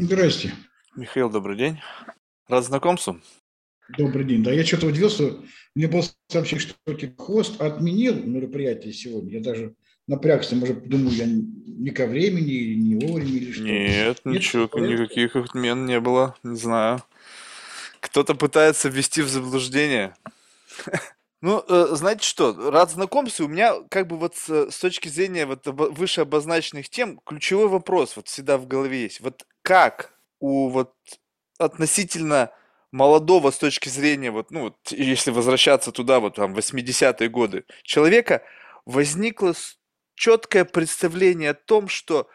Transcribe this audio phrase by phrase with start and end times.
[0.00, 0.54] Здрасте.
[0.96, 1.78] Михаил, добрый день.
[2.48, 3.20] Рад знакомству.
[3.98, 4.42] Добрый день.
[4.42, 5.36] Да, я что-то удивился.
[5.74, 6.76] Мне было сообщение, что
[7.18, 9.34] хост отменил мероприятие сегодня.
[9.34, 9.74] Я даже
[10.06, 13.62] напрягся, может, думаю, я не ко времени, не вовремя или что.
[13.62, 17.02] Нет, Нет ничего, никаких отмен не было, не знаю.
[18.00, 20.14] Кто-то пытается ввести в заблуждение.
[21.42, 23.46] Ну, э, знаете что, рад знакомству.
[23.46, 28.16] У меня как бы вот с, с точки зрения вот выше обозначенных тем, ключевой вопрос
[28.16, 29.20] вот всегда в голове есть.
[29.20, 30.94] Вот как у вот
[31.58, 32.52] относительно
[32.92, 38.42] молодого с точки зрения, вот, ну, вот, если возвращаться туда, вот там, 80-е годы, человека
[38.84, 39.54] возникло
[40.14, 42.28] четкое представление о том, что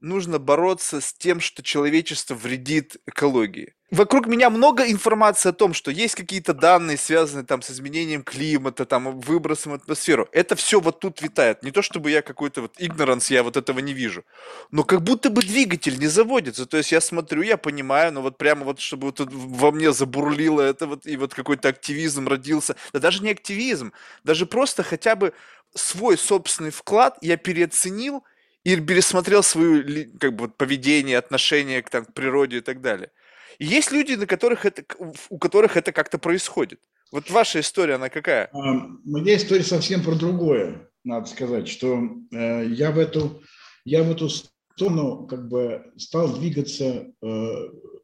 [0.00, 3.74] нужно бороться с тем, что человечество вредит экологии.
[3.92, 8.86] Вокруг меня много информации о том, что есть какие-то данные, связанные там с изменением климата,
[8.86, 10.30] там, выбросом в атмосферу.
[10.32, 11.62] Это все вот тут витает.
[11.62, 14.24] Не то, чтобы я какой-то вот игноранс, я вот этого не вижу.
[14.70, 16.64] Но как будто бы двигатель не заводится.
[16.64, 20.62] То есть я смотрю, я понимаю, но вот прямо вот, чтобы вот во мне забурлило
[20.62, 22.76] это вот, и вот какой-то активизм родился.
[22.94, 23.92] Да даже не активизм,
[24.24, 25.34] даже просто хотя бы
[25.74, 28.24] свой собственный вклад я переоценил,
[28.64, 33.10] и пересмотрел свое как бы, поведение, отношение к, там, к природе и так далее.
[33.58, 34.84] И есть люди, на которых это,
[35.28, 36.80] у которых это как-то происходит.
[37.10, 38.48] Вот ваша история, она какая?
[38.52, 43.42] А, моя история совсем про другое, надо сказать, что э, я в эту,
[43.84, 47.26] я в эту сторону как бы стал двигаться э,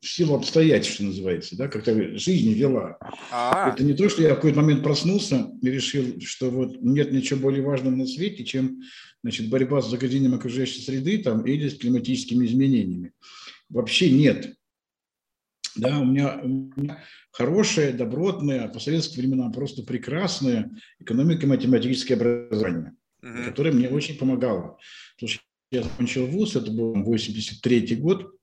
[0.01, 2.99] в силу обстоятельств, что называется, да, как-то жизнь вела.
[3.01, 3.73] А-а-а.
[3.73, 7.41] Это не то, что я в какой-то момент проснулся и решил, что вот нет ничего
[7.41, 8.83] более важного на свете, чем
[9.23, 13.13] значит, борьба с загрязнением окружающей среды там, или с климатическими изменениями.
[13.69, 14.55] Вообще нет.
[15.77, 17.03] Да, у меня, у меня
[17.33, 23.45] хорошее, добротное, а по советским временам просто прекрасное экономико-математическое образование, mm-hmm.
[23.45, 24.79] которое мне очень помогало.
[25.15, 28.39] Потому что я закончил вуз, это был 83 год,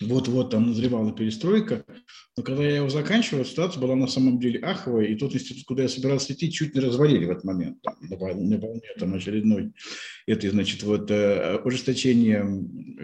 [0.00, 1.84] вот-вот там назревала перестройка,
[2.36, 5.82] но когда я его заканчивал, ситуация была на самом деле аховая, и тот институт, куда
[5.82, 9.72] я собирался идти, чуть не развалили в этот момент, там, на, волне там, очередной,
[10.26, 12.46] это, значит, вот э, ужесточение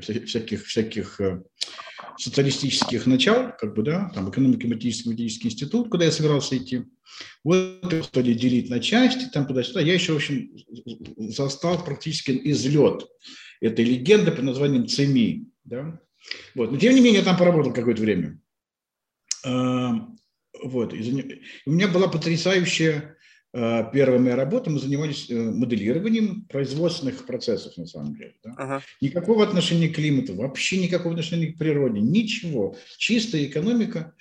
[0.00, 1.43] всяких, всяких э,
[2.19, 6.85] социалистических начал, как бы, да, там, экономико-математический математический институт, куда я собирался идти,
[7.43, 10.51] вот стали делить на части, там, туда-сюда, я еще, в общем,
[11.17, 13.07] застал практически излет
[13.61, 16.01] этой легенды под названием ЦМИ, да,
[16.55, 16.73] вот.
[16.73, 18.41] Но тем не менее, я там поработал какое-то время.
[19.45, 20.09] А,
[20.63, 20.93] вот.
[20.93, 23.14] У меня была потрясающая
[23.55, 24.71] первая моя работа.
[24.71, 28.35] Мы занимались э, моделированием производственных процессов, на самом деле.
[28.43, 28.55] Да?
[28.57, 28.83] Ага.
[29.01, 32.77] Никакого отношения к климату, вообще никакого отношения к природе, ничего.
[32.99, 34.15] Чистая экономика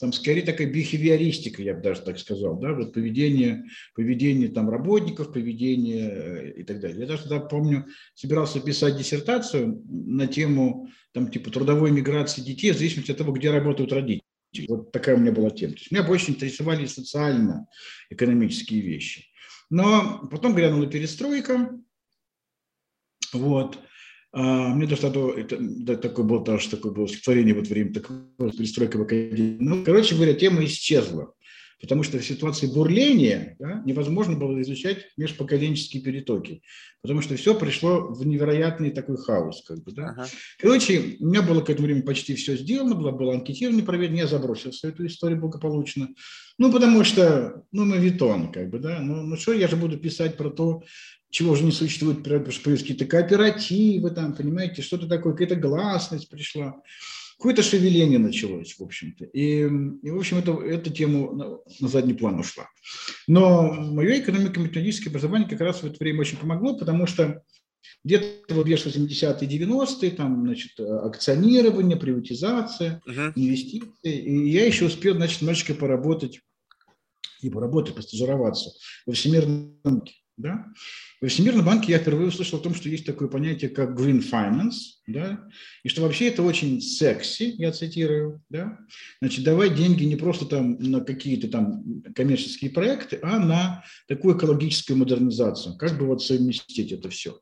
[0.00, 5.32] там скорее такая бихевиористика, я бы даже так сказал, да, вот поведение, поведение там работников,
[5.32, 7.00] поведение э, и так далее.
[7.00, 12.78] Я даже тогда помню, собирался писать диссертацию на тему там типа трудовой миграции детей в
[12.78, 14.22] зависимости от того, где работают родители.
[14.68, 15.74] Вот такая у меня была тема.
[15.74, 19.26] То есть меня больше интересовали социально-экономические вещи.
[19.70, 21.78] Но потом глянула перестройка,
[23.32, 23.78] вот,
[24.32, 28.20] а, мне даже тогда это, да, такое было тоже такое было стихотворение вот время такое
[28.38, 29.56] перестройка в академии.
[29.60, 31.34] Ну, короче говоря, тема исчезла,
[31.80, 36.62] потому что в ситуации бурления да, невозможно было изучать межпоколенческие перетоки,
[37.02, 39.62] потому что все пришло в невероятный такой хаос.
[39.66, 40.10] Как бы, да.
[40.10, 40.26] ага.
[40.58, 44.26] Короче, у меня было к этому времени почти все сделано, было, было анкетирование проведено, я
[44.26, 46.08] забросил всю эту историю благополучно.
[46.58, 50.36] Ну, потому что, ну, мавитон, как бы, да, ну, ну что я же буду писать
[50.36, 50.82] про то,
[51.30, 56.28] чего же не существует, потому что появились какие-то кооперативы, там, понимаете, что-то такое, какая-то гласность
[56.28, 56.80] пришла,
[57.38, 59.24] какое-то шевеление началось, в общем-то.
[59.26, 62.68] И, и в общем, это, эта тема на, на задний план ушла.
[63.26, 67.42] Но мое экономико-методическое образование как раз в это время очень помогло, потому что
[68.04, 73.32] где-то вот лишь 80-е, 90-е, там, значит, акционирование, приватизация, uh-huh.
[73.36, 73.88] инвестиции.
[74.04, 76.40] И я еще успел, значит, немножечко поработать,
[77.40, 78.72] и поработать, постажироваться
[79.06, 80.14] во Всемирном банке.
[80.38, 80.66] Да?
[81.20, 85.00] В Всемирном банке я впервые услышал о том, что есть такое понятие, как green finance,
[85.08, 85.44] да?
[85.82, 88.78] и что вообще это очень секси, я цитирую, да?
[89.20, 94.96] значит, давай деньги не просто там на какие-то там коммерческие проекты, а на такую экологическую
[94.96, 97.40] модернизацию, как бы вот совместить это все.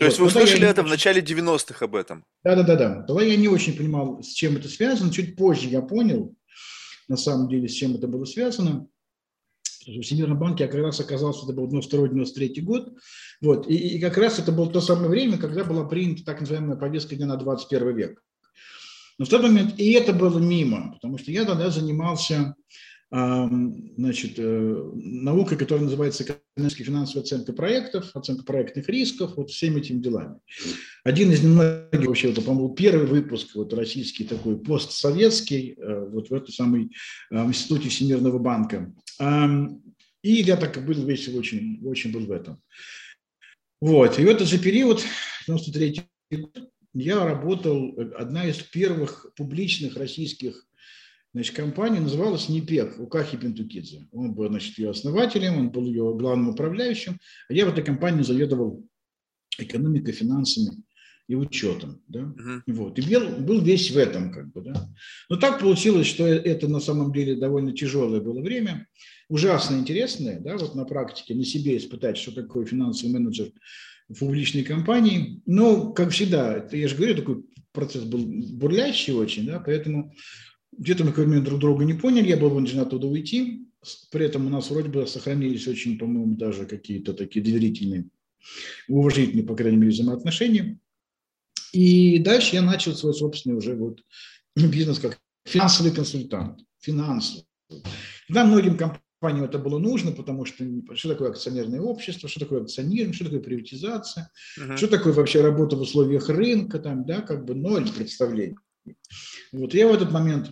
[0.00, 2.24] То есть вот, вы услышали это в начале 90-х об этом?
[2.42, 3.02] Да-да-да.
[3.02, 6.34] Тогда я не очень понимал, с чем это связано, чуть позже я понял,
[7.06, 8.88] на самом деле, с чем это было связано
[9.86, 12.92] в Всемирном банке я как раз оказался, это был 92-93 год,
[13.40, 16.76] вот, и, и как раз это было то самое время, когда была принята так называемая
[16.76, 18.22] повестка дня на 21 век.
[19.18, 22.56] Но в тот момент и это было мимо, потому что я тогда занимался
[23.10, 30.00] значит, э, наука, которая называется экономическая финансовая оценка проектов, оценка проектных рисков, вот всеми этими
[30.00, 30.40] делами.
[31.04, 36.34] Один из немногих, вообще, это, по-моему, первый выпуск вот, российский такой постсоветский, э, вот в
[36.34, 36.90] этом самой
[37.30, 38.92] институте Всемирного банка.
[39.20, 42.60] И я так был весь очень, очень был в этом.
[43.80, 44.18] Вот.
[44.18, 45.04] И в этот же период,
[45.46, 50.66] 93 год, я работал, одна из первых публичных российских
[51.34, 54.06] Значит, компания называлась НИПЕК у Кахи Пентукидзе.
[54.12, 57.18] Он был, значит, ее основателем, он был ее главным управляющим,
[57.48, 58.88] а я в этой компании заведовал
[59.58, 60.83] экономикой, финансами
[61.28, 62.02] и учетом.
[62.08, 62.20] Да?
[62.20, 62.62] Uh-huh.
[62.66, 62.98] Вот.
[62.98, 64.32] И был, был весь в этом.
[64.32, 64.88] Как бы, да?
[65.30, 68.86] Но так получилось, что это на самом деле довольно тяжелое было время,
[69.28, 73.52] ужасно интересное, да, вот на практике, на себе испытать, что такое финансовый менеджер
[74.08, 75.40] в публичной компании.
[75.46, 80.12] Но, как всегда, это, я же говорю, такой процесс был бурлящий очень, да, поэтому
[80.76, 83.66] где-то мы какой момент друг друга не поняли, я был вынужден оттуда уйти.
[84.10, 88.06] При этом у нас вроде бы сохранились очень, по-моему, даже какие-то такие доверительные,
[88.88, 90.78] уважительные, по крайней мере, взаимоотношения.
[91.74, 94.00] И дальше я начал свой собственный уже вот
[94.56, 96.60] бизнес как финансовый консультант.
[96.80, 97.44] Финансовый.
[98.28, 103.14] Да, многим компаниям это было нужно, потому что что такое акционерное общество, что такое акционирование,
[103.14, 104.76] что такое приватизация, uh-huh.
[104.76, 108.56] что такое вообще работа в условиях рынка, там, да, как бы ноль представлений.
[109.52, 110.50] Вот я в этот момент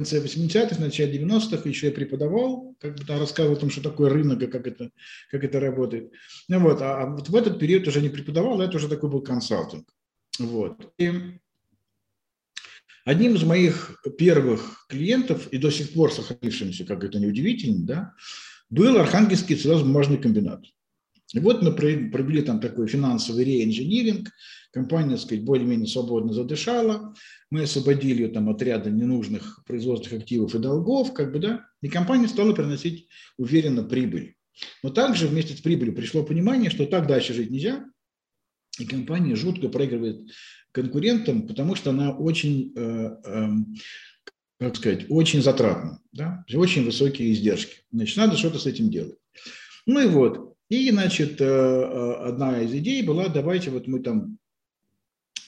[0.00, 3.82] конце 80-х, в начале 90-х еще я преподавал, как бы там рассказывал о том, что
[3.82, 4.90] такое рынок и как это,
[5.30, 6.10] как это работает.
[6.48, 9.20] Ну, вот, а, а вот в этот период уже не преподавал, это уже такой был
[9.20, 9.92] консалтинг.
[10.40, 10.92] Вот.
[10.98, 11.12] И
[13.04, 18.14] одним из моих первых клиентов, и до сих пор сохранившимся, как это неудивительно, да,
[18.70, 20.64] был Архангельский целлулозно-бумажный комбинат.
[21.34, 24.30] И вот мы провели там такой финансовый реинжиниринг,
[24.72, 27.14] компания, так сказать, более-менее свободно задышала,
[27.50, 31.88] мы освободили ее там от ряда ненужных производственных активов и долгов, как бы, да, и
[31.88, 34.36] компания стала приносить уверенно прибыль.
[34.82, 37.84] Но также вместе с прибылью пришло понимание, что так дальше жить нельзя,
[38.78, 40.30] и компания жутко проигрывает
[40.72, 43.48] конкурентам, потому что она очень, э, э,
[44.58, 47.82] как сказать, очень затратна, да, очень высокие издержки.
[47.92, 49.18] Значит, надо что-то с этим делать.
[49.86, 54.38] Ну и вот, и, значит, э, э, одна из идей была, давайте вот мы там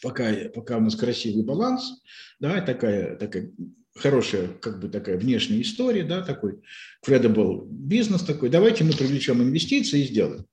[0.02, 2.02] пока, пока у нас красивый баланс,
[2.40, 3.52] да, такая, такая
[3.94, 6.60] хорошая, как бы такая внешняя история, да, такой
[7.06, 10.46] credible бизнес такой, давайте мы привлечем инвестиции и сделаем.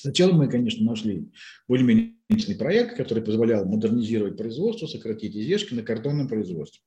[0.00, 1.30] Сначала мы, конечно, нашли
[1.68, 6.82] более-менее проект, который позволял модернизировать производство, сократить издержки на картонном производстве.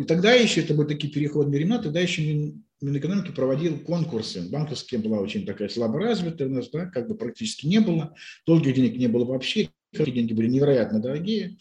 [0.00, 4.48] И тогда еще, это были такие переходные времена, тогда еще Минэкономики проводил конкурсы.
[4.48, 8.14] Банковская была очень такая слабо развитая у нас, да, как бы практически не было.
[8.46, 11.58] Долгих денег не было вообще, деньги были невероятно дорогие.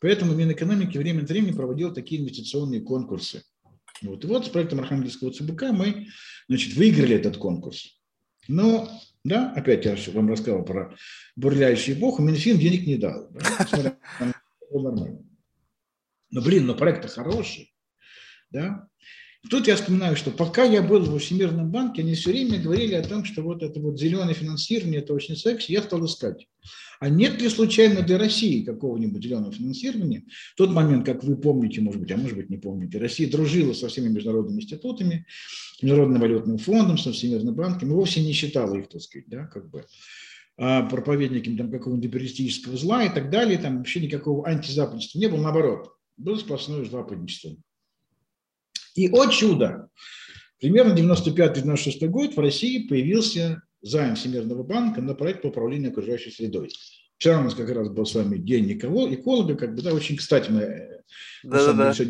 [0.00, 3.42] Поэтому Минэкономики время от времени проводил такие инвестиционные конкурсы.
[4.02, 4.24] Вот.
[4.24, 6.06] И вот с проектом Архангельского ЦБК мы
[6.48, 7.99] значит, выиграли этот конкурс.
[8.50, 8.90] Но,
[9.22, 10.92] да, опять я вам рассказал про
[11.36, 13.30] бурляющий эпоху, Минфин денег не дал.
[13.30, 13.96] Да?
[14.72, 15.24] Нормально.
[16.32, 17.72] Но, блин, но проект-то хороший.
[18.50, 18.88] Да?
[19.48, 23.02] Тут я вспоминаю, что пока я был в Всемирном банке, они все время говорили о
[23.02, 26.46] том, что вот это вот зеленое финансирование, это очень секси, я стал искать.
[27.00, 30.24] А нет ли случайно для России какого-нибудь зеленого финансирования?
[30.54, 33.72] В тот момент, как вы помните, может быть, а может быть не помните, Россия дружила
[33.72, 35.26] со всеми международными институтами,
[35.80, 39.70] Международным валютным фондом, со Всемирным банком, и вовсе не считала их, так сказать, да, как
[39.70, 39.86] бы
[40.58, 45.40] а, проповедниками там, какого-нибудь империалистического зла и так далее, там вообще никакого антизападничества не было,
[45.40, 47.56] наоборот, было сплошное западничество.
[48.94, 49.88] И, о чудо,
[50.60, 56.70] примерно 95-96 год в России появился займ Всемирного банка на проект по управлению окружающей средой.
[57.18, 60.50] Вчера у нас как раз был с вами день эколога, как бы, да, очень кстати
[60.50, 61.02] мы
[61.42, 62.04] да, да, да.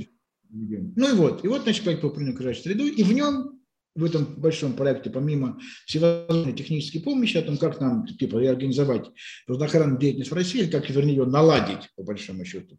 [0.52, 3.60] Ну и вот, и вот, значит, проект по управлению окружающей средой, и в нем
[3.94, 9.10] в этом большом проекте, помимо всевозможной технической помощи, о том, как нам типа, реорганизовать
[9.46, 12.78] природоохранную деятельность в России, как, вернее, ее наладить, по большому счету,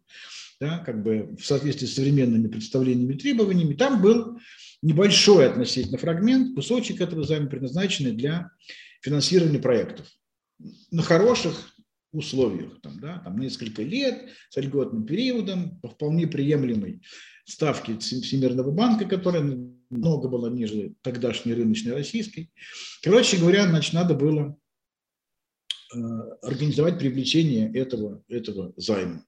[0.62, 4.38] да, как бы в соответствии с современными представлениями и требованиями, там был
[4.80, 8.48] небольшой относительно фрагмент, кусочек этого займа, предназначенный для
[9.00, 10.06] финансирования проектов
[10.92, 11.74] на хороших
[12.12, 17.02] условиях, там, да, там несколько лет с льготным периодом, по вполне приемлемой
[17.44, 19.42] ставке Всемирного банка, которая
[19.90, 22.52] много была ниже тогдашней рыночной российской.
[23.02, 24.56] Короче говоря, значит, надо было
[25.92, 25.98] э,
[26.42, 29.24] организовать привлечение этого, этого займа.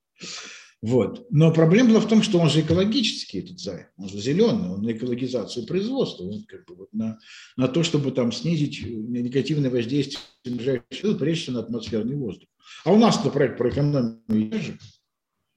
[0.84, 1.26] Вот.
[1.30, 4.82] Но проблема была в том, что он же экологический, этот займ, он же зеленый, он
[4.82, 7.18] на экологизацию производства, он как бы вот на,
[7.56, 12.50] на то, чтобы там снизить негативное воздействие ближайших прежде всего на атмосферный воздух.
[12.84, 14.78] А у нас-то проект про экономию же.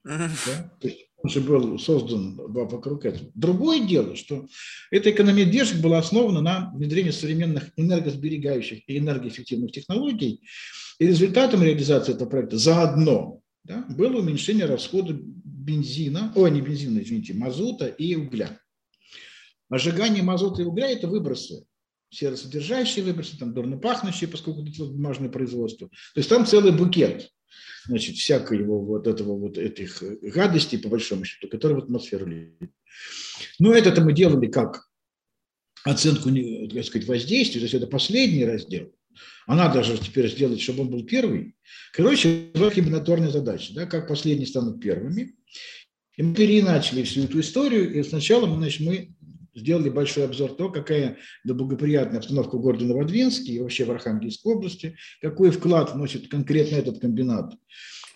[0.02, 0.30] Да?
[0.80, 3.30] То есть же был создан вокруг этого.
[3.34, 4.46] Другое дело, что
[4.90, 10.40] эта экономия держек была основана на внедрении современных энергосберегающих и энергоэффективных технологий.
[10.98, 17.34] И результатом реализации этого проекта заодно да, было уменьшение расхода бензина, ой, не бензина, извините,
[17.34, 18.58] мазута и угля.
[19.72, 21.66] Сжигание мазута и угля– это выбросы
[22.10, 25.88] серосодержащие выбросы, там дурно пахнущие, поскольку это бумажное производство.
[25.88, 27.30] То есть там целый букет
[27.86, 32.70] значит, всякого вот этого вот этих гадостей, по большому счету, которые в атмосферу летят.
[33.58, 34.88] Но это мы делали как
[35.84, 38.92] оценку, так сказать, воздействия, то есть это последний раздел.
[39.46, 41.56] А надо же теперь сделать, чтобы он был первый.
[41.92, 45.34] Короче, два комбинаторные задачи, да, как последние станут первыми.
[46.16, 49.14] И мы переначали всю эту историю, и сначала мы, значит, мы
[49.54, 54.96] сделали большой обзор того, какая благоприятная обстановка в городе Новодвинске и вообще в Архангельской области,
[55.20, 57.54] какой вклад вносит конкретно этот комбинат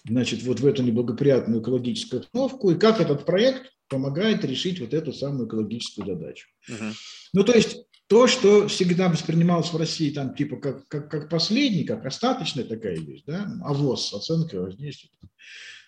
[0.04, 5.12] значит, вот в эту неблагоприятную экологическую обстановку, и как этот проект помогает решить вот эту
[5.12, 6.48] самую экологическую задачу.
[6.68, 6.92] Uh-huh.
[7.34, 11.84] Ну, то есть то, что всегда воспринималось в России там типа как, как, как последний,
[11.84, 15.08] как остаточная такая вещь, да, АВОС, оценка воздействия,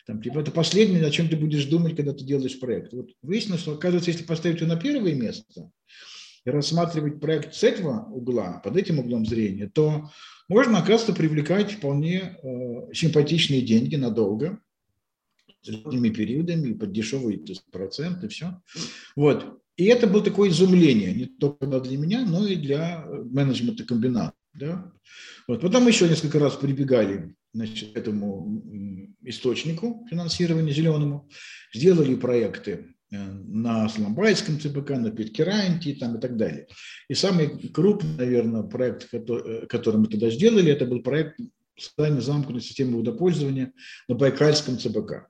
[0.07, 2.95] там, типа, это последнее, о чем ты будешь думать, когда ты делаешь проект.
[2.95, 5.71] Вот выяснилось, что, оказывается, если поставить его на первое место
[6.47, 10.09] и рассматривать проект с этого угла, под этим углом зрения, то
[10.49, 14.61] можно, оказывается, привлекать вполне э, симпатичные деньги надолго,
[15.61, 18.63] с длинными периодами, под дешевый процент и все.
[19.15, 19.61] Вот.
[19.77, 24.35] И это было такое изумление, не только для меня, но и для менеджмента комбината.
[24.55, 24.93] Да?
[25.49, 25.61] Вот.
[25.61, 28.63] Потом еще несколько раз прибегали значит, к этому
[29.23, 31.29] источнику финансирования зеленому,
[31.73, 36.67] сделали проекты э, на Сломбайском ЦПК, на Питкеранте там, и так далее.
[37.09, 41.39] И самый крупный, наверное, проект, который, э, который мы тогда сделали, это был проект
[41.77, 43.73] создания замкнутой системы водопользования
[44.09, 45.29] на Байкальском ЦПК.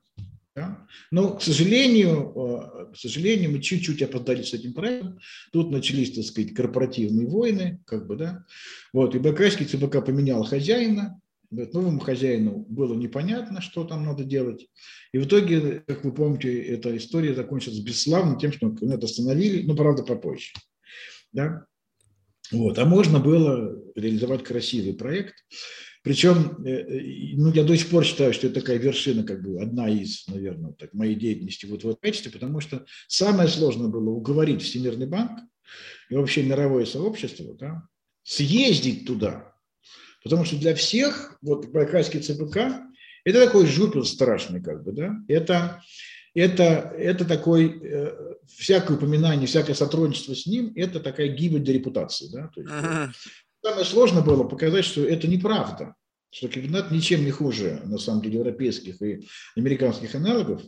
[0.55, 0.87] Да?
[1.11, 5.19] Но, к сожалению, э, к сожалению, мы чуть-чуть опоздали с этим проектом.
[5.51, 8.45] Тут начались, так сказать, корпоративные войны, как бы, да.
[8.93, 11.19] Вот, и Байкальский ЦБК поменял хозяина,
[11.51, 14.67] новому хозяину было непонятно, что там надо делать.
[15.11, 19.75] И в итоге, как вы помните, эта история закончилась бесславно тем, что это остановили, но,
[19.75, 20.53] правда, попозже.
[21.31, 21.65] Да?
[22.51, 22.77] Вот.
[22.79, 25.35] А можно было реализовать красивый проект,
[26.05, 29.59] причем, э, э, ну, я до сих пор считаю, что это такая вершина, как бы
[29.59, 34.11] одна из, наверное, так, моей деятельности вот в этом качестве, потому что самое сложное было
[34.11, 35.31] уговорить Всемирный банк
[36.11, 37.87] и вообще мировое сообщество да,
[38.21, 39.55] съездить туда.
[40.23, 42.57] Потому что для всех, вот Байкальский ЦБК,
[43.23, 45.81] это такой жупел страшный, как бы, да, это,
[46.35, 52.29] это, это такой, э, всякое упоминание, всякое сотрудничество с ним, это такая гибель для репутации,
[52.31, 53.11] да, то есть, ага.
[53.65, 55.95] Самое сложное было показать, что это неправда,
[56.29, 60.61] что комбинат ничем не хуже, на самом деле, европейских и американских аналогов,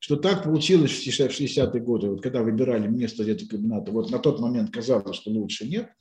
[0.00, 4.40] что так получилось в 60-е годы, вот когда выбирали место этого комбината, вот на тот
[4.40, 5.90] момент казалось, что лучше нет–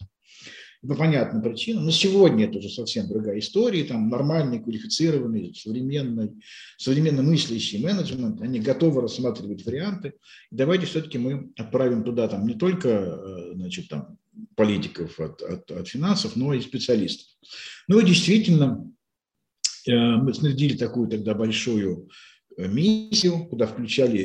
[0.87, 1.85] по понятным причинам.
[1.85, 3.83] Но сегодня это уже совсем другая история.
[3.83, 6.31] Там нормальный, квалифицированный, современный,
[6.77, 8.41] современно мыслящий менеджмент.
[8.41, 10.13] Они готовы рассматривать варианты.
[10.51, 14.17] давайте все-таки мы отправим туда там не только э, значит, там,
[14.55, 17.27] политиков от, от, от финансов, но и специалистов.
[17.87, 18.91] Ну и действительно,
[19.87, 22.09] э, мы снарядили такую тогда большую
[22.55, 24.21] Э, миссию, куда включали,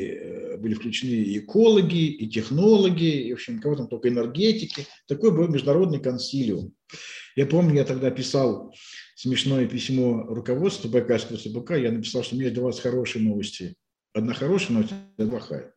[0.58, 4.86] были включены и экологи, и технологи, и, в общем, кого там только энергетики.
[5.06, 6.74] Такой был международный консилиум.
[7.36, 8.74] Я помню, я тогда писал
[9.16, 13.74] смешное письмо руководству Байкальского СБК, я написал, что у меня для вас хорошие новости.
[14.14, 15.72] Одна хорошая новость, одна плохая.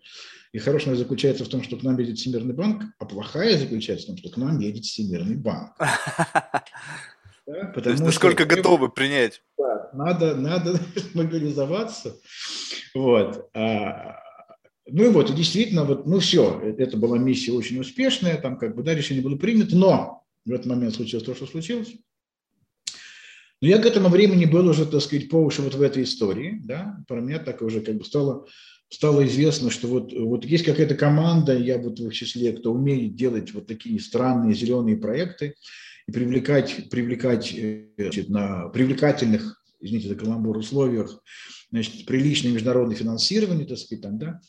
[0.54, 4.06] И хорошая новость заключается в том, что к нам едет Всемирный банк, а плохая заключается
[4.06, 5.76] в том, что к нам едет Всемирный банк.
[7.48, 9.42] Да, потому То есть насколько что, готовы принять?
[9.58, 10.80] Да, надо, надо
[11.16, 12.16] мобилизоваться.
[12.94, 13.50] Вот.
[13.56, 14.20] А,
[14.92, 18.76] ну и вот, и действительно, вот, ну все, это была миссия очень успешная, там как
[18.76, 21.94] бы, да, решение было принято, но в этот момент случилось то, что случилось.
[23.62, 26.60] Но я к этому времени был уже, так сказать, по уши вот в этой истории,
[26.64, 28.48] да, про меня так уже как бы стало,
[28.90, 33.54] стало известно, что вот, вот есть какая-то команда, я вот в числе, кто умеет делать
[33.54, 35.56] вот такие странные зеленые проекты,
[36.08, 41.22] и привлекать, привлекать э, значит, на привлекательных, извините за каламбур, условиях
[41.72, 44.42] значит, приличное международное финансирование, так сказать, там, да.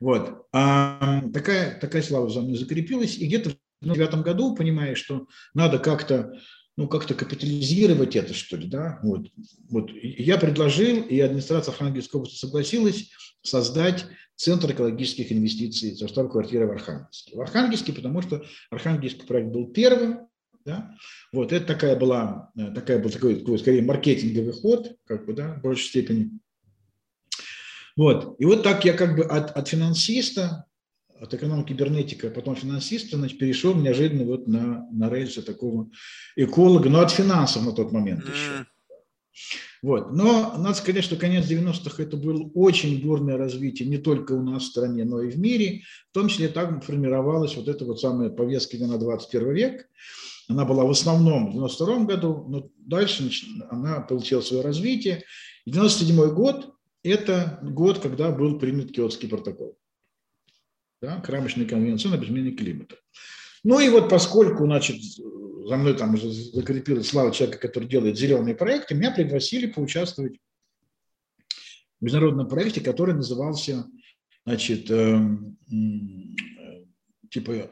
[0.00, 0.46] Вот.
[0.52, 5.78] А такая, такая слава за мной закрепилась, и где-то в 2009 году, понимая, что надо
[5.78, 6.32] как-то
[6.76, 9.28] ну, как-то капитализировать это, что ли, да, вот,
[9.70, 14.06] вот, я предложил, и администрация Архангельской области согласилась создать
[14.36, 17.36] Центр экологических инвестиций со штаб-квартиры в Архангельске.
[17.36, 20.26] В Архангельске, потому что Архангельский проект был первым,
[20.64, 20.96] да?
[21.32, 25.62] Вот это такая была, э, такая был такой скорее маркетинговый ход, как бы, да, в
[25.62, 26.40] большей степени.
[27.96, 28.36] Вот.
[28.38, 30.66] И вот так я как бы от, от финансиста,
[31.20, 35.90] от экономики кибернетика, потом финансиста, значит, перешел неожиданно вот на, на рельсы такого
[36.36, 38.66] эколога, но от финансов на тот момент еще.
[39.82, 40.12] Вот.
[40.12, 44.62] Но надо сказать, что конец 90-х это было очень бурное развитие не только у нас
[44.62, 45.82] в стране, но и в мире.
[46.10, 49.88] В том числе так формировалась вот эта вот самая повестка на 21 век.
[50.48, 53.30] Она была в основном в 92 году, но дальше
[53.70, 55.22] она получила свое развитие.
[55.66, 56.73] 97 год–
[57.04, 59.78] это год, когда был принят Киотский протокол.
[61.02, 62.96] Да, Рамочная конвенция об изменении климата.
[63.62, 68.54] Ну и вот поскольку, значит, за мной там уже закрепилась слава человека, который делает зеленые
[68.54, 70.38] проекты, меня пригласили поучаствовать
[72.00, 73.86] в международном проекте, который назывался,
[74.46, 75.18] значит, э,
[75.70, 76.84] э,
[77.30, 77.70] типа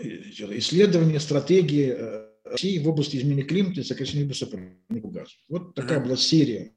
[0.00, 5.36] исследование стратегии э, России в области изменения климата и сокращения выброса парниковых газов.
[5.48, 6.75] Вот такая была серия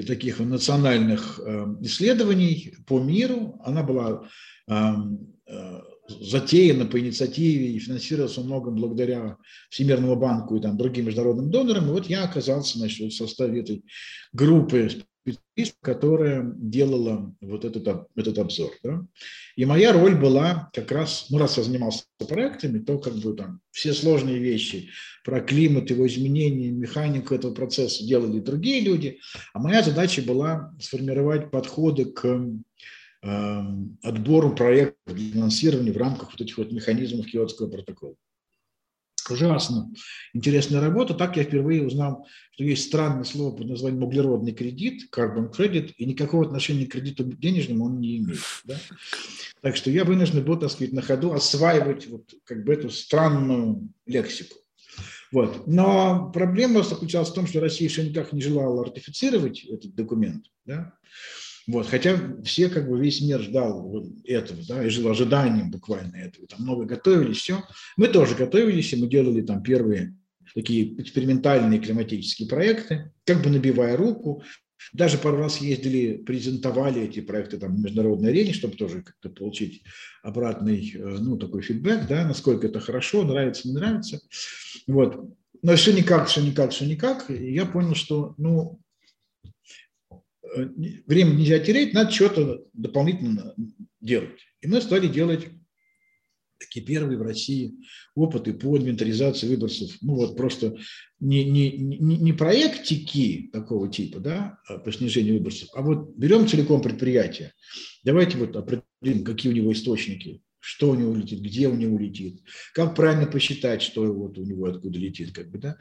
[0.00, 3.60] таких национальных э, исследований по миру.
[3.62, 4.26] Она была
[6.08, 9.36] затеяна по инициативе и финансировалась во многом благодаря
[9.70, 11.86] Всемирному банку и там, другим международным донорам.
[11.86, 13.84] И вот я оказался значит, в составе этой
[14.32, 14.88] группы
[15.80, 18.72] которая делала вот этот, этот обзор.
[18.82, 19.04] Да?
[19.56, 23.60] И моя роль была как раз, ну раз я занимался проектами, то как бы там
[23.70, 24.90] все сложные вещи
[25.24, 29.20] про климат, его изменения, механику этого процесса делали другие люди,
[29.52, 32.24] а моя задача была сформировать подходы к
[33.24, 38.16] Эм, отбору проектов для финансирования в рамках вот этих вот механизмов Киотского протокола.
[39.30, 39.90] Ужасно
[40.32, 41.14] интересная работа.
[41.14, 46.04] Так я впервые узнал, что есть странное слово под названием углеродный кредит, carbon credit, и
[46.04, 48.40] никакого отношения к кредиту денежному он не имеет.
[48.64, 48.76] Да?
[49.60, 53.88] Так что я вынужден был, так сказать, на ходу осваивать вот как бы эту странную
[54.06, 54.56] лексику.
[55.30, 55.66] Вот.
[55.66, 60.44] Но проблема заключалась в том, что Россия еще никак не желала ратифицировать этот документ.
[60.66, 60.92] Да?
[61.66, 66.16] Вот, хотя все, как бы весь мир ждал вот этого, да, и жил ожиданием буквально
[66.16, 66.46] этого.
[66.48, 67.62] Там много готовились, все.
[67.96, 70.16] Мы тоже готовились, и мы делали там первые
[70.54, 74.42] такие экспериментальные климатические проекты, как бы набивая руку.
[74.92, 79.84] Даже пару раз ездили, презентовали эти проекты там, в международной арене, чтобы тоже как-то получить
[80.24, 84.20] обратный, э, ну, такой фидбэк, да, насколько это хорошо, нравится, не нравится.
[84.88, 85.32] Вот.
[85.62, 87.30] Но все никак, все никак, все никак.
[87.30, 88.81] И я понял, что, ну,
[91.06, 93.54] время нельзя терять, надо что-то дополнительно
[94.00, 94.40] делать.
[94.60, 95.48] И мы стали делать
[96.58, 97.74] такие первые в России
[98.14, 99.96] опыты по инвентаризации выбросов.
[100.00, 100.76] Ну вот просто
[101.20, 106.46] не, не, не, не проектики такого типа, да, а по снижению выбросов, а вот берем
[106.46, 107.52] целиком предприятие.
[108.04, 112.40] Давайте вот определим, какие у него источники что у него летит, где у него летит,
[112.72, 115.76] как правильно посчитать, что вот у него откуда летит, как бы, да.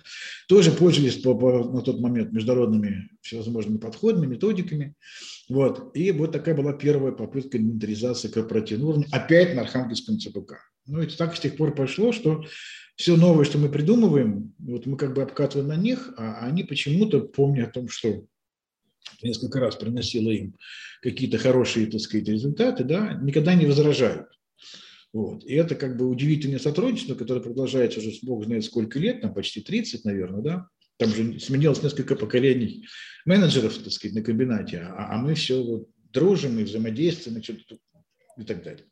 [0.47, 4.95] Тоже пользовались по, по, на тот момент международными всевозможными подходами, методиками.
[5.49, 5.95] Вот.
[5.95, 10.53] И вот такая была первая попытка инвентаризации корпоративного уровня, опять на Архангельском ЦПК.
[10.87, 12.43] Ну, это так с тех пор пошло, что
[12.95, 17.19] все новое, что мы придумываем, вот мы как бы обкатываем на них, а они почему-то,
[17.19, 18.25] помня о том, что
[19.21, 20.55] несколько раз приносило им
[21.03, 24.27] какие-то хорошие, так сказать, результаты, да, никогда не возражают.
[25.13, 25.43] Вот.
[25.43, 29.61] И это как бы удивительное сотрудничество, которое продолжается уже, бог знает сколько лет, там почти
[29.61, 30.67] 30, наверное, да.
[30.97, 32.85] Там же сменилось несколько поколений
[33.25, 37.77] менеджеров, так сказать, на комбинате, а, а мы все вот дружим и взаимодействуем и, что-то,
[38.37, 38.85] и так далее.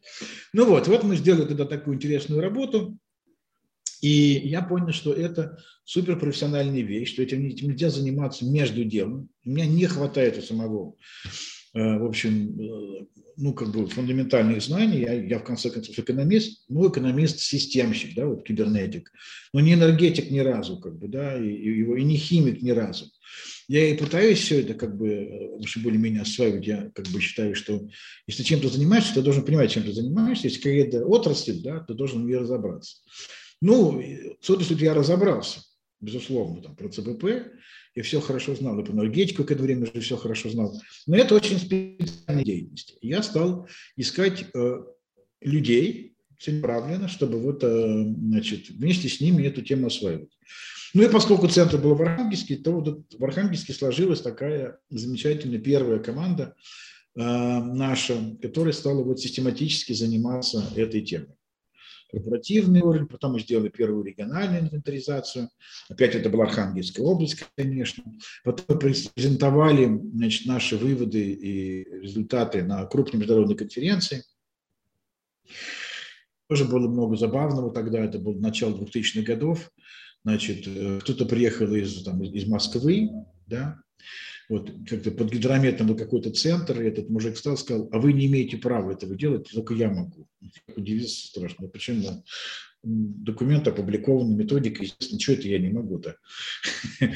[0.51, 2.97] Ну вот, вот мы сделали тогда такую интересную работу,
[4.01, 9.29] и я понял, что это суперпрофессиональная вещь, что этим нельзя заниматься между делом.
[9.45, 10.95] У меня не хватает у самого
[11.73, 13.05] в общем, э,
[13.37, 15.01] ну, как бы фундаментальных знаний.
[15.01, 19.11] Я, я в конце концов экономист, ну, экономист-системщик, да, вот кибернетик,
[19.53, 22.71] но не энергетик ни разу, как бы, да, и, и, его, и не химик ни
[22.71, 23.05] разу.
[23.67, 26.65] Я и пытаюсь все это как бы э, вообще более-менее осваивать.
[26.65, 27.87] Я как бы считаю, что
[28.25, 30.47] если чем-то занимаешься, ты должен понимать, чем ты занимаешься.
[30.47, 32.97] Если какая-то отрасль, да, ты должен в ней разобраться.
[33.61, 35.61] Ну, в я разобрался,
[36.01, 37.25] безусловно, там, про ЦБП,
[37.95, 40.79] и все хорошо знал, и по энергетику к этому времени уже все хорошо знал.
[41.07, 42.97] Но это очень специальная деятельность.
[43.01, 44.77] Я стал искать э,
[45.41, 50.37] людей целенаправленно, чтобы вот, э, значит, вместе с ними эту тему осваивать.
[50.93, 55.99] Ну и поскольку центр был в Архангельске, то вот в Архангельске сложилась такая замечательная первая
[55.99, 56.55] команда
[57.15, 61.38] э, наша, которая стала вот систематически заниматься этой темой
[62.11, 65.49] корпоративный уровень, потом мы сделали первую региональную инвентаризацию,
[65.89, 68.03] опять это была Архангельская область, конечно,
[68.43, 74.23] потом презентовали значит, наши выводы и результаты на крупной международной конференции.
[76.47, 79.71] Тоже было много забавного тогда, это было начало 2000-х годов,
[80.23, 83.09] значит, э, кто-то приехал из, там, из Москвы,
[83.45, 83.79] да,
[84.49, 88.25] вот как-то под гидрометом был какой-то центр, и этот мужик стал, сказал, а вы не
[88.25, 90.27] имеете права этого делать, только я могу.
[90.75, 91.67] Удивился страшно.
[91.67, 92.23] Почему?
[92.81, 96.15] документ опубликован, методика, естественно, что это я не могу то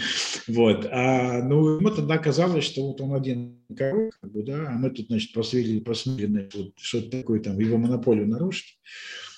[0.47, 0.85] Вот.
[0.91, 4.89] А, ну, ему тогда казалось, что вот он один король, как бы, да, а мы
[4.89, 8.77] тут, значит, посмотрели, посмотрели вот, что-то такое там, его монополию нарушить.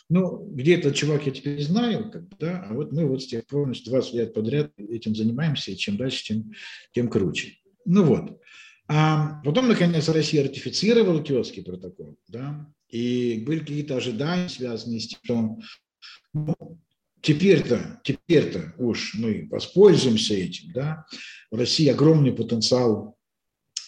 [0.10, 3.27] Ну, где этот чувак, я теперь знаю, как бы, да, а вот мы вот с
[3.27, 6.51] тех пор, значит, 20 лет подряд этим занимаемся, и чем дальше, тем,
[6.91, 7.53] тем круче.
[7.86, 8.41] Ну вот.
[8.88, 15.19] А потом, наконец, Россия ратифицировала Киотский протокол, да, и были какие-то ожидания, связанные с тем,
[15.24, 15.58] что
[16.34, 16.80] ну,
[17.21, 21.06] теперь-то, теперь-то уж мы воспользуемся этим, да.
[21.50, 23.17] В России огромный потенциал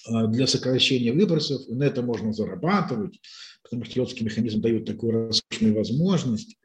[0.08, 3.20] а, для сокращения выбросов, и на это можно зарабатывать,
[3.62, 6.58] потому что киотский механизм дает такую роскошную возможность.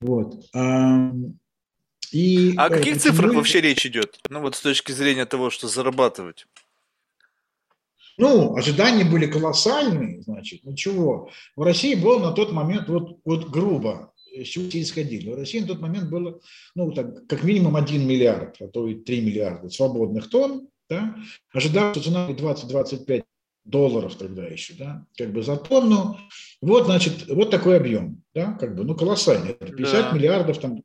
[0.00, 0.44] Вот.
[2.12, 3.38] И а о каких цифрах мы...
[3.38, 4.20] вообще речь идет?
[4.28, 6.46] Ну вот с точки зрения того, что зарабатывать.
[8.16, 11.30] Ну, ожидания были колоссальные, значит, ну чего.
[11.56, 15.30] В России было на тот момент, вот, вот грубо, с все исходили.
[15.30, 16.40] В России на тот момент было,
[16.74, 21.16] ну, так, как минимум 1 миллиард, а то и 3 миллиарда свободных тонн, да,
[21.52, 23.24] ожидалось, что цена 20-25
[23.64, 26.18] долларов тогда еще, да, как бы за тонну.
[26.60, 29.52] Вот, значит, вот такой объем, да, как бы, ну, колоссальный.
[29.52, 30.16] Это 50 да.
[30.16, 30.82] миллиардов там,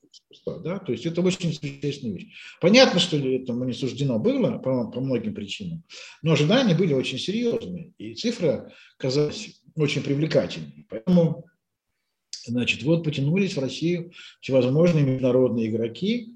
[0.63, 2.33] да, то есть это очень существенная вещь.
[2.61, 5.83] Понятно, что этому не суждено было по, по многим причинам,
[6.21, 10.87] но ожидания были очень серьезные, и цифра казалась очень привлекательной.
[10.89, 11.45] Поэтому,
[12.45, 16.33] значит, вот потянулись в Россию всевозможные международные игроки,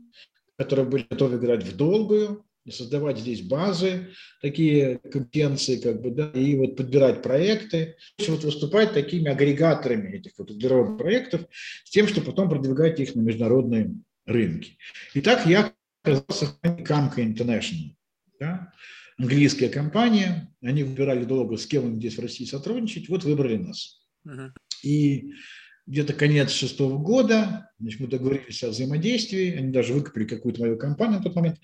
[0.58, 4.10] которые были готовы играть в долгую, создавать здесь базы,
[4.41, 7.95] такие компетенции, как бы, да, и вот подбирать проекты,
[8.28, 11.45] вот выступать такими агрегаторами этих вот проектов
[11.84, 13.95] с тем, чтобы потом продвигать их на международные
[14.26, 14.78] рынки.
[15.15, 15.73] Итак, я
[16.04, 17.95] оказался в Камка International,
[18.39, 18.71] да,
[19.17, 24.02] английская компания, они выбирали долго, с кем им здесь в России сотрудничать, вот выбрали нас.
[24.26, 24.52] Uh-huh.
[24.84, 25.34] И
[25.86, 31.17] где-то конец шестого года, значит, мы договорились о взаимодействии, они даже выкупили какую-то мою компанию
[31.17, 31.60] на тот момент,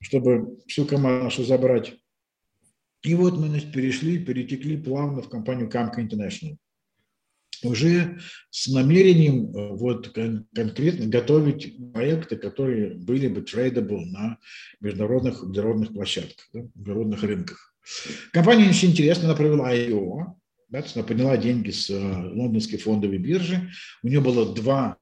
[0.00, 1.94] чтобы всю команду нашу забрать.
[3.02, 6.56] И вот мы перешли, перетекли плавно в компанию Камка International.
[7.62, 8.18] Уже
[8.50, 10.08] с намерением э, вот
[10.54, 14.38] конкретно готовить проекты, которые были бы tradable на
[14.80, 17.74] международных, международных площадках, да, международных рынках.
[18.32, 20.34] Компания очень интересная, она провела IO,
[20.68, 23.70] да, она подняла деньги с э, лондонской фондовой биржи.
[24.02, 24.98] У нее было два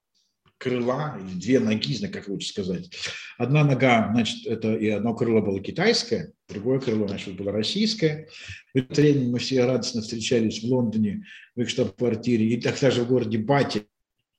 [0.63, 2.91] крыла, или две ноги, как лучше сказать.
[3.37, 8.29] Одна нога, значит, это и одно крыло было китайское, другое крыло, значит, было российское.
[8.73, 11.25] В это мы все радостно встречались в Лондоне,
[11.57, 13.83] в их штаб-квартире, и так даже в городе Бати,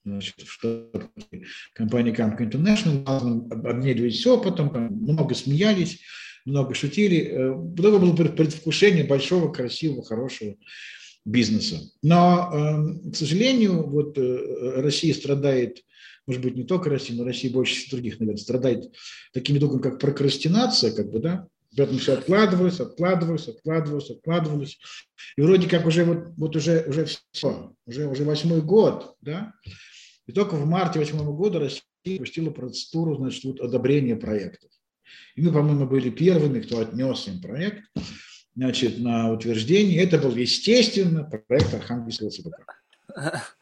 [0.05, 1.11] значит, в штаб
[1.73, 5.99] компании Camp International, обменивались опытом, много смеялись,
[6.45, 7.31] много шутили.
[7.77, 10.55] Много было предвкушение большого, красивого, хорошего
[11.25, 11.79] бизнеса.
[12.01, 15.79] Но, эм, к сожалению, вот э, Россия страдает
[16.25, 18.93] может быть, не только Россия, но Россия больше других, наверное, страдает
[19.33, 24.79] такими долгами, как прокрастинация, как бы, да, поэтому все откладывалось, откладывалось, откладывалось, откладывалось.
[25.35, 29.53] И вроде как уже вот, вот уже, уже все, уже, уже восьмой год, да,
[30.25, 31.83] и только в марте восьмого года Россия
[32.17, 34.69] пустила процедуру, значит, вот одобрения проектов.
[35.35, 37.83] И мы, по-моему, были первыми, кто отнес им проект,
[38.55, 40.01] значит, на утверждение.
[40.01, 42.83] Это был, естественно, проект Архангельского ЦБК.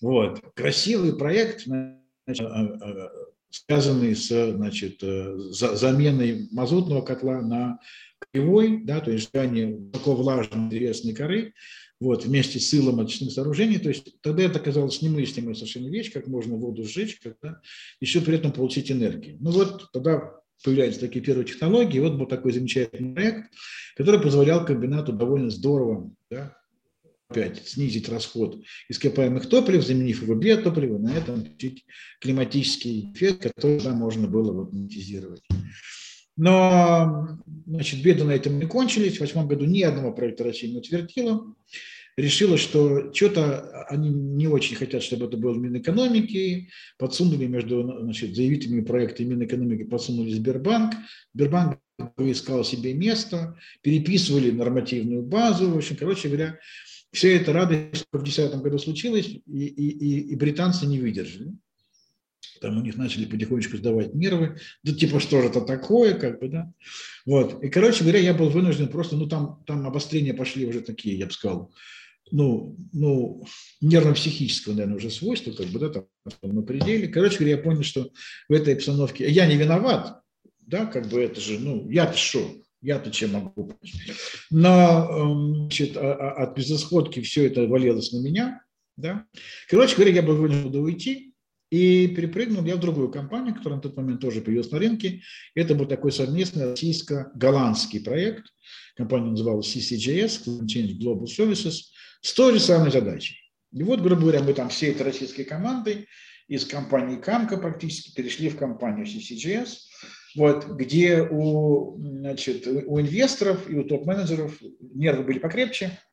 [0.00, 0.40] Вот.
[0.54, 3.10] Красивый проект, значит, а, а,
[3.50, 7.78] связанный с значит, э, заменой мазутного котла на
[8.32, 11.54] кривой, да, то есть сжигание высоковлажной древесной коры,
[12.00, 13.78] вот, вместе с силом очистных сооружений.
[13.78, 17.60] То есть тогда это казалось немыслимой совершенно вещь, как можно воду сжечь, когда
[18.00, 19.38] еще при этом получить энергию.
[19.40, 22.00] Ну вот тогда появляются такие первые технологии.
[22.00, 23.50] Вот был такой замечательный проект,
[23.96, 26.56] который позволял комбинату довольно здорово да,
[27.28, 31.84] опять снизить расход ископаемых топлив, заменив его биотопливо, на этом получить
[32.20, 35.42] климатический эффект, который да, можно было вот монетизировать.
[36.36, 39.16] Но значит, беды на этом не кончились.
[39.16, 41.54] В восьмом году ни одного проекта Россия не утвердила.
[42.18, 46.68] Решила, что что-то они не очень хотят, чтобы это было в Минэкономике.
[46.98, 50.94] Подсунули между значит, заявителями проекта и Минэкономики, подсунули Сбербанк.
[51.34, 51.78] Сбербанк
[52.18, 55.70] искал себе место, переписывали нормативную базу.
[55.70, 56.58] В общем, короче говоря,
[57.16, 61.50] все это радость в 2010 году случилось, и, и, и, и британцы не выдержали.
[62.60, 64.58] Там у них начали потихонечку сдавать нервы.
[64.82, 66.72] Да типа, что же это такое, как бы, да.
[67.24, 67.62] Вот.
[67.62, 71.26] И, короче говоря, я был вынужден просто, ну, там, там обострения пошли уже такие, я
[71.26, 71.72] бы сказал,
[72.30, 73.46] ну, ну,
[73.80, 76.06] нервно-психического, наверное, уже свойства, как бы, да, там,
[76.42, 77.08] на пределе.
[77.08, 78.10] Короче говоря, я понял, что
[78.48, 80.20] в этой обстановке я не виноват,
[80.60, 83.72] да, как бы это же, ну, я-то что, Я-то чем могу
[84.50, 88.62] Но эм, значит, а, а, от безысходки все это валилось на меня.
[88.96, 89.26] Да?
[89.68, 91.34] Короче говоря, я был вынужден уйти
[91.70, 95.22] и перепрыгнул я в другую компанию, которая на тот момент тоже появилась на рынке.
[95.54, 98.46] Это был такой совместный российско-голландский проект.
[98.94, 101.76] Компания называлась CCJS, Change Global Services,
[102.20, 103.36] с той же самой задачей.
[103.72, 106.06] И вот, грубо говоря, мы там всей этой российской командой
[106.48, 109.68] из компании Камка практически перешли в компанию CCGS,
[110.36, 115.98] вот, где у, значит, у инвесторов и у топ-менеджеров нервы были покрепче.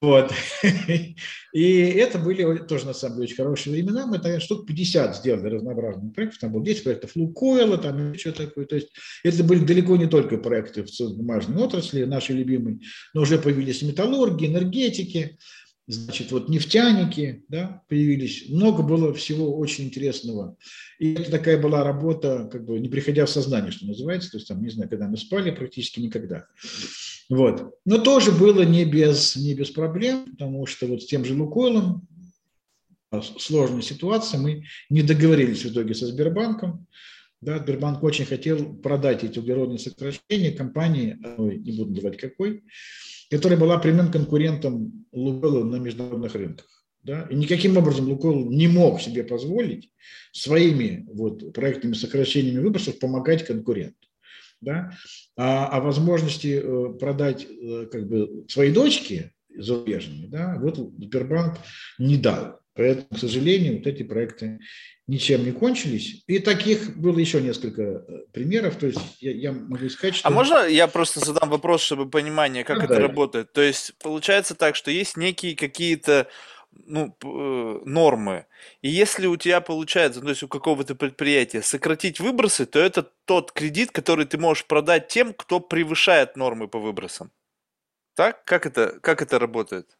[0.00, 0.30] Вот.
[1.54, 4.06] И это были тоже, на самом деле, очень хорошие времена.
[4.06, 6.40] Мы тогда штук 50 сделали разнообразных проектов.
[6.40, 8.66] Там было 10 проектов Лукойла, там еще такое.
[8.66, 8.88] То есть
[9.22, 12.80] это были далеко не только проекты в бумажной отрасли, наши любимые,
[13.14, 15.38] но уже появились металлурги, энергетики,
[15.86, 18.48] значит, вот нефтяники да, появились.
[18.48, 20.56] Много было всего очень интересного.
[20.98, 24.30] И это такая была работа, как бы не приходя в сознание, что называется.
[24.30, 26.46] То есть там, не знаю, когда мы спали, практически никогда.
[27.28, 27.74] Вот.
[27.84, 32.06] Но тоже было не без, не без проблем, потому что вот с тем же Лукойлом
[33.38, 34.40] сложная ситуация.
[34.40, 36.86] Мы не договорились в итоге со Сбербанком.
[37.40, 42.64] Да, Сбербанк очень хотел продать эти углеродные сокращения компании, не буду называть какой,
[43.34, 46.66] которая была прямым конкурентом Лукойла на международных рынках.
[47.02, 47.26] Да?
[47.30, 49.90] И никаким образом Лукойл не мог себе позволить
[50.30, 54.06] своими вот, проектными сокращениями выбросов помогать конкуренту.
[54.60, 54.92] Да?
[55.36, 61.58] А, а возможности э, продать э, как бы, свои дочки зарубежными, да, вот Сбербанк
[61.98, 62.60] не дал.
[62.74, 64.58] Поэтому, к сожалению, вот эти проекты
[65.06, 66.24] ничем не кончились.
[66.26, 68.76] И таких было еще несколько э, примеров.
[68.76, 70.26] То есть я, я могу сказать, что...
[70.26, 73.00] А можно я просто задам вопрос, чтобы понимание, как да, это да.
[73.00, 73.52] работает?
[73.52, 76.26] То есть получается так, что есть некие какие-то
[76.86, 78.46] ну, э, нормы.
[78.82, 83.08] И если у тебя получается, ну, то есть у какого-то предприятия сократить выбросы, то это
[83.24, 87.30] тот кредит, который ты можешь продать тем, кто превышает нормы по выбросам.
[88.14, 88.44] Так?
[88.44, 89.96] Как это, как это работает?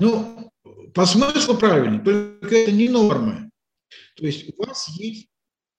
[0.00, 0.50] Ну,
[0.94, 3.50] по смыслу правильно, только это не нормы.
[4.16, 5.28] То есть у вас есть,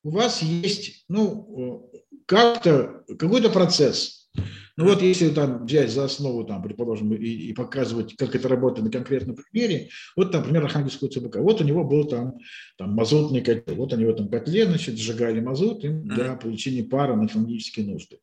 [0.04, 1.92] у вас есть ну,
[2.26, 4.30] как-то какой-то процесс.
[4.78, 8.86] Ну вот если там взять за основу, там, предположим, и, и показывать, как это работает
[8.86, 11.38] на конкретном примере, вот, там, например, Архангельского ЦБК.
[11.38, 12.36] Вот у него был там,
[12.78, 13.76] там мазутный котел.
[13.76, 18.20] Вот они в этом котле, значит, сжигали мазут им для получения пара на технологические нужды.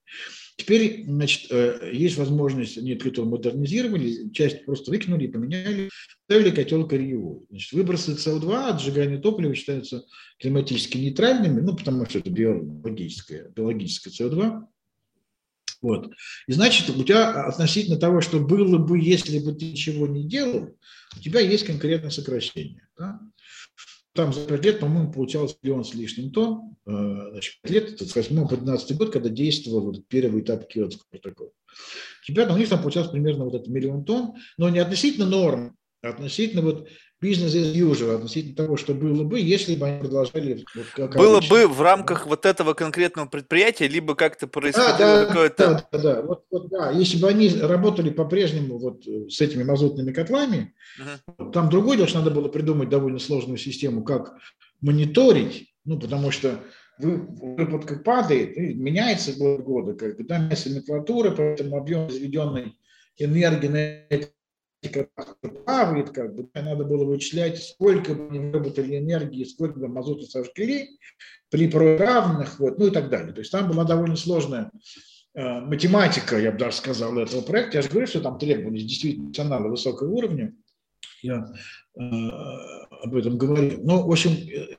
[0.59, 5.89] Теперь, значит, э, есть возможность, эту котел модернизировали, часть просто выкинули и поменяли,
[6.25, 7.47] ставили котел корьевой.
[7.49, 10.05] Значит, выбросы СО2 от сжигания топлива считаются
[10.41, 14.65] климатически нейтральными, ну, потому что это биологическое, биологическое СО2.
[15.81, 16.11] Вот.
[16.49, 20.77] И значит, у тебя относительно того, что было бы, если бы ты ничего не делал,
[21.17, 22.89] у тебя есть конкретное сокращение.
[22.99, 23.21] Да?
[24.19, 26.77] Там за 5 лет, по-моему, получалось миллион с лишним тонн.
[26.87, 30.67] Э, значит, 5 лет, это с 8 по 12 год, когда действовал вот первый этап
[30.67, 31.51] Киотского протокола.
[32.27, 36.09] Теперь у них там получалось примерно вот этот миллион тонн, но не относительно норм, а
[36.09, 36.89] относительно вот
[37.21, 40.65] бизнес as usual, относительно того, что было бы, если бы они продолжали...
[40.75, 41.55] Вот, как было обычно.
[41.55, 45.65] бы в рамках вот этого конкретного предприятия, либо как-то происходило да, какое-то...
[45.67, 46.23] Да, да, да.
[46.23, 46.91] Вот, вот, да.
[46.91, 51.53] Если бы они работали по-прежнему вот с этими мазутными котлами, uh-huh.
[51.53, 54.35] там другой дело, что надо было придумать довольно сложную систему, как
[54.81, 56.61] мониторить, ну, потому что
[56.99, 62.77] выработка падает, и меняется год года, как бы, да, меняется номенклатура, поэтому объем заведенной
[63.19, 64.29] энергии на эти
[65.41, 70.99] плавает, как бы, надо было вычислять, сколько бы они выработали энергии, сколько бы мазута сожгли
[71.51, 73.33] при равных, вот, ну и так далее.
[73.33, 74.71] То есть там была довольно сложная
[75.35, 77.79] э, математика, я бы даже сказал, этого проекта.
[77.79, 80.55] Я же говорю, что там требовались действительно профессионалы высокого уровня.
[81.23, 81.53] Я
[81.99, 83.81] э, об этом говорил.
[83.83, 84.77] Но, в общем, э,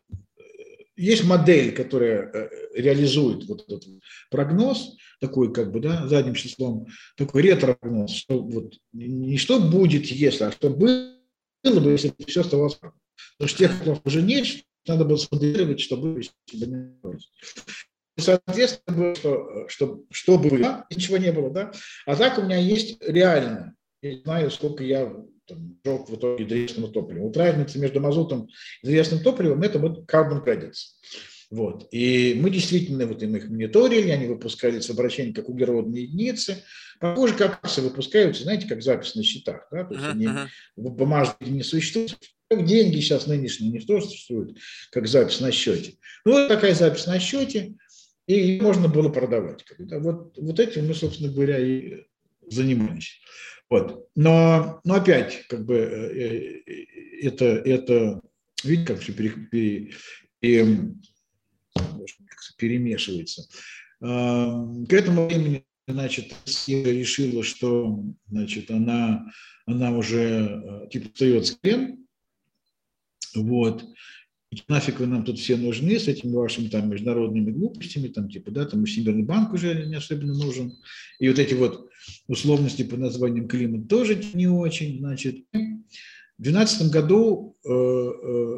[0.99, 3.85] есть модель, которая э, реализует вот этот
[4.29, 10.45] прогноз, такой как бы, да, задним числом, такой ретро-прогноз, что вот не что будет, если,
[10.45, 11.15] а что было
[11.63, 12.77] бы, если бы все оставалось
[13.38, 14.47] Потому что тех, кто уже нет,
[14.88, 16.99] надо было смоделировать, чтобы не
[18.17, 21.71] Соответственно, было, что, что, что было, ничего не было, да.
[22.05, 25.13] А так у меня есть реально, я знаю, сколько я
[25.49, 27.23] там, в итоге древесного топлива.
[27.25, 28.47] Вот разница между мазутом
[28.81, 30.75] и древесным топливом– это вот carbon credits.
[31.49, 31.88] Вот.
[31.91, 36.63] И мы действительно вот им их мониторили, они выпускались обращения как углеродные единицы.
[36.99, 39.67] Похоже, как акции выпускаются, знаете, как запись на счетах.
[39.71, 39.83] Да?
[39.83, 40.12] То есть uh-huh.
[40.12, 40.27] они
[40.75, 42.17] в бумажных не существуют.
[42.49, 44.57] Как деньги сейчас нынешние не что существуют,
[44.91, 45.93] как запись на счете.
[46.25, 47.75] Ну, вот такая запись на счете,
[48.27, 49.63] и можно было продавать.
[49.77, 52.05] Вот, вот этим мы, собственно говоря, и
[52.47, 53.19] занимались.
[53.69, 54.10] Вот.
[54.15, 56.86] Но, но опять, как бы, э, э,
[57.21, 58.21] это, это
[58.63, 59.91] видите, как все пере, пере,
[60.39, 60.95] пере,
[62.58, 63.47] перемешивается.
[63.99, 69.25] К этому времени, значит, Россия решила, что, значит, она,
[69.65, 71.60] она уже типа встает с
[73.36, 73.86] вот,
[74.67, 78.65] нафиг вы нам тут все нужны с этими вашими там международными глупостями, там типа, да,
[78.65, 80.73] там Всемирный банк уже не особенно нужен,
[81.19, 81.89] и вот эти вот
[82.27, 85.45] условности по названием климат тоже не очень, значит.
[85.51, 88.57] В 2012 году э, э,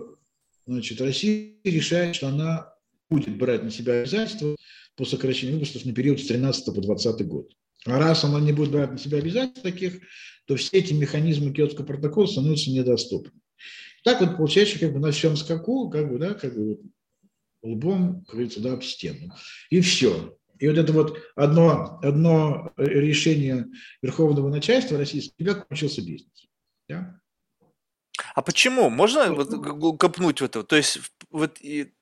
[0.68, 2.74] значит, Россия решает, что она
[3.10, 4.56] будет брать на себя обязательства
[4.96, 7.52] по сокращению выпусков на период с 13 по 20 год.
[7.86, 10.00] А раз она не будет брать на себя обязательств таких,
[10.46, 13.32] то все эти механизмы Киотского протокола становятся недоступны.
[14.04, 16.80] Так вот получается, как бы на всем скаку, как бы, да, как бы
[17.62, 19.34] лбом, как говорится, да, об стену.
[19.70, 20.38] И все.
[20.60, 23.68] И вот это вот одно, одно решение
[24.02, 26.48] Верховного начальства российского, тебя кончился бизнес.
[26.88, 27.20] Да?
[28.36, 28.90] А почему?
[28.90, 29.50] Можно вот
[30.00, 30.64] копнуть в это?
[30.64, 31.94] То есть вот и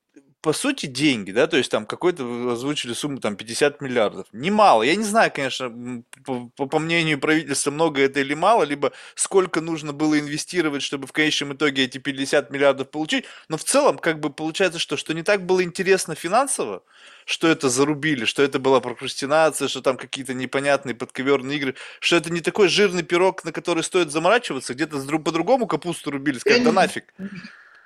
[0.42, 4.28] по сути, деньги, да, то есть там какой-то озвучили сумму там 50 миллиардов.
[4.32, 4.84] Немало.
[4.84, 9.92] Я не знаю, конечно, по, по мнению правительства, много это или мало, либо сколько нужно
[9.92, 13.26] было инвестировать, чтобы в конечном итоге эти 50 миллиардов получить.
[13.50, 16.84] Но в целом, как бы получается, что, что не так было интересно финансово,
[17.26, 22.32] что это зарубили, что это была прокрастинация, что там какие-то непонятные подковерные игры, что это
[22.32, 27.14] не такой жирный пирог, на который стоит заморачиваться, где-то по-другому капусту рубили, сказать, да нафиг.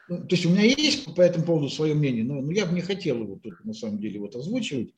[0.10, 2.74] Ну, то есть у меня есть по этому поводу свое мнение, но, но я бы
[2.74, 4.94] не хотел его тут на самом деле вот озвучивать,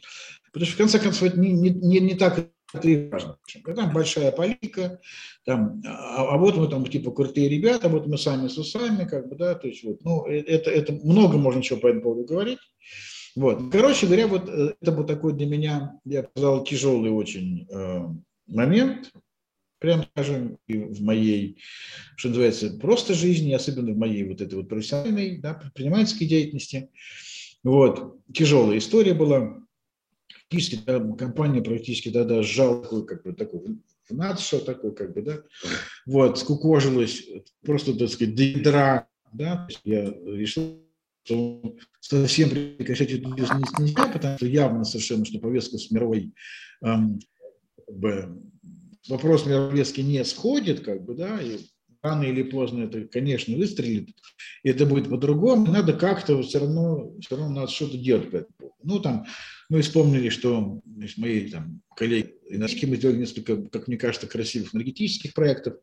[0.52, 3.38] потому что в конце концов это не, не, не так это и важно.
[3.64, 5.00] Там большая политика,
[5.46, 9.30] там, а, а вот мы там типа крутые ребята, вот мы сами с усами, как
[9.30, 12.26] бы, да, то есть вот, ну, э, это, это много можно чего по этому поводу
[12.26, 12.60] говорить.
[13.36, 13.72] Вот.
[13.72, 18.02] Короче говоря, вот э, это был такой для меня, я бы сказал, тяжелый очень э,
[18.48, 19.12] момент,
[19.80, 21.58] прям скажем, и в моей,
[22.16, 26.90] что называется, просто жизни, особенно в моей вот этой вот профессиональной, да, предпринимательской деятельности.
[27.64, 29.62] Вот, тяжелая история была.
[30.50, 35.22] Практически да, компания практически тогда сжала такой, как бы, такой в надшо такой, как бы,
[35.22, 35.40] да,
[36.06, 37.24] вот, скукожилась,
[37.64, 40.86] просто, так сказать, до ядра, да, я решил,
[41.24, 46.34] что совсем прекращать эту деятельность нельзя, потому что явно совершенно, что повестка с мировой
[46.84, 47.20] эм,
[47.88, 48.42] как бы,
[49.08, 51.60] вопрос мировески не сходит, как бы, да, и
[52.02, 54.10] рано или поздно это, конечно, выстрелит,
[54.64, 58.76] и это будет по-другому, надо как-то все равно, все равно надо что-то делать по этому
[58.84, 59.26] Ну, там,
[59.70, 64.76] мы вспомнили, что значит, мои там, коллеги энергетики мы сделали несколько, как мне кажется, красивых
[64.76, 65.76] энергетических проектов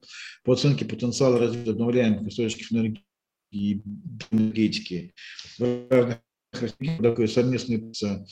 [0.44, 3.04] по оценке потенциала развития обновляемых источников энергии
[3.50, 3.82] и
[4.30, 5.12] энергетики.
[5.58, 8.24] Такой совместный с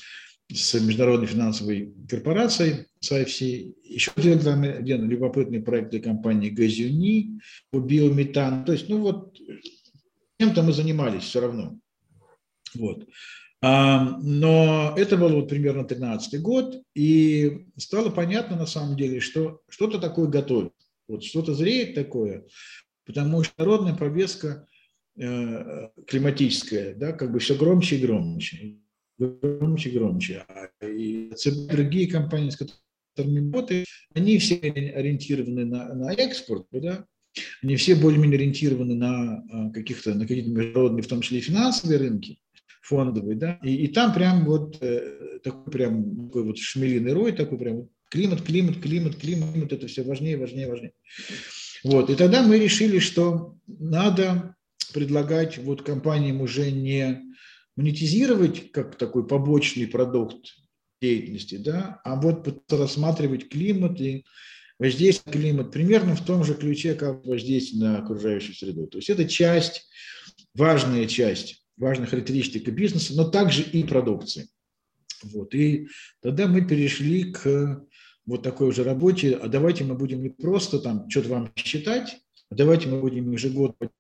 [0.51, 3.75] Международной финансовой корпорацией, с IFC.
[3.85, 8.65] Еще один, один любопытный проект для компании Газюни по биометану.
[8.65, 9.37] То есть, ну вот,
[10.41, 11.79] чем-то мы занимались все равно.
[12.75, 13.07] Вот.
[13.63, 19.61] А, но это был вот примерно 13 год, и стало понятно на самом деле, что
[19.69, 20.73] что-то такое готовит.
[21.09, 22.47] Вот что-то зреет такое,
[23.05, 24.67] потому что народная повестка
[25.17, 28.77] э, климатическая, да, как бы все громче и громче
[29.21, 30.45] громче и громче.
[30.49, 31.33] А и
[31.69, 37.07] другие компании, с которыми работаем, они все ориентированы на, на экспорт, да?
[37.63, 41.99] они все более-менее ориентированы на а, каких-то на какие-то международные, в том числе и финансовые
[41.99, 42.39] рынки,
[42.83, 47.59] фондовые, да, и, и там прям вот э, такой прям такой вот шмелиный рой, такой
[47.59, 50.93] прям климат, климат, климат, климат, это все важнее, важнее, важнее.
[51.85, 54.57] Вот, и тогда мы решили, что надо
[54.93, 57.23] предлагать вот компаниям уже не
[57.77, 60.55] монетизировать как такой побочный продукт
[61.01, 64.25] деятельности, да, а вот рассматривать климат и
[64.79, 68.87] воздействие климат примерно в том же ключе, как воздействие на окружающую среду.
[68.87, 69.89] То есть это часть,
[70.55, 74.49] важная часть, важная характеристика бизнеса, но также и продукции.
[75.23, 75.55] Вот.
[75.55, 75.89] И
[76.23, 77.83] тогда мы перешли к
[78.27, 82.19] вот такой уже работе, а давайте мы будем не просто там что-то вам считать,
[82.51, 83.91] а давайте мы будем ежегодно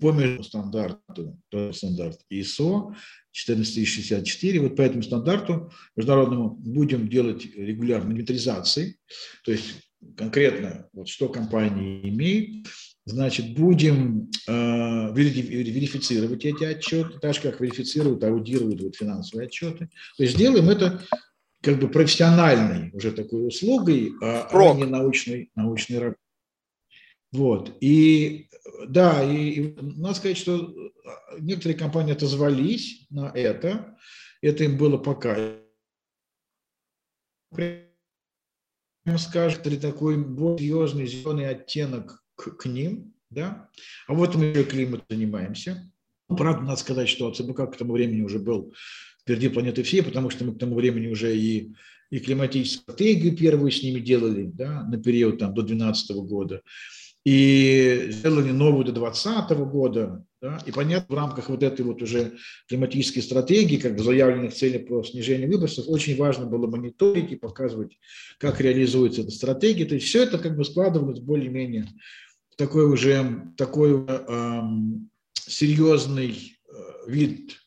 [0.00, 1.38] по между стандарту,
[1.72, 2.94] стандарт ISO
[3.32, 8.96] 14064, вот по этому стандарту международному будем делать регулярные инвентаризации,
[9.44, 12.66] то есть конкретно вот что компания имеет,
[13.04, 14.52] значит, будем э,
[15.14, 19.88] верифицировать эти отчеты, так же, как верифицируют, аудируют вот финансовые отчеты.
[20.16, 21.02] То есть делаем это
[21.62, 26.18] как бы профессиональной уже такой услугой, а, а не научной, научной работой.
[27.32, 27.76] Вот.
[27.80, 28.48] И
[28.88, 30.74] да, и, и надо сказать, что
[31.04, 33.96] а, некоторые компании отозвались на это.
[34.40, 35.36] Это им было пока.
[37.50, 43.14] Прямо скажет, или такой более серьезный зеленый оттенок к, к ним.
[43.30, 43.68] Да?
[44.06, 45.92] А вот мы климат занимаемся.
[46.28, 48.74] правда, надо сказать, что ЦБК к тому времени уже был
[49.20, 51.72] впереди планеты всей, потому что мы к тому времени уже и,
[52.10, 56.62] и климатическую стратегию первую с ними делали да, на период там, до 2012 года,
[57.24, 60.24] и сделали новую до 2020 года.
[60.40, 62.32] Да, и понятно, в рамках вот этой вот уже
[62.66, 67.98] климатической стратегии, как заявленных целей по снижению выбросов, очень важно было мониторить и показывать,
[68.38, 69.84] как реализуется эта стратегия.
[69.84, 71.88] То есть все это как бы складывалось более-менее
[72.48, 77.60] в такой уже такой эм, серьезный э, вид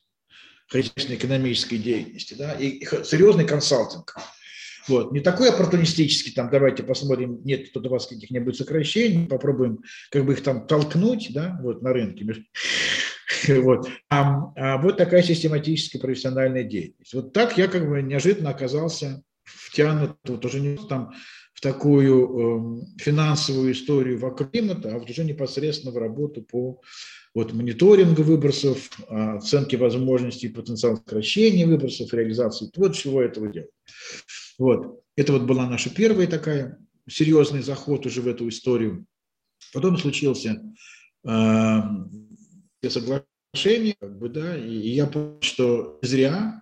[0.67, 4.15] хозяйственно-экономической деятельности, да, и серьезный консалтинг.
[4.87, 5.11] Вот.
[5.11, 10.33] Не такой оппортунистический, там, давайте посмотрим, нет тут у вас каких-нибудь сокращений, попробуем как бы
[10.33, 12.25] их там толкнуть, да, вот на рынке.
[13.47, 13.89] Вот.
[14.09, 17.13] А, а вот такая систематическая профессиональная деятельность.
[17.13, 21.11] Вот так я как бы неожиданно оказался втянут вот уже не там
[21.53, 26.79] в такую э, финансовую историю вокруг климата, а вот уже непосредственно в работу по
[27.33, 33.67] вот мониторинга выбросов, оценки возможностей и потенциала сокращения выбросов, реализации вот всего этого дела.
[34.57, 35.01] Вот.
[35.15, 39.05] Это вот была наша первая такая серьезный заход уже в эту историю.
[39.73, 40.61] Потом случился
[41.25, 41.79] э,
[42.87, 46.61] соглашение, как бы, да, и, я понял, что зря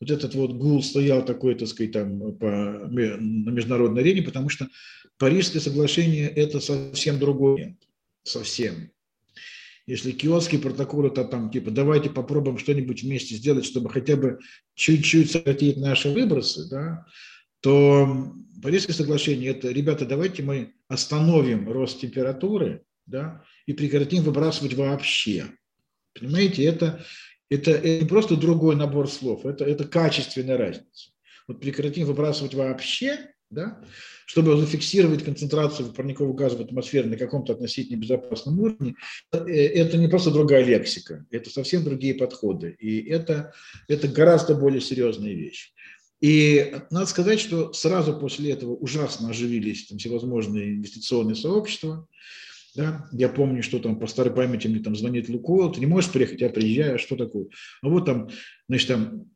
[0.00, 4.68] вот этот вот гул стоял такой, так сказать, там по, на международной арене, потому что
[5.18, 7.76] Парижское соглашение– это совсем другое,
[8.24, 8.90] совсем.
[9.86, 14.38] Если киотский протокол это там типа давайте попробуем что-нибудь вместе сделать, чтобы хотя бы
[14.74, 17.04] чуть-чуть сократить наши выбросы, да,
[17.60, 25.50] то Парижское соглашение это, ребята, давайте мы остановим рост температуры, да, и прекратим выбрасывать вообще.
[26.18, 27.04] Понимаете, это,
[27.50, 31.10] это, это не просто другой набор слов, это, это качественная разница.
[31.46, 33.80] Вот прекратим выбрасывать вообще, да,
[34.26, 38.96] чтобы зафиксировать концентрацию парникового газа в атмосфере на каком-то относительно безопасном уровне,
[39.32, 42.76] э, это не просто другая лексика, это совсем другие подходы.
[42.78, 43.52] И это,
[43.88, 45.72] это гораздо более серьезная вещь.
[46.20, 52.06] И надо сказать, что сразу после этого ужасно оживились там всевозможные инвестиционные сообщества.
[52.74, 53.08] Да?
[53.12, 56.40] Я помню, что там по старой памяти мне там звонит Лукойл, ты не можешь приехать,
[56.40, 57.46] я приезжаю, а что такое?
[57.82, 58.30] А вот там,
[58.68, 59.26] значит, там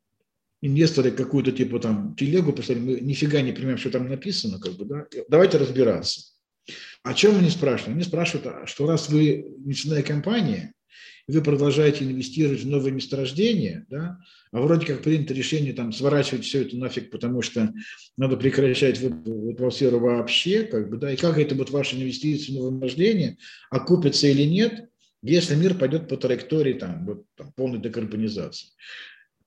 [0.61, 4.85] инвесторы какую-то типа там телегу прислали, мы нифига не понимаем, что там написано, как бы,
[4.85, 6.21] да, давайте разбираться.
[7.03, 7.95] О чем они спрашивают?
[7.95, 10.73] Они спрашивают, а что раз вы нефтяная компания,
[11.27, 14.19] вы продолжаете инвестировать в новые месторождения, да,
[14.51, 17.71] а вроде как принято решение там сворачивать все это нафиг, потому что
[18.17, 22.55] надо прекращать в атмосферу вообще, как бы, да, и как это вот ваши инвестиции в
[22.55, 23.37] новые месторождения
[23.69, 24.89] окупятся или нет,
[25.21, 28.69] если мир пойдет по траектории там, вот, там, полной декарбонизации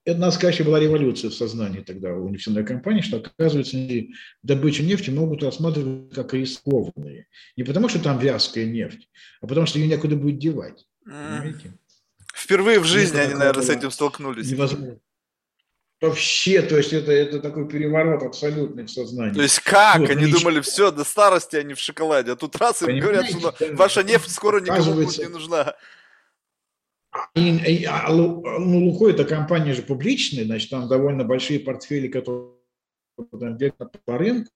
[0.04, 3.76] это, надо сказать, была революция в сознании тогда у нефтяной компании, что, оказывается,
[4.42, 7.26] добычу нефти могут рассматривать как рискованные.
[7.56, 9.08] Не потому, что там вязкая нефть,
[9.40, 10.86] а потому, что ее некуда будет девать.
[11.04, 11.74] Понимаете?
[12.34, 14.50] Впервые в жизни это они, наверное, с этим столкнулись.
[14.50, 14.98] Невозможно.
[16.00, 19.34] Вообще, то есть это, это такой переворот абсолютный в сознании.
[19.34, 20.00] То есть как?
[20.00, 23.54] Вот, они думали, все, до старости они в шоколаде, а тут раз им говорят, что
[23.74, 25.76] ваша нефть скоро никому будет не нужна.
[27.34, 28.42] И, и, а, ну,
[28.86, 32.52] Лухо это компания же публичная, значит, там довольно большие портфели, которые
[33.30, 33.58] там,
[34.04, 34.50] по рынку,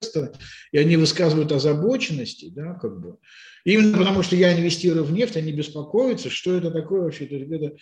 [0.73, 3.19] и они высказывают озабоченности, да, как бы.
[3.65, 7.77] Именно потому, что я инвестирую в нефть, они беспокоятся, что это такое вообще, это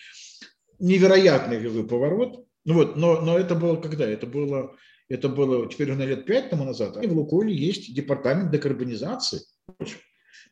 [0.79, 2.45] невероятный поворот.
[2.64, 4.09] Ну вот, но, но это было когда?
[4.09, 4.75] Это было,
[5.09, 7.03] это было теперь уже лет пять тому назад.
[7.03, 9.41] И в Лукойле есть департамент декарбонизации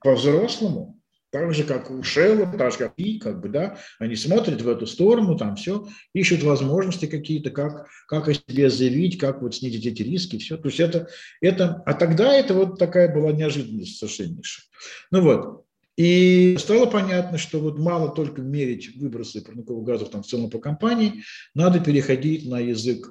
[0.01, 1.02] по-взрослому
[1.33, 4.69] так же, как у Шелла, так же, как и, как бы, да, они смотрят в
[4.69, 9.87] эту сторону, там все, ищут возможности какие-то, как, как о себе заявить, как вот снизить
[9.87, 10.59] эти риски, все.
[10.59, 11.09] То есть это,
[11.41, 14.67] это, а тогда это вот такая была неожиданность совершеннейшая.
[15.11, 15.65] Ну вот,
[15.97, 20.59] и стало понятно, что вот мало только мерить выбросы парниковых газов там в целом по
[20.59, 21.25] компании,
[21.55, 23.09] надо переходить на язык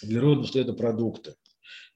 [0.00, 1.34] углеродного следа продукта.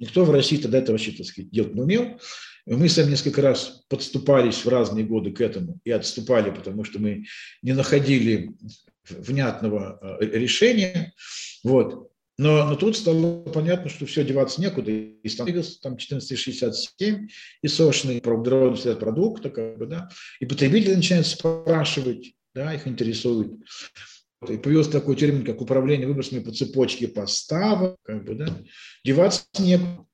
[0.00, 2.20] Никто в России тогда это вообще, так сказать, делать не умел.
[2.66, 7.24] Мы сами несколько раз подступались в разные годы к этому и отступали, потому что мы
[7.62, 8.54] не находили
[9.08, 11.12] внятного э, решения.
[11.62, 12.10] Вот.
[12.38, 14.90] Но, но тут стало понятно, что все, деваться некуда.
[14.90, 17.28] И там 1467,
[17.62, 20.10] и сошный углеродный продукта, как бы, да,
[20.40, 23.52] и потребители начинают спрашивать, да, их интересует.
[24.48, 28.48] И появился такой термин, как управление выбросами по цепочке поставок, как бы, да,
[29.04, 30.04] деваться некуда.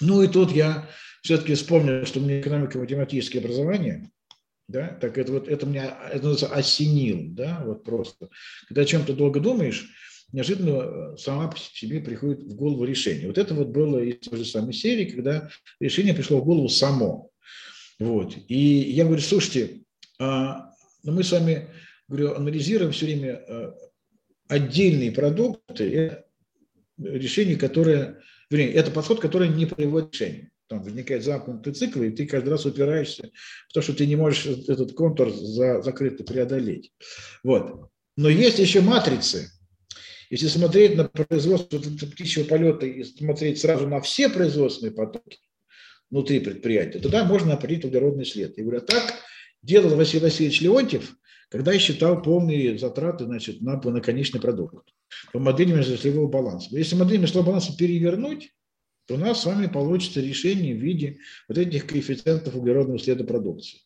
[0.00, 0.88] Ну и тут я
[1.22, 4.10] все-таки вспомнил, что у меня экономика математическое образование,
[4.68, 8.28] да, так это вот это меня это называется осенил, да, вот просто.
[8.68, 9.88] Когда о чем-то долго думаешь,
[10.32, 13.26] неожиданно э, сама по себе приходит в голову решение.
[13.26, 15.50] Вот это вот было из той же самой серии, когда
[15.80, 17.30] решение пришло в голову само.
[17.98, 18.34] Вот.
[18.48, 19.82] И я говорю, слушайте,
[20.18, 20.70] а,
[21.02, 21.68] ну мы с вами
[22.08, 23.72] говорю, анализируем все время э,
[24.48, 26.24] отдельные продукты,
[26.98, 30.50] решение, которое, вернее, это подход, который не приводит к решению.
[30.70, 33.32] Там возникает замкнутый цикл, и ты каждый раз упираешься
[33.68, 36.92] в то, что ты не можешь этот контур за, закрытый преодолеть.
[37.42, 37.90] Вот.
[38.16, 39.50] Но есть еще матрицы.
[40.30, 45.40] Если смотреть на производство птичьего полета и смотреть сразу на все производственные потоки
[46.08, 48.56] внутри предприятия, тогда можно определить углеродный след.
[48.56, 49.12] И говорю, так
[49.62, 51.16] делал Василий Васильевич Леонтьев,
[51.48, 54.88] когда я считал полные затраты значит, на, на конечный продукт
[55.32, 56.68] по модели межотраслевого баланса.
[56.70, 58.52] Если модель межотраслевого баланса перевернуть,
[59.10, 63.80] у нас с вами получится решение в виде вот этих коэффициентов углеродного следа продукции.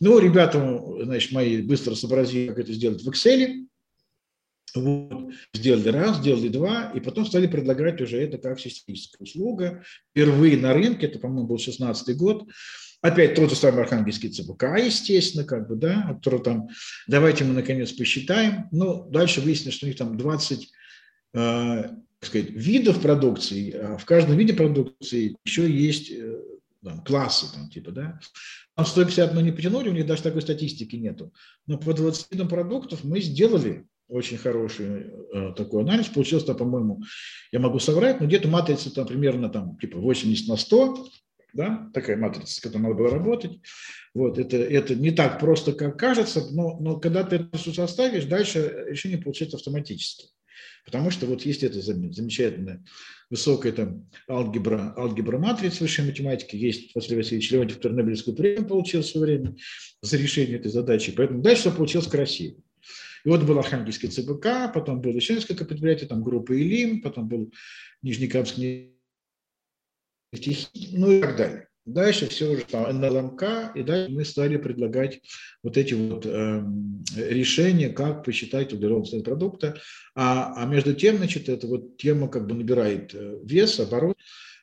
[0.00, 3.66] Ну, ребята, значит, мои быстро сообразили, как это сделать в Excel.
[4.74, 5.34] Вот.
[5.54, 9.84] Сделали раз, сделали два, и потом стали предлагать уже это как систематическая услуга.
[10.10, 12.48] Впервые на рынке, это, по-моему, был 16 год,
[13.02, 16.68] Опять тот же самый архангельский ЦБК, естественно, как бы, да, который там,
[17.08, 18.68] давайте мы наконец посчитаем.
[18.70, 20.70] Ну, дальше выяснилось, что у них там 20
[21.34, 21.84] э,
[22.22, 26.40] сказать, видов продукции, а в каждом виде продукции еще есть э,
[26.82, 28.20] там, классы, там, типа, да.
[28.76, 31.32] Там 150 мы не потянули, у них даже такой статистики нету.
[31.66, 36.08] Но по 20 видам продуктов мы сделали очень хороший э, такой анализ.
[36.08, 37.02] Получился, по-моему,
[37.50, 41.08] я могу соврать, но где-то матрица там примерно там типа 80 на 100,
[41.54, 43.60] да, такая матрица, с которой надо было работать.
[44.14, 48.24] Вот, это, это не так просто, как кажется, но, но когда ты это все составишь,
[48.26, 50.28] дальше решение получается автоматически.
[50.84, 52.84] Потому что вот есть эта замечательная
[53.30, 59.00] высокая там алгебра, алгебра матриц высшей математики, есть Василий Васильевич Леонтьев, который Нобелевскую премию получил
[59.00, 59.56] в свое время
[60.02, 62.60] за решение этой задачи, поэтому дальше все получилось красиво.
[63.24, 67.52] И вот был Архангельский ЦБК, потом было еще несколько предприятий, там группа Илим, потом был
[68.02, 68.92] Нижнекамский
[70.92, 71.68] ну и так далее.
[71.84, 75.20] Дальше все уже там НЛМК, и дальше мы стали предлагать
[75.64, 76.62] вот эти вот э,
[77.16, 79.76] решения, как посчитать углеродный продукта.
[80.14, 84.16] А, а между тем, значит, эта вот тема как бы набирает э, вес, оборот.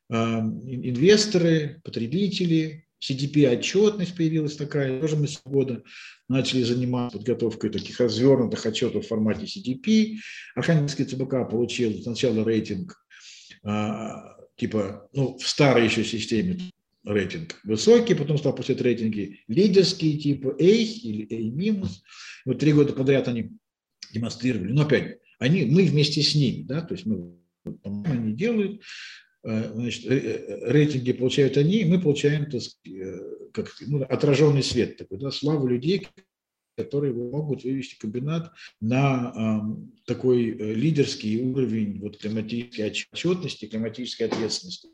[0.09, 5.83] Э, инвесторы, потребители, CDP-отчетность появилась такая, тоже мы с года
[6.29, 10.17] начали заниматься подготовкой таких развернутых отчетов в формате CDP.
[10.55, 12.95] Архангельский ЦБК получил сначала рейтинг
[13.63, 16.57] а, типа, ну, в старой еще системе
[17.09, 22.03] рейтинг высокий, потом стал получать рейтинги лидерские, типа A или A минус.
[22.45, 23.51] Вот три года подряд они
[24.13, 24.71] демонстрировали.
[24.71, 27.35] Но опять, они, мы вместе с ними, да, то есть мы,
[28.05, 28.81] они делают,
[29.43, 32.61] э, значит, э, э, рейтинги получают они, мы получаем так,
[33.53, 36.07] как, ну, отраженный свет такой, да, славу людей,
[36.75, 44.89] которые могут вывести комбинат на э, такой лидерский уровень вот, климатической отчетности, климатической ответственности.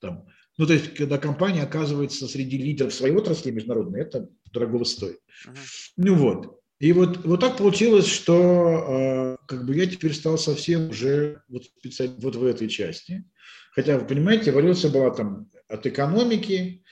[0.00, 0.26] Там.
[0.60, 5.18] Ну, то есть, когда компания оказывается среди лидеров своей отрасли международной, это дорого стоит.
[5.46, 5.56] Uh-huh.
[5.96, 6.60] Ну вот.
[6.78, 11.64] И вот, вот так получилось, что э, как бы я теперь стал совсем уже вот,
[11.64, 13.24] специально вот в этой части.
[13.72, 16.84] Хотя, вы понимаете, эволюция была там от экономики,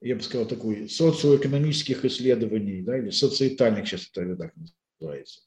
[0.00, 4.54] я бы сказал, такой социоэкономических исследований, да, или социетальных, сейчас это так
[4.98, 5.40] называется,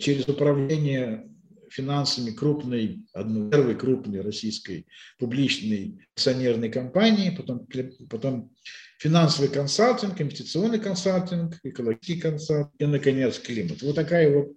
[0.00, 1.30] через управление
[1.78, 4.86] финансами крупной, одной первой крупной российской
[5.18, 7.66] публичной акционерной компании, потом,
[8.10, 8.52] потом
[8.98, 13.82] финансовый консалтинг, инвестиционный консалтинг, экологический консалтинг и, наконец, климат.
[13.82, 14.48] Вот такая вот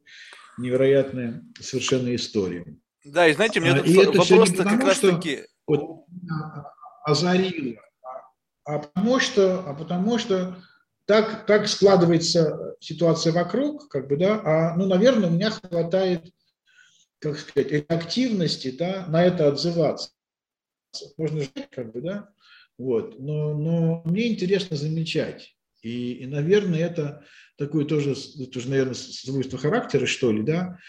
[0.58, 2.66] невероятная совершенно история.
[3.06, 5.42] Да, и знаете, у меня а, тут вопрос как раз таки...
[5.68, 6.06] Вот,
[7.06, 7.80] озарило
[8.64, 10.58] а потому что, а потому что
[11.06, 16.32] так, так складывается ситуация вокруг, как бы, да, а, ну, наверное, у меня хватает,
[17.22, 20.12] как сказать, активности, да, на это отзываться.
[21.18, 22.30] Можно жить, как бы, да,
[22.78, 25.56] вот, но, но мне интересно замечать.
[25.84, 27.24] И, и, наверное, это
[27.58, 28.16] такое тоже,
[28.48, 30.80] тоже, наверное, свойство характера, что ли, да,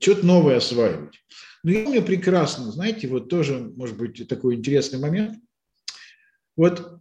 [0.00, 1.14] что-то новое осваивать.
[1.62, 5.38] Но я помню прекрасно, знаете, вот тоже, может быть, такой интересный момент.
[6.56, 7.00] Вот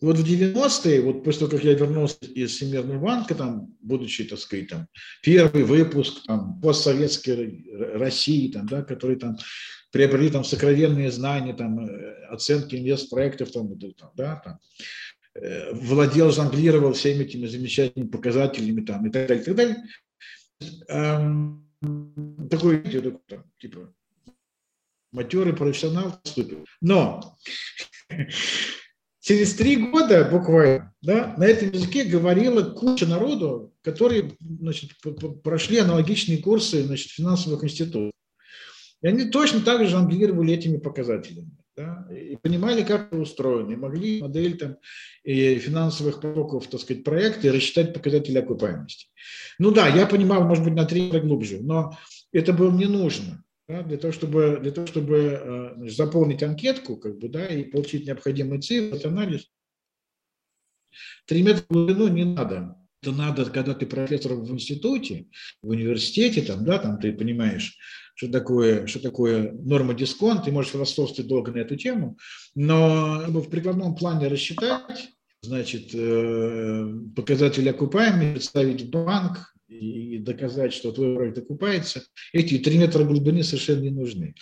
[0.00, 4.38] вот в 90-е, вот после того, как я вернулся из Всемирного банка, там, будучи, так
[4.38, 4.86] сказать, там,
[5.22, 9.38] первый выпуск там, постсоветской России, там, да, который там
[9.92, 14.58] приобрели там сокровенные знания, там, э, оценки инвестпроектов, там, там, да, там,
[15.34, 19.76] э, владел, жонглировал всеми этими замечательными показателями там, и так далее, и так далее.
[20.88, 21.66] Эм,
[22.50, 23.94] такой, такой там, типа,
[25.12, 26.66] матерый профессионал вступил.
[26.82, 27.36] Но
[29.26, 34.90] через три года буквально да, на этом языке говорила куча народу, которые значит,
[35.42, 38.12] прошли аналогичные курсы значит, финансовых институтов.
[39.02, 41.50] И они точно так же жонглировали этими показателями.
[41.76, 44.76] да, и понимали, как это устроено, и могли модель там,
[45.24, 49.08] и финансовых потоков, так сказать, проекта и рассчитать показатели окупаемости.
[49.58, 51.98] Ну да, я понимал, может быть, на три глубже, но
[52.32, 53.42] это было не нужно.
[53.68, 57.64] Да, для того, чтобы, для того, чтобы э, значит, заполнить анкетку как бы, да, и
[57.64, 59.50] получить необходимые цифры, анализ,
[61.26, 62.76] три метра в глубину не надо.
[63.02, 65.26] Это надо, когда ты профессор в институте,
[65.62, 67.76] в университете, там, да, там ты понимаешь,
[68.14, 72.16] что такое, что такое норма дисконт, ты можешь философствовать долго на эту тему,
[72.54, 75.10] но в прикладном плане рассчитать,
[75.42, 83.04] значит, э, показатели окупаемости, представить банк и доказать, что твой проект окупается, эти три метра
[83.04, 84.34] глубины совершенно не нужны.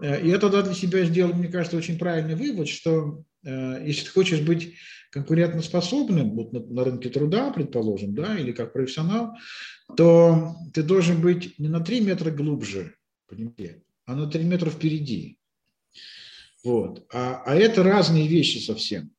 [0.00, 4.10] Э, я тогда для себя сделал, мне кажется, очень правильный вывод, что э, если ты
[4.10, 4.74] хочешь быть
[5.10, 9.34] конкурентоспособным вот на, на рынке труда, предположим, да, или как профессионал,
[9.96, 12.96] то ты должен быть не на 3 метра глубже,
[13.28, 15.38] понимаете, а на 3 метра впереди.
[16.64, 17.06] Вот.
[17.12, 19.12] А, а это разные вещи совсем.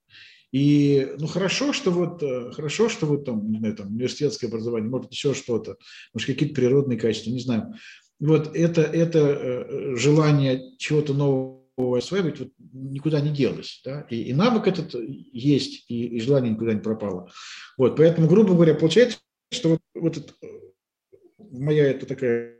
[0.52, 4.90] И ну хорошо, что вот э, хорошо, что вот там, не знаю, там университетское образование,
[4.90, 5.78] может еще что-то,
[6.14, 7.74] может какие-то природные качества, не знаю.
[8.20, 13.82] Вот это, это э, желание чего-то нового осваивать вот никуда не делось.
[13.84, 14.08] Да?
[14.10, 17.30] И, и навык этот есть, и, и желание никуда не пропало.
[17.78, 19.20] Вот, поэтому, грубо говоря, получается,
[19.52, 20.34] что вот, вот это,
[21.38, 22.58] моя это такая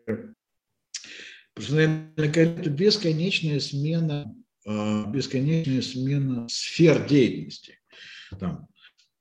[1.58, 4.36] это бесконечная смена,
[4.66, 7.77] бесконечная смена сфер деятельности.
[8.40, 8.68] Там,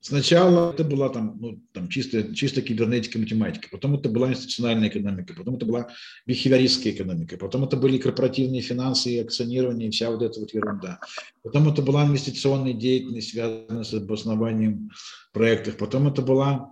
[0.01, 5.35] сначала это была там, ну, там чисто, чисто кибернетика, математика, потом это была институциональная экономика,
[5.37, 5.89] потом это была
[6.27, 11.01] бихевиористская экономика, потом это были корпоративные финансы и акционирование, и вся вот эта вот ерунда.
[11.43, 14.91] Потом это была инвестиционная деятельность, связанная с обоснованием
[15.33, 16.71] проектов, потом это была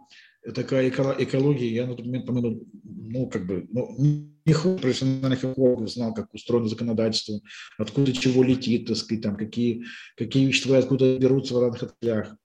[0.55, 6.13] такая экология, я на тот момент, по-моему, ну, как бы, ну, хуже профессиональных экологов знал,
[6.15, 7.41] как устроено законодательство,
[7.79, 9.85] откуда чего летит, так сказать, там, какие,
[10.17, 12.37] какие вещества откуда берутся в разных отраслях.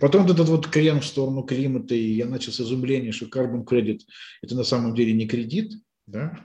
[0.00, 3.64] Потом вот этот вот крен в сторону климата, и я начал с изумления, что carbon
[3.64, 4.00] credit–
[4.42, 5.72] это на самом деле не кредит,
[6.06, 6.38] да,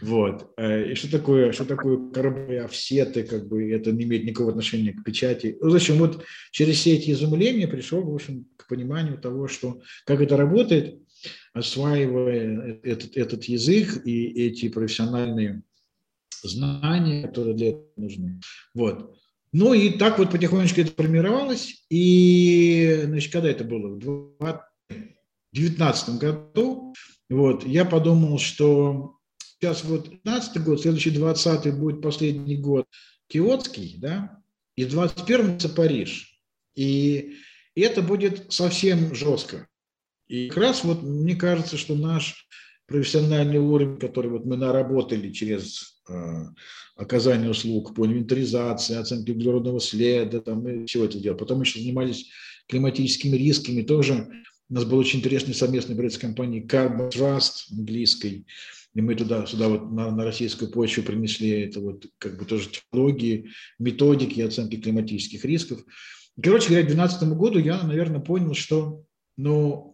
[0.00, 0.52] вот.
[0.56, 4.92] Э, и что такое, что такое корабли, офсеты, как бы это не имеет никакого отношения
[4.92, 5.56] к печати.
[5.60, 5.96] Ну, зачем?
[5.96, 10.98] Вот через все эти изумления пришел, в общем, к пониманию того, что как это работает,
[11.52, 15.62] осваивая этот, этот язык и эти профессиональные
[16.42, 18.40] знания, которые для этого нужны.
[18.74, 19.16] Вот.
[19.52, 21.84] Ну и так вот потихонечку это формировалось.
[21.88, 23.88] И, значит, когда это было?
[23.88, 24.36] В
[25.52, 26.94] 2019 году
[27.30, 32.86] вот, я подумал, что сейчас вот 15 год, следующий 20 будет последний год
[33.28, 34.42] Киотский, да,
[34.76, 36.40] и 21 это Париж.
[36.74, 37.36] И
[37.74, 39.68] это будет совсем жестко.
[40.28, 42.48] И как раз вот мне кажется, что наш
[42.86, 46.44] профессиональный уровень, который вот мы наработали через э,
[46.96, 51.38] оказание услуг по инвентаризации, оценке углеродного следа, там, мы все это делали.
[51.38, 52.30] Потом еще занимались
[52.68, 54.28] климатическими рисками, тоже
[54.70, 58.46] у нас был очень интересный совместный проект с компанией Carbon Trust английской,
[58.94, 62.70] и мы туда, сюда вот на, на российскую почву принесли это вот как бы тоже
[62.70, 65.84] технологии, методики оценки климатических рисков.
[66.40, 69.04] Короче говоря, к 2012 году я, наверное, понял, что
[69.36, 69.93] ну,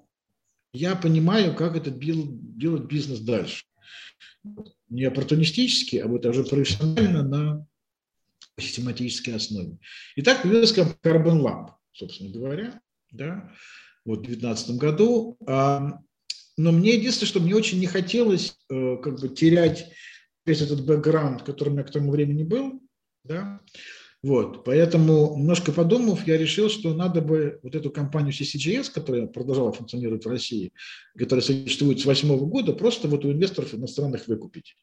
[0.72, 3.64] я понимаю, как это делать бизнес дальше.
[4.88, 7.66] Не оппортунистически, а вот уже профессионально на
[8.58, 9.78] систематической основе.
[10.16, 12.80] И так появилась Carbon Lab, собственно говоря.
[13.10, 13.52] Да
[14.04, 15.38] вот, в 2019 году.
[15.46, 19.90] Но мне единственное, что мне очень не хотелось э, как бы терять
[20.44, 22.82] весь этот бэкграунд, который у меня к тому времени был,
[23.24, 23.60] да,
[24.22, 29.72] вот, поэтому, немножко подумав, я решил, что надо бы вот эту компанию CCGS, которая продолжала
[29.72, 30.72] функционировать в России,
[31.16, 34.76] которая существует с восьмого года, просто вот у инвесторов иностранных выкупить.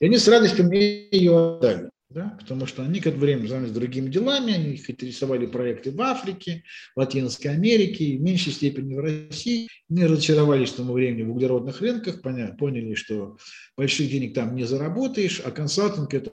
[0.00, 4.08] И они с радостью мне ее отдали да, потому что они какое-то время занялись другими
[4.08, 6.62] делами, они их интересовали проекты в Африке,
[6.94, 9.68] в Латинской Америке, в меньшей степени в России.
[9.88, 13.36] Не разочаровались к тому времени в углеродных рынках, поняли, что
[13.76, 16.32] больших денег там не заработаешь, а консалтинг– это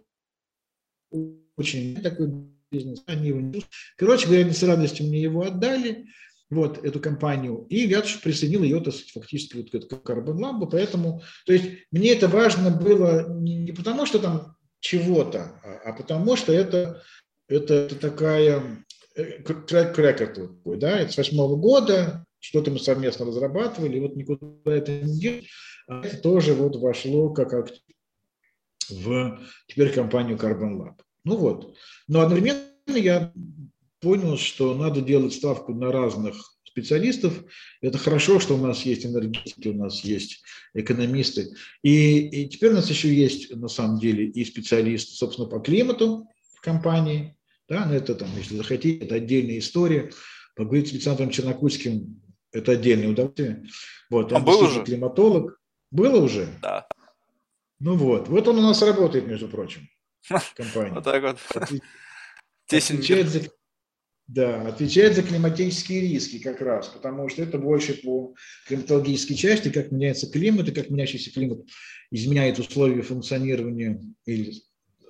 [1.58, 2.32] очень такой
[2.72, 3.04] бизнес.
[3.06, 3.64] Они.
[3.97, 6.06] Короче говоря, они с радостью мне его отдали,
[6.52, 11.22] вот эту компанию, и я присоединил ее, так сказать, фактически вот к Carbon Lab, поэтому,
[11.45, 16.52] то есть мне это важно было не, потому, что там чего-то, а, а потому что
[16.52, 17.02] это,
[17.47, 18.86] это, это такая
[19.16, 25.20] трек-рекорд такой, да, это с восьмого года, что-то мы совместно разрабатывали, вот никуда это не
[25.20, 25.47] делать,
[25.88, 27.72] а это тоже вот вошло как
[28.89, 30.99] в теперь компанию Carbon Lab.
[31.24, 31.76] Ну вот,
[32.08, 33.32] но одновременно я
[34.00, 37.44] понял, что надо делать ставку на разных специалистов.
[37.82, 40.42] Это хорошо, что у нас есть энергетики, у нас есть
[40.74, 41.50] экономисты.
[41.84, 46.28] И, и теперь у нас еще есть, на самом деле, и специалисты, собственно, по климату,
[46.56, 47.36] в компании,
[47.68, 50.12] да, но это там, если захотите, это отдельная история.
[50.56, 53.66] Поговорить с Александром Чернокульским– это отдельное удовольствие.
[54.10, 54.84] Вот, он, он был уже?
[54.84, 55.58] климатолог.
[55.90, 56.48] Было уже?
[56.62, 56.88] Да.
[57.80, 59.88] Ну вот, вот он у нас работает, между прочим,
[60.56, 60.94] компании.
[60.94, 61.82] Вот так вот.
[62.68, 63.42] Отвечает за,
[64.28, 68.34] да, отвечает за климатические риски как раз, потому что это больше по
[68.68, 71.68] климатологической части, как меняется климат и как меняющийся климат
[72.12, 74.54] изменяет условия функционирования или,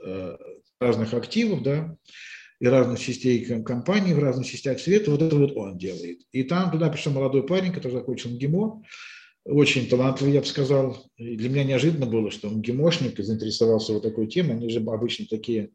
[0.04, 0.38] э,
[0.80, 1.96] разных активов, да,
[2.60, 5.12] и разных частей компании в разных частях света.
[5.12, 6.22] Вот это вот он делает.
[6.32, 8.84] И там туда пришел молодой парень, который закончил МГИМО,
[9.46, 11.06] очень талантливый, я бы сказал.
[11.18, 14.56] И для меня неожиданно было, что он гемошник и заинтересовался вот такой темой.
[14.56, 15.72] Они же обычно такие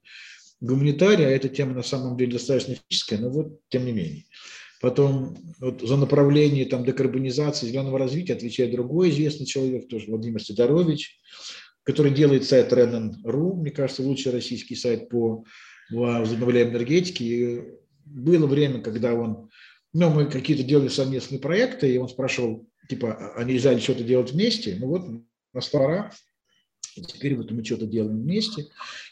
[0.60, 4.24] гуманитарии, а эта тема на самом деле достаточно физическая, но вот тем не менее.
[4.80, 11.18] Потом вот за направление там, декарбонизации, зеленого развития отвечает другой известный человек, тоже Владимир Сидорович,
[11.82, 15.44] который делает сайт Renan.ru, мне кажется, лучший российский сайт по
[15.90, 17.24] возобновляемой энергетике.
[17.24, 17.62] И
[18.04, 19.48] было время, когда он,
[19.92, 24.32] ну, мы какие-то делали совместные проекты, и он спрашивал, типа, а нельзя ли что-то делать
[24.32, 24.76] вместе?
[24.78, 25.06] Ну вот,
[25.52, 26.12] настала пора,
[27.02, 28.66] теперь вот мы что-то делаем вместе.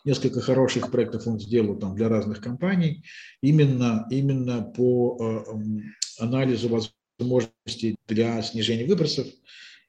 [0.05, 3.05] Несколько хороших проектов он сделал там для разных компаний.
[3.43, 6.69] Именно, именно по э, анализу
[7.19, 9.27] возможностей для снижения выбросов,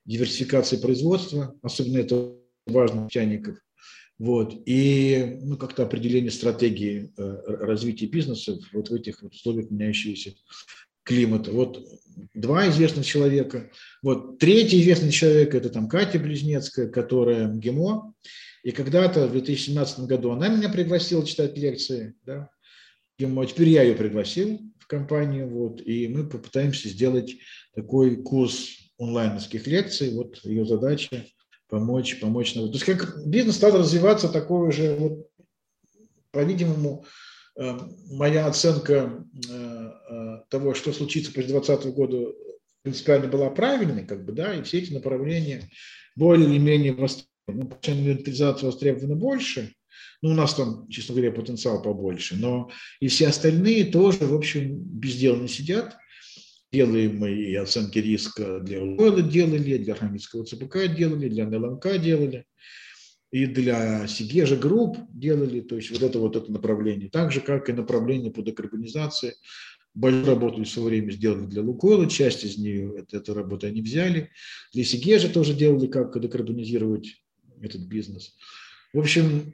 [0.05, 3.57] диверсификации производства, особенно это важно для чайников.
[4.17, 4.55] Вот.
[4.65, 10.35] И ну, как-то определение стратегии э, развития бизнеса вот в этих вот условиях меняющегося
[11.05, 11.51] климата.
[11.51, 11.87] Вот
[12.33, 13.71] два известных человека.
[14.01, 18.13] Вот третий известный человек– это там Катя Близнецкая, которая ГИМО.
[18.63, 22.15] И когда-то в 2017 году она меня пригласила читать лекции.
[22.25, 22.49] Да,
[23.19, 23.45] ГИМО.
[23.45, 25.47] Теперь я ее пригласил в компанию.
[25.49, 27.35] Вот, и мы попытаемся сделать
[27.75, 30.11] такой курс онлайновских лекций.
[30.11, 31.25] Вот ее задача
[31.69, 32.53] помочь, помочь.
[32.53, 35.27] То есть как бизнес стал развиваться, такой уже, вот,
[36.31, 37.05] по-видимому,
[37.57, 42.33] моя оценка э, э, того, что случится после 2020 года,
[42.81, 45.69] принципиально была правильной, как бы, да, и все эти направления
[46.15, 47.29] более или менее востребованы.
[47.47, 49.75] Ну, инвентаризация востребована больше,
[50.21, 54.75] ну, у нас там, честно говоря, потенциал побольше, но и все остальные тоже, в общем,
[54.77, 55.95] без дела не сидят.
[56.73, 62.45] Делаем мы и оценки риска для Лойла делали, для Хамидского ЦПК делали, для НЛМК делали,
[63.35, 67.09] и для Сигежа групп делали, то есть вот это вот это направление.
[67.09, 69.35] Так же, как и направление по декарбонизации.
[69.93, 73.81] Большую работу в свое время сделали для Лукойла, часть из нее, это, эту работу они
[73.81, 74.31] взяли.
[74.71, 77.25] Для Сигежа тоже делали, как декарбонизировать
[77.61, 78.37] этот бизнес.
[78.93, 79.53] В общем,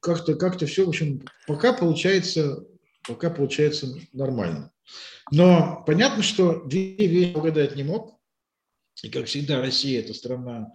[0.00, 2.66] как-то как все, в общем, пока получается,
[3.06, 4.72] пока получается нормально.
[5.30, 8.18] Но понятно, что две вещи угадать не мог.
[9.02, 10.72] И, как всегда, Россия– это страна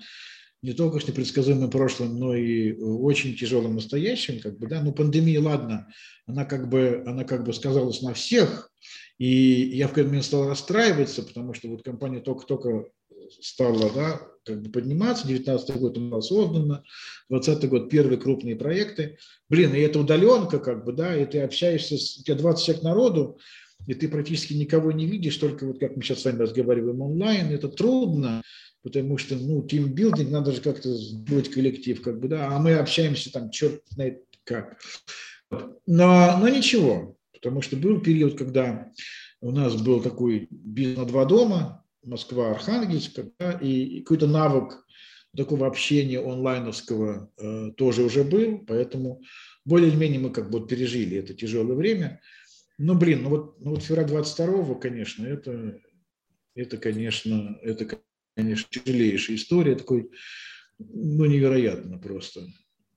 [0.61, 4.39] не только с непредсказуемым прошлым, но и очень тяжелым настоящим.
[4.39, 4.81] Как бы, да?
[4.81, 5.87] Ну, пандемия, ладно,
[6.25, 8.71] она как, бы, она как бы сказалась на всех.
[9.17, 9.27] И
[9.75, 12.85] я в какой-то момент стал расстраиваться, потому что вот компания только-только
[13.41, 15.27] стала да, как бы подниматься.
[15.27, 16.83] 19 год она создана,
[17.29, 19.17] 20 год первые крупные проекты.
[19.49, 22.83] Блин, и это удаленка, как бы, да, и ты общаешься, с, у тебя 20 человек
[22.83, 23.39] народу,
[23.85, 27.51] и ты практически никого не видишь, только вот как мы сейчас с вами разговариваем онлайн,
[27.51, 28.41] это трудно,
[28.87, 33.33] потому что, ну, тимбилдинг, надо же как-то сделать коллектив, как бы, да, а мы общаемся
[33.33, 34.79] там, черт знает как.
[35.51, 38.89] Но, но ничего, потому что был период, когда
[39.41, 44.85] у нас был такой бизнес на два дома, Москва, Архангельск, да, и какой-то навык
[45.35, 49.21] такого общения онлайновского э, тоже уже был, поэтому
[49.65, 52.21] более-менее мы как бы пережили это тяжелое время.
[52.77, 55.77] Ну, блин, ну вот, ну вот февраль 22 конечно, это,
[56.55, 57.99] это, конечно, это,
[58.37, 60.11] конечно, тяжелейшая история, такой,
[60.77, 62.41] ну, невероятно просто.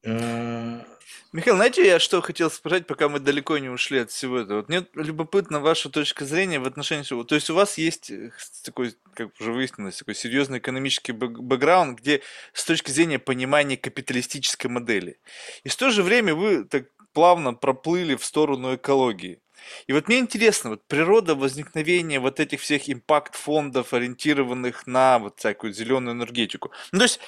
[0.05, 0.85] А...
[1.33, 4.59] Михаил, знаете, я что хотел спросить, пока мы далеко не ушли от всего этого?
[4.59, 7.25] Вот мне любопытна ваша точка зрения в отношении всего.
[7.25, 8.33] То есть у вас есть э,
[8.65, 12.21] такой, как уже выяснилось, такой серьезный экономический бэкграунд, где
[12.53, 15.19] с точки зрения понимания капиталистической модели.
[15.65, 19.41] И в то же время вы так плавно проплыли в сторону экологии.
[19.87, 25.73] И вот мне интересно, вот природа возникновения вот этих всех импакт-фондов, ориентированных на вот всякую
[25.73, 26.71] зеленую энергетику.
[26.93, 27.21] Ну, то есть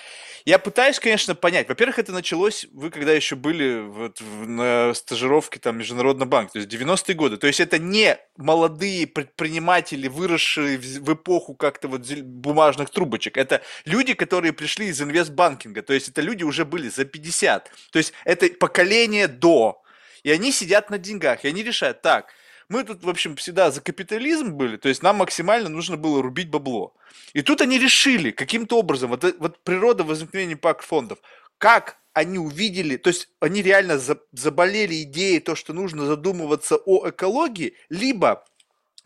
[0.44, 1.68] я пытаюсь, конечно, понять.
[1.68, 6.58] Во-первых, это началось, вы когда еще были вот в, на стажировке там Международного банка, то
[6.58, 7.36] есть 90-е годы.
[7.36, 13.36] То есть это не молодые предприниматели, выросшие в, в эпоху как-то вот бумажных трубочек.
[13.36, 15.82] Это люди, которые пришли из инвестбанкинга.
[15.82, 17.70] То есть это люди уже были за 50.
[17.92, 19.81] То есть это поколение до
[20.22, 22.32] и они сидят на деньгах, и они решают, так,
[22.68, 26.50] мы тут, в общем, всегда за капитализм были, то есть нам максимально нужно было рубить
[26.50, 26.94] бабло.
[27.34, 31.18] И тут они решили каким-то образом, вот, э, вот природа возникновения пак фондов,
[31.58, 33.98] как они увидели, то есть они реально
[34.32, 38.44] заболели идеей то, что нужно задумываться о экологии, либо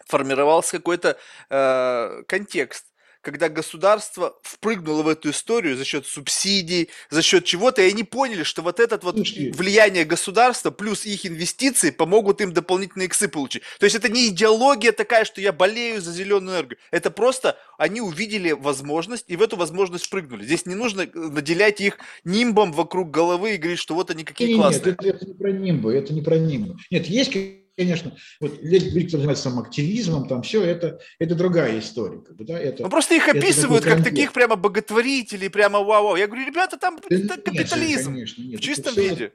[0.06, 1.18] формировался какой-то
[1.50, 2.86] э, контекст
[3.26, 8.44] когда государство впрыгнуло в эту историю за счет субсидий, за счет чего-то, и они поняли,
[8.44, 13.64] что вот это вот влияние государства плюс их инвестиции помогут им дополнительные иксы получить.
[13.80, 16.78] То есть это не идеология такая, что я болею за зеленую энергию.
[16.92, 20.44] Это просто они увидели возможность и в эту возможность прыгнули.
[20.44, 24.56] Здесь не нужно наделять их нимбом вокруг головы и говорить, что вот они какие нет,
[24.56, 24.96] классные.
[25.00, 26.76] Нет, это, это не про нимбы, это не про нимбы.
[26.92, 27.32] Нет, есть
[27.76, 32.20] конечно, вот кто занимается там активизмом, там все, это, это другая история.
[32.20, 36.16] Как бы, да, это, ну, просто их описывают как таких прямо боготворителей, прямо вау-вау.
[36.16, 39.32] Я говорю, ребята, там да, это капитализм конечно, нет, в чистом все, виде.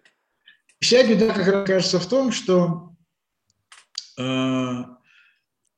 [0.79, 2.95] Вся беда, как раз кажется, в том, что
[4.17, 4.77] э,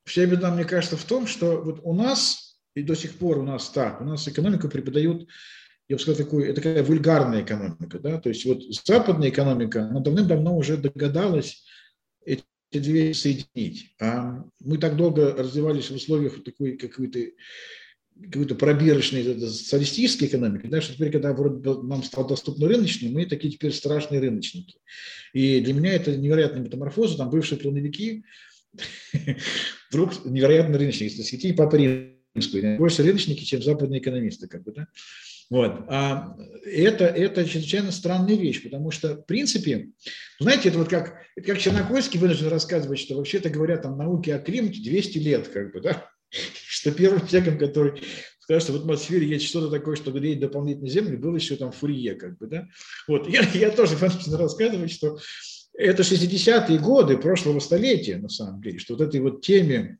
[0.05, 3.43] вся беда, мне кажется, в том, что вот у нас, и до сих пор у
[3.43, 5.27] нас так, у нас экономику преподают
[5.89, 9.99] я бы сказал, такую, это такая вульгарная экономика, да, то есть вот западная экономика, она
[9.99, 11.65] давным-давно уже догадалась
[12.25, 12.43] эти
[12.79, 13.95] две соединить.
[13.99, 17.19] А мы так долго развивались в условиях такой какой-то
[18.21, 23.73] какой-то пробирочной социалистической экономики, да, что теперь, когда нам стал доступно рыночный, мы такие теперь
[23.73, 24.77] страшные рыночники.
[25.33, 28.23] И для меня это невероятная метаморфоза, там бывшие плановики,
[29.89, 34.87] вдруг невероятно рыночники, если схватить по римскую, больше рыночники, чем западные экономисты, как бы, да.
[35.49, 35.85] Вот.
[35.87, 36.35] А
[36.65, 39.89] это, это чрезвычайно странная вещь, потому что, в принципе,
[40.39, 44.39] знаете, это вот как, это как Чернокольский вынужден рассказывать, что вообще-то говорят там науки о
[44.39, 46.09] климате 200 лет, как бы, да,
[46.67, 48.01] что первым человеком, который
[48.39, 52.15] сказал, что в атмосфере есть что-то такое, что греет дополнительно Землю, был еще там Фурье,
[52.15, 52.67] как бы, да.
[53.07, 55.17] Вот, я, я тоже вынужден рассказывать, что
[55.73, 59.97] это 60-е годы прошлого столетия, на самом деле, что вот этой вот теме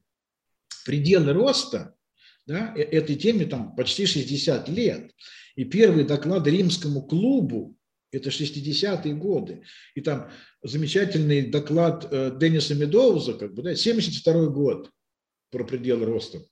[0.85, 1.95] пределы роста,
[2.45, 5.11] да, э, этой теме там почти 60 лет.
[5.55, 7.77] И первый доклад римскому клубу,
[8.11, 9.63] это 60-е годы,
[9.95, 10.29] и там
[10.61, 14.91] замечательный доклад э, Денниса Медоуза, как бы, да, 72 год
[15.51, 16.43] про пределы роста.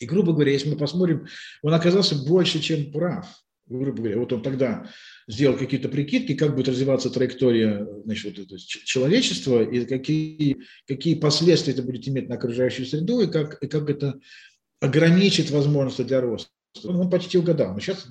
[0.00, 1.26] И, грубо говоря, если мы посмотрим,
[1.62, 3.26] он оказался больше, чем прав.
[3.66, 4.90] Грубо говоря, вот он тогда
[5.28, 11.74] сделал какие-то прикидки, как будет развиваться траектория значит, вот это, человечества, и какие, какие последствия
[11.74, 14.18] это будет иметь на окружающую среду, и как, и как это
[14.80, 16.50] ограничит возможности для роста.
[16.84, 17.74] Он почти угадал.
[17.74, 18.06] Но сейчас,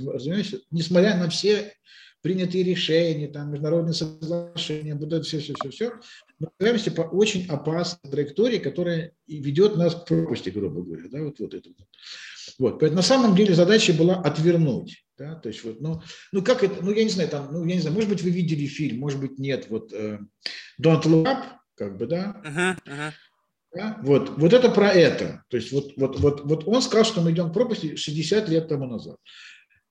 [0.71, 1.73] несмотря на все
[2.21, 5.91] принятые решения, там, международные соглашения, вот все, все, все, все,
[6.39, 11.07] мы находимся по очень опасной траектории, которая ведет нас к пропасти, грубо говоря.
[11.09, 11.69] Да, вот, вот это.
[12.57, 12.79] Вот.
[12.79, 15.05] Поэтому на самом деле задача была отвернуть.
[15.17, 16.01] Да, то есть вот, ну,
[16.31, 18.29] ну как это, ну я не знаю, там, ну я не знаю, может быть вы
[18.29, 20.17] видели фильм, может быть нет, вот э,
[20.81, 21.43] Don't Look Up,
[21.75, 23.11] как бы, да, uh-huh, uh-huh.
[23.73, 23.99] Да?
[24.01, 25.43] Вот, вот это про это.
[25.49, 28.67] То есть вот, вот, вот, вот он сказал, что мы идем к пропасти 60 лет
[28.67, 29.17] тому назад.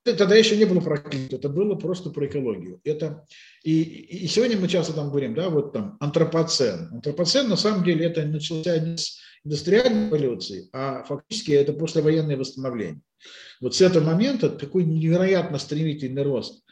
[0.03, 2.81] Тогда еще не было про климат, это было просто про экологию.
[2.85, 3.27] Это,
[3.63, 6.89] и, и сегодня мы часто там говорим, да, вот там антропоцен.
[6.93, 13.03] Антропоцен на самом деле это начался не с индустриальной эволюции, а фактически это послевоенное восстановление.
[13.61, 16.65] Вот с этого момента такой невероятно стремительный рост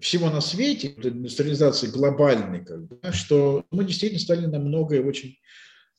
[0.00, 5.36] всего на свете, индустриализации глобальной, как бы, что мы действительно стали на многое очень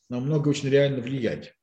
[0.09, 1.53] на много очень реально влиять.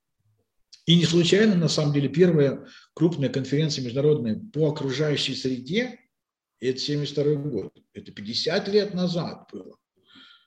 [0.87, 5.99] И не случайно, на самом деле, первая крупная конференция международная по окружающей среде–
[6.61, 7.73] это 72 год.
[7.93, 9.77] Это 50 лет назад было.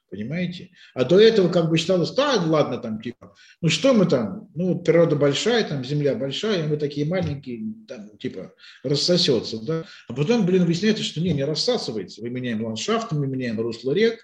[0.09, 0.71] Понимаете?
[0.93, 4.79] А до этого как бы считалось, да, ладно, там, типа, ну что мы там, ну,
[4.79, 9.83] природа большая, там, земля большая, мы такие маленькие, там, типа, рассосется, да.
[10.07, 12.21] А потом, блин, выясняется, что не, не рассасывается.
[12.21, 14.23] Мы меняем ландшафт, мы меняем русло рек,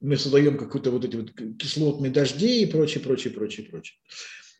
[0.00, 3.96] мы создаем какую-то вот эти вот кислотные дожди и прочее, прочее, прочее, прочее.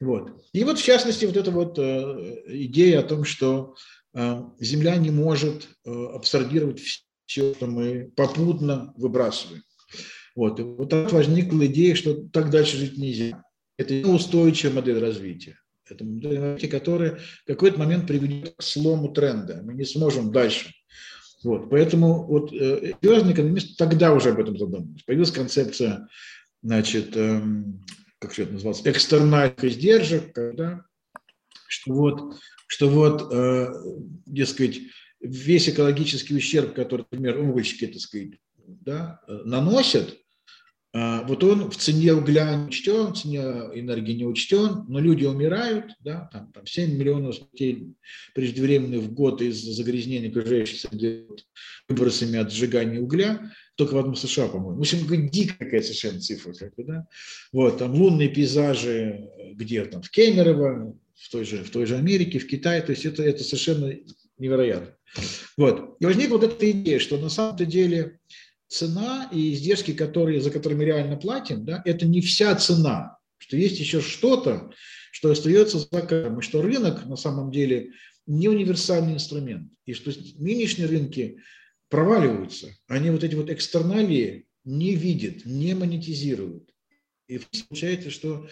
[0.01, 0.43] Вот.
[0.53, 3.75] И вот в частности вот эта вот э, идея о том, что
[4.15, 9.63] э, Земля не может э, абсорбировать все, что мы попутно выбрасываем.
[10.35, 10.61] Вот.
[10.61, 13.43] И вот так возникла идея, что так дальше жить нельзя.
[13.79, 15.59] Это устойчивая модель развития.
[15.89, 19.63] Это модель развития, которая в какой-то момент приведет к слому тренда.
[19.63, 20.73] Мы не сможем дальше
[21.47, 25.05] вот, поэтому вот э, серьезные экономисты тогда уже об этом задумались.
[25.05, 26.09] Появилась концепция,
[26.61, 27.41] значит, э,
[28.19, 30.85] как все это называлось, экстернальных издержек, да,
[31.69, 32.37] что вот,
[32.67, 33.69] что вот, э,
[34.27, 34.81] дескать,
[35.21, 38.31] весь экологический ущерб, который, например, угольщики, так сказать,
[38.67, 40.19] да, э, наносят,
[41.27, 45.93] вот он в цене угля не учтен, в цене энергии не учтен, но люди умирают,
[46.01, 47.95] да, там, там 7 миллионов смертей
[48.35, 51.27] преждевременных в год из загрязнения окружающей среды
[51.89, 54.79] выбросами от сжигания угля, только в одном США, по-моему.
[54.79, 56.53] В общем, дикая какая совершенно цифра.
[56.53, 57.07] Как да?
[57.53, 62.39] Вот, там лунные пейзажи где там, в Кемерово, в той же, в той же Америке,
[62.39, 63.93] в Китае, то есть это, это совершенно
[64.39, 64.95] невероятно.
[65.57, 65.97] Вот.
[65.99, 68.19] И возникла вот эта идея, что на самом-то деле
[68.69, 73.57] цена и издержки, которые, за которые мы реально платим, да, это не вся цена, что
[73.57, 74.71] есть еще что-то,
[75.13, 77.93] что остается за кадром, что рынок на самом деле
[78.27, 81.39] не универсальный инструмент, и что нынешние рынки
[81.89, 86.69] проваливаются, они вот эти вот экстерналии не видят, не монетизируют.
[87.29, 88.49] И получается, что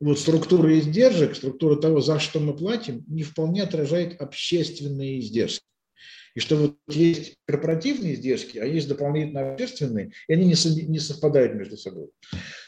[0.00, 5.64] вот структура издержек, структура того, за что мы платим, не вполне отражает общественные издержки.
[6.34, 11.54] И что вот есть корпоративные издержки, а есть дополнительно общественные, и они не, не совпадают
[11.54, 12.08] между собой.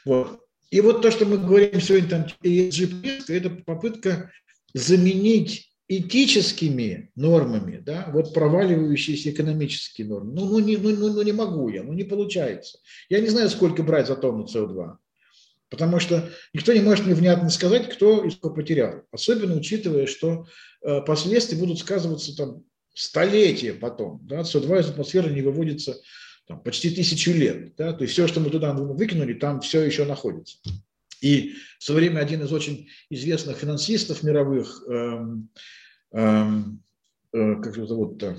[0.04, 0.40] Вот.
[0.70, 4.30] И вот то, что мы говорим сегодня, там, ESG, это попытка
[4.74, 10.32] заменить этическими нормами, да, вот проваливающиеся экономические нормы.
[10.32, 12.78] Ну, ну, не, ну, ну, ну не могу я, ну не получается.
[13.08, 14.96] Я не знаю, сколько брать за тонну СО2,
[15.68, 19.02] потому что никто не может мне внятно сказать, кто и сколько потерял.
[19.12, 20.46] Особенно учитывая, что
[20.82, 22.64] э, последствия будут сказываться там
[22.94, 24.20] столетия потом.
[24.26, 26.00] Да, СО2 из атмосферы не выводится
[26.46, 27.74] там, почти тысячу лет.
[27.76, 30.58] Да, то есть все, что мы туда выкинули, там все еще находится.
[31.20, 35.48] И в свое время один из очень известных финансистов мировых, эм,
[36.12, 36.82] эм,
[37.32, 38.38] э, как его зовут-то,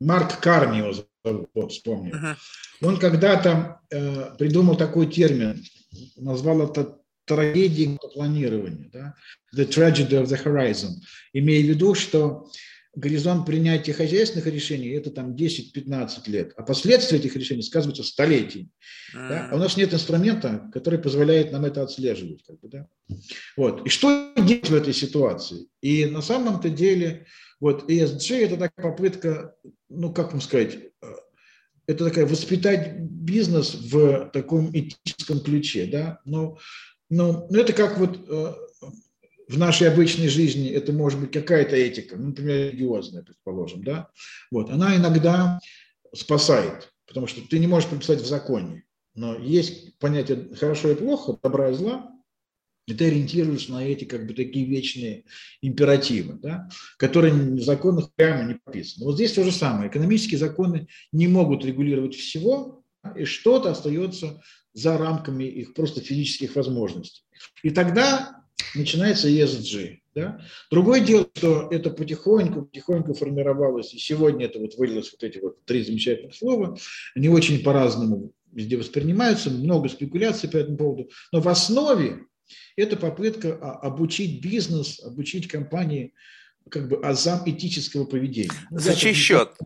[0.00, 0.92] Марк Карни его
[1.24, 2.14] зовут, вот, вспомнил.
[2.80, 5.64] Он когда-то э, придумал такой термин,
[6.16, 9.14] назвал это трагедией планирования, да?
[9.54, 10.94] the tragedy of the horizon,
[11.32, 12.48] имея в виду, что
[12.94, 18.68] горизонт принятия хозяйственных решений– это там 10-15 лет, а последствия этих решений сказываются столетиями.
[19.14, 19.28] Mm-hmm.
[19.28, 19.48] Да?
[19.50, 22.42] А у нас нет инструмента, который позволяет нам это отслеживать.
[22.46, 22.88] Как бы, да?
[23.56, 23.86] вот.
[23.86, 25.68] И что делать в этой ситуации?
[25.80, 27.26] И на самом-то деле
[27.60, 29.54] вот ESG– это такая попытка,
[29.88, 31.06] ну, как вам сказать, э,
[31.86, 36.58] это такая воспитать бизнес в таком этическом ключе, да, но,
[37.08, 38.54] но, но это как вот э,
[39.48, 44.08] в нашей обычной жизни это может быть какая-то этика, ну, например, религиозная, предположим, да,
[44.50, 45.60] вот, она иногда
[46.14, 48.84] спасает, потому что ты не можешь прописать в законе,
[49.14, 52.10] но есть понятие хорошо и плохо, добра и зла,
[52.86, 55.24] и ты ориентируешься на эти как бы такие вечные
[55.60, 59.06] императивы, да, которые в законах прямо не прописаны.
[59.06, 59.88] Вот здесь то же самое.
[59.88, 62.82] Экономические законы не могут регулировать всего,
[63.16, 67.22] и что-то остается за рамками их просто физических возможностей.
[67.62, 68.41] И тогда
[68.74, 69.98] начинается ESG.
[70.14, 70.40] Да?
[70.70, 75.64] Другое дело, что это потихоньку, потихоньку формировалось, и сегодня это вот вылилось вот эти вот
[75.64, 76.76] три замечательных слова,
[77.14, 82.26] они очень по-разному везде воспринимаются, много спекуляций по этому поводу, но в основе
[82.76, 86.12] это попытка а, обучить бизнес, обучить компании
[86.70, 88.50] как бы азам этического поведения.
[88.70, 89.56] Ну, За чей счет?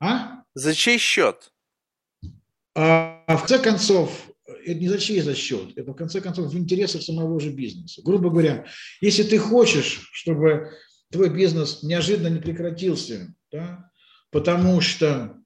[0.00, 0.42] А?
[0.54, 1.52] За чей счет?
[2.74, 6.58] А, в конце концов, это не за чей за счет, это в конце концов в
[6.58, 8.02] интересах самого же бизнеса.
[8.02, 8.66] Грубо говоря,
[9.00, 10.70] если ты хочешь, чтобы
[11.10, 13.90] твой бизнес неожиданно не прекратился, да,
[14.30, 15.36] потому что,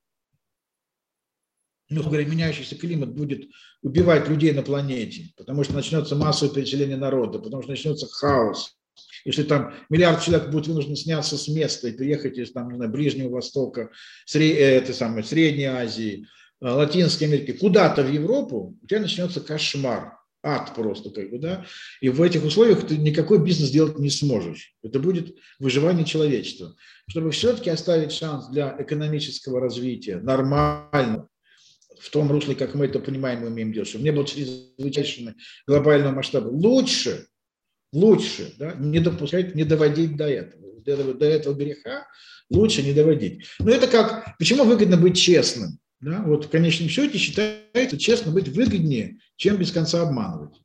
[1.89, 3.49] ну, говоря, меняющийся климат будет
[3.83, 8.77] убивать людей на планете, потому что начнется массовое переселение народа, потому что начнется хаос,
[9.25, 12.91] если там миллиард человек будет вынужден сняться с места и переехать из там, не знаю,
[12.91, 13.91] Ближнего Востока,
[14.27, 16.27] Сре- э, это самое, Средней Азии,
[16.63, 21.67] Латинской Америки куда-то в Европу, у тебя начнется кошмар, ад просто, как бы, да,
[22.01, 24.75] и в этих условиях ты никакой бизнес делать не сможешь.
[24.83, 26.77] Это будет выживание человечества.
[27.09, 31.29] Чтобы все-таки оставить шанс для экономического развития, нормально,
[32.01, 35.35] в том русле, как мы это понимаем и умеем делать, чтобы не было чрезвычайно
[35.67, 37.27] глобального масштаба, лучше,
[37.93, 40.63] лучше да, не допускать, не доводить до этого.
[40.83, 42.07] До этого, до этого греха
[42.51, 43.45] лучше не доводить.
[43.61, 45.79] Но это как, почему выгодно быть честным?
[46.03, 46.21] Да?
[46.23, 50.61] Вот в конечном счете считается честно быть выгоднее, чем без конца обманывать.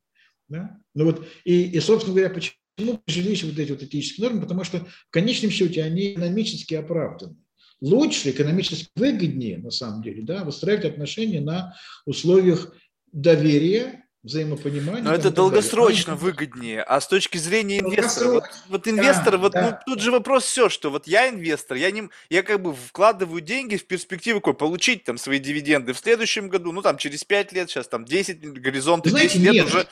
[0.50, 0.80] Да?
[0.96, 4.42] Ну вот, и, и, собственно говоря, почему прижились вот эти вот этические нормы?
[4.42, 7.38] Потому что в конечном счете они экономически оправданы.
[7.80, 11.76] Лучше, экономически выгоднее, на самом деле, да, выстраивать отношения на
[12.08, 12.76] условиях
[13.12, 15.02] доверия взаимопонимание.
[15.02, 16.26] Но это долгосрочно далее.
[16.26, 16.84] выгоднее.
[16.84, 20.44] А с точки зрения инвестора, вот, вот инвестор, да, вот да, ну, тут же вопрос
[20.44, 24.54] все, что вот я инвестор, я, не, я как бы вкладываю деньги в перспективу какой,
[24.54, 28.62] получить там свои дивиденды в следующем году, ну там через 5 лет, сейчас там 10,
[28.62, 29.88] горизонты Знаете, 10 лет нет, уже.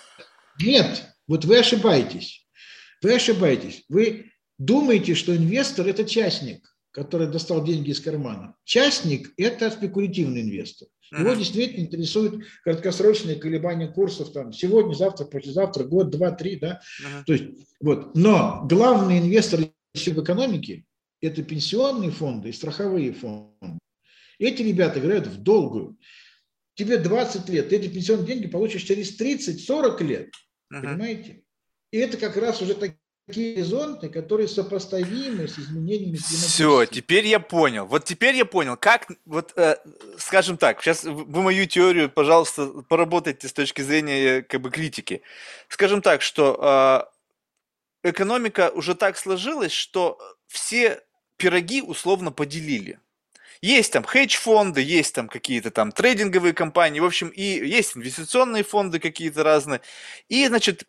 [0.60, 2.46] Нет, вот вы ошибаетесь.
[3.02, 3.84] Вы ошибаетесь.
[3.90, 8.56] Вы думаете, что инвестор– это частник, который достал деньги из кармана.
[8.64, 10.88] Частник– это спекулятивный инвестор.
[11.12, 16.80] Его действительно интересуют краткосрочные колебания курсов там сегодня, завтра, послезавтра, год, два, три, да.
[17.04, 17.24] Uh-huh.
[17.26, 17.44] То есть
[17.82, 18.16] вот.
[18.16, 20.86] Но главные инвесторы в экономике–
[21.22, 23.78] это пенсионные фонды и страховые фонды.
[24.40, 25.98] Эти ребята играют в долгую.
[26.76, 30.30] Тебе 20 лет, ты эти пенсионные деньги получишь через 30-40 лет.
[30.74, 30.82] Uh-huh.
[30.82, 31.44] Понимаете?
[31.92, 37.40] И это как раз уже такие такие горизонты, которые сопоставимы с изменениями Все, теперь я
[37.40, 37.86] понял.
[37.86, 39.78] Вот теперь я понял, как, вот, э,
[40.18, 45.22] скажем так, сейчас вы мою теорию, пожалуйста, поработайте с точки зрения как бы критики.
[45.70, 47.10] Скажем так, что
[48.04, 51.02] э, экономика уже так сложилась, что все
[51.38, 53.00] пироги условно поделили.
[53.62, 59.00] Есть там хедж-фонды, есть там какие-то там трейдинговые компании, в общем, и есть инвестиционные фонды
[59.00, 59.82] какие-то разные.
[60.30, 60.84] И, значит,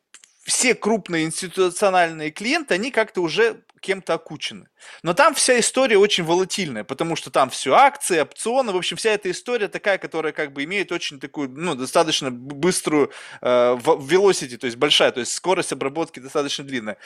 [0.47, 4.69] все крупные институциональные клиенты, они как-то уже кем-то окучены.
[5.03, 9.11] Но там вся история очень волатильная, потому что там все акции, опционы, в общем, вся
[9.11, 13.11] эта история такая, которая как бы имеет очень такую, ну, достаточно быструю
[13.41, 16.97] э, velocity, то есть большая, то есть скорость обработки достаточно длинная.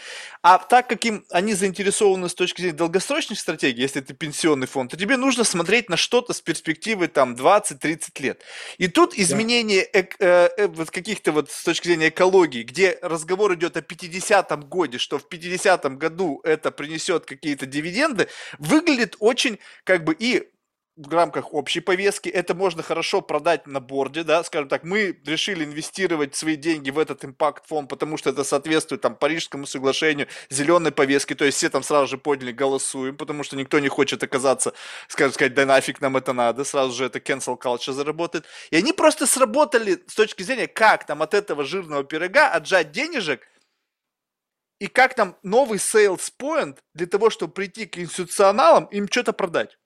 [0.43, 4.91] А так как им они заинтересованы с точки зрения долгосрочной стратегии, если ты пенсионный фонд,
[4.93, 8.43] то тебе нужно смотреть на что-то с перспективой там 20-30 лет.
[8.79, 13.55] И тут изменение э, э, э, вот каких-то вот с точки зрения экологии, где разговор
[13.55, 19.59] идет о 50-м годе, что в 50-м году это это принесет какие-то дивиденды, выглядит очень
[19.85, 20.49] как бы и
[20.97, 22.29] в рамках общей повестки.
[22.29, 26.99] Это можно хорошо продать на борде, да, скажем так, мы решили инвестировать свои деньги в
[26.99, 31.71] этот импакт фонд, потому что это соответствует там Парижскому соглашению, зеленой повестке, то есть все
[31.71, 34.75] там сразу же подняли, голосуем, потому что никто не хочет оказаться,
[35.09, 38.45] скажем сказать, да нафиг нам это надо, сразу же это cancel culture заработает.
[38.71, 43.41] И они просто сработали с точки зрения, как там от этого жирного пирога отжать денежек,
[44.81, 49.79] и как нам новый sales point для того, чтобы прийти к институционалам, им что-то продать.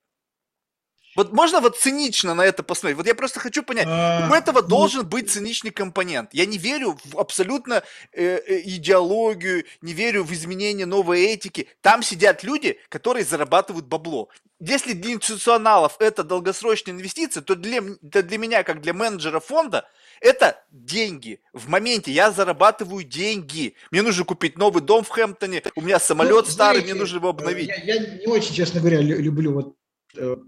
[1.17, 2.97] Вот можно вот цинично на это посмотреть.
[2.97, 4.69] Вот я просто хочу понять, а, у этого ну...
[4.69, 6.31] должен быть циничный компонент.
[6.33, 11.69] Я не верю в абсолютно э, э, идеологию, не верю в изменение новой этики.
[11.81, 14.29] Там сидят люди, которые зарабатывают бабло.
[14.61, 19.87] Если для институционалов это долгосрочная инвестиция, то для, для меня, как для менеджера фонда,
[20.21, 21.41] это деньги.
[21.53, 23.75] В моменте я зарабатываю деньги.
[23.91, 27.17] Мне нужно купить новый дом в Хэмптоне, у меня самолет ну, старый, знаете, мне нужно
[27.19, 27.69] его обновить.
[27.69, 29.84] Я, я не очень, честно говоря, люблю вот э,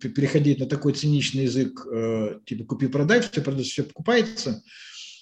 [0.01, 4.63] переходить на такой циничный язык, э, типа купи-продай, все продается, все покупается.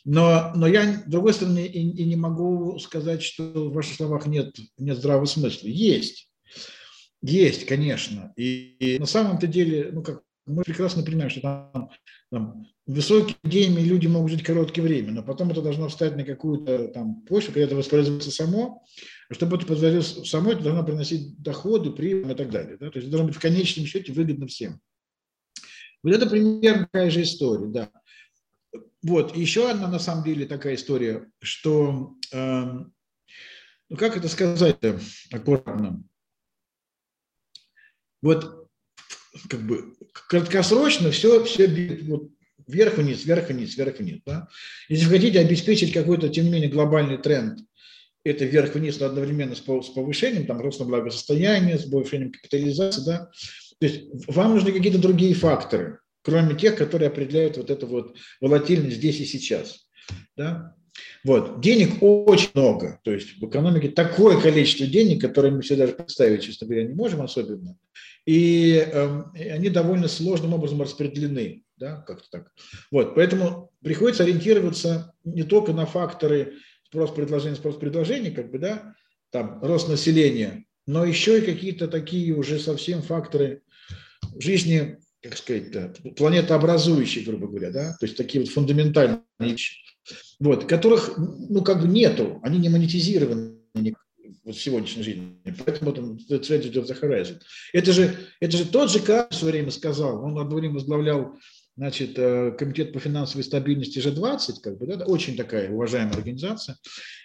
[0.05, 4.26] Но, но я, с другой стороны, и, и не могу сказать, что в ваших словах
[4.26, 5.66] нет, нет здравого смысла.
[5.66, 6.28] Есть.
[7.22, 8.32] Есть, конечно.
[8.36, 11.90] И, и на самом-то деле, ну, как мы прекрасно понимаем, что там,
[12.30, 16.88] там высокими идеями люди могут жить короткое время, но потом это должно встать на какую-то
[16.88, 18.84] там почву, когда это воспользуется само,
[19.31, 22.77] чтобы это позволилось само, это должно приносить доходы, прибыль и так далее.
[22.79, 22.91] Да?
[22.91, 24.81] То есть должно быть в конечном счете выгодно всем.
[26.03, 27.91] Вот это примерно такая же история, да.
[29.03, 34.99] Вот, еще одна на самом деле такая история, что, э, ну как это сказать-то
[35.31, 36.03] аккуратно,
[38.22, 38.68] вот
[39.49, 39.95] как бы
[40.29, 41.68] краткосрочно все, все
[42.05, 42.31] вот,
[42.66, 44.22] вверх-вниз, вверх-вниз, вверх-вниз.
[44.25, 44.49] Да?
[44.89, 47.61] Если вы хотите обеспечить какой-то, тем не менее, глобальный тренд,
[48.25, 53.31] это вверх-вниз, но одновременно с повышением, там, ростом благосостояния, с повышением капитализации, да,
[53.79, 58.97] то есть вам нужны какие-то другие факторы, кроме тех, которые определяют вот эту вот волатильность
[58.97, 59.87] здесь и сейчас.
[60.37, 60.75] Да?
[61.25, 61.61] Вот.
[61.61, 63.01] Денег очень много.
[63.03, 66.95] То есть в экономике такое количество денег, которое мы себе даже представить, честно говоря, не
[66.95, 67.77] можем особенно.
[68.27, 72.53] И э, они довольно сложным образом распределены да, как-то так.
[72.91, 76.55] Вот, поэтому приходится ориентироваться не только на факторы
[76.95, 78.95] спрос-предложения, спрос-предложения, как бы, да,
[79.30, 83.62] там, рост населения, но еще и какие-то такие уже совсем факторы
[84.38, 89.80] жизни, как сказать, да, планетообразующие, грубо говоря, да, то есть такие вот фундаментальные вещи,
[90.38, 93.57] вот, которых, ну, как бы нету, они не монетизированы
[94.45, 95.36] вот в сегодняшней жизни.
[95.64, 97.40] Поэтому там trade of the horizon.
[97.72, 101.36] Это же, это же тот же Кар в свое время сказал, он одно время возглавлял
[101.77, 106.77] значит, э, Комитет по финансовой стабильности G20, как бы, да, очень такая уважаемая организация.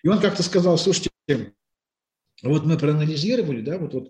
[0.03, 1.09] И он как-то сказал, слушайте,
[2.41, 4.09] вот мы проанализировали, да, вот, вот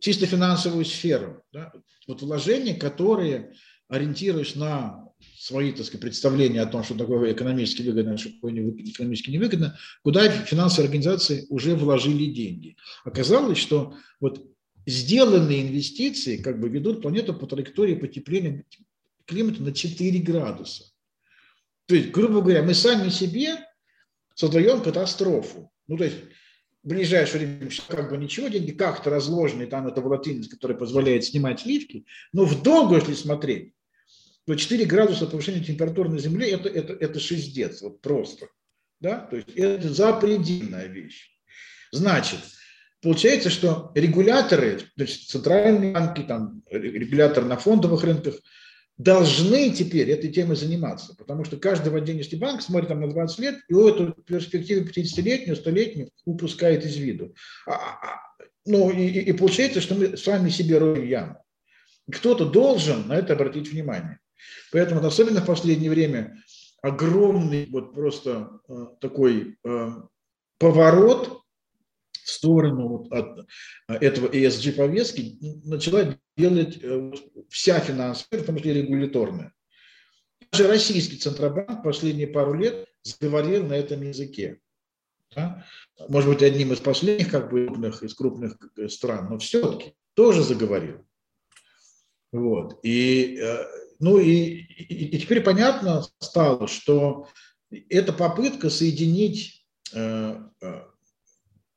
[0.00, 1.72] чисто финансовую сферу, да,
[2.06, 3.52] вот вложения, которые
[3.88, 9.30] ориентируясь на свои, так сказать, представления о том, что такое экономически выгодно, что такое экономически
[9.30, 12.76] невыгодно, куда финансовые организации уже вложили деньги.
[13.04, 14.46] Оказалось, что вот
[14.86, 18.64] сделанные инвестиции как бы ведут планету по траектории потепления
[19.30, 20.84] климата на 4 градуса.
[21.86, 23.58] То есть, грубо говоря, мы сами себе
[24.34, 25.70] создаем катастрофу.
[25.86, 26.16] Ну, то есть,
[26.82, 31.60] в ближайшее время как бы ничего, деньги как-то разложены, там это волатильность, которая позволяет снимать
[31.60, 33.74] сливки, но в долгу, если смотреть,
[34.46, 38.48] то 4 градуса повышения температуры на Земле это, это, это шиздец, вот просто.
[38.98, 39.18] Да?
[39.18, 41.30] То есть это запредельная вещь.
[41.92, 42.40] Значит,
[43.00, 48.34] получается, что регуляторы, то есть центральные банки, там, регулятор на фондовых рынках–
[49.02, 53.38] должны теперь этой темой заниматься, потому что каждый в отдельности банк смотрит там на 20
[53.38, 57.34] лет и эту перспективу 50-летнюю, 100-летнюю упускает из виду.
[57.66, 61.42] А, а, а, ну и, и получается, что мы с вами себе роем яму.
[62.12, 64.18] Кто-то должен на это обратить внимание.
[64.70, 66.36] Поэтому, особенно в последнее время,
[66.82, 69.88] огромный вот просто э, такой э,
[70.58, 71.39] поворот
[72.24, 73.46] в сторону вот от
[73.88, 77.12] э, этого ESG-повестки начала делать э,
[77.48, 79.52] вся финансовая, в том числе регуляторная.
[80.52, 84.60] Даже российский Центробанк последние пару лет заговорил на этом языке.
[85.34, 85.64] Да?
[86.08, 90.42] Может быть, одним из последних как бы, крупных, из крупных э, стран, но все-таки тоже
[90.42, 91.06] заговорил.
[92.32, 92.78] Вот.
[92.84, 93.42] И,
[93.98, 97.26] ну и, и, и теперь понятно стало, что
[97.88, 99.66] это попытка соединить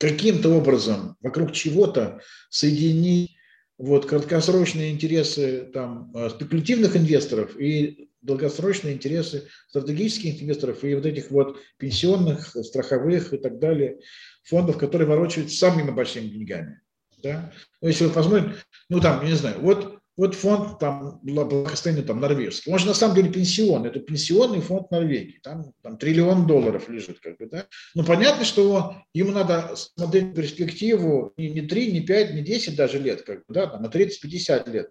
[0.03, 2.19] каким-то образом вокруг чего-то
[2.49, 3.37] соединить
[3.77, 11.31] вот, краткосрочные интересы там, э, спекулятивных инвесторов и долгосрочные интересы стратегических инвесторов и вот этих
[11.31, 13.99] вот пенсионных, страховых и так далее
[14.43, 16.81] фондов, которые ворочают самыми большими деньгами.
[17.23, 17.53] Да?
[17.81, 18.55] Ну, если вы посмотрите,
[18.89, 22.71] ну там, я не знаю, вот вот фонд там благосостояния там норвежский.
[22.71, 23.89] Он же на самом деле пенсионный.
[23.89, 25.39] Это пенсионный фонд Норвегии.
[25.41, 27.19] Там, там триллион долларов лежит.
[27.19, 27.65] Как бы, да?
[27.95, 32.99] Но понятно, что ему надо смотреть перспективу не, не 3, не 5, не 10 даже
[32.99, 34.89] лет, как бы, да, там, а 30-50 лет.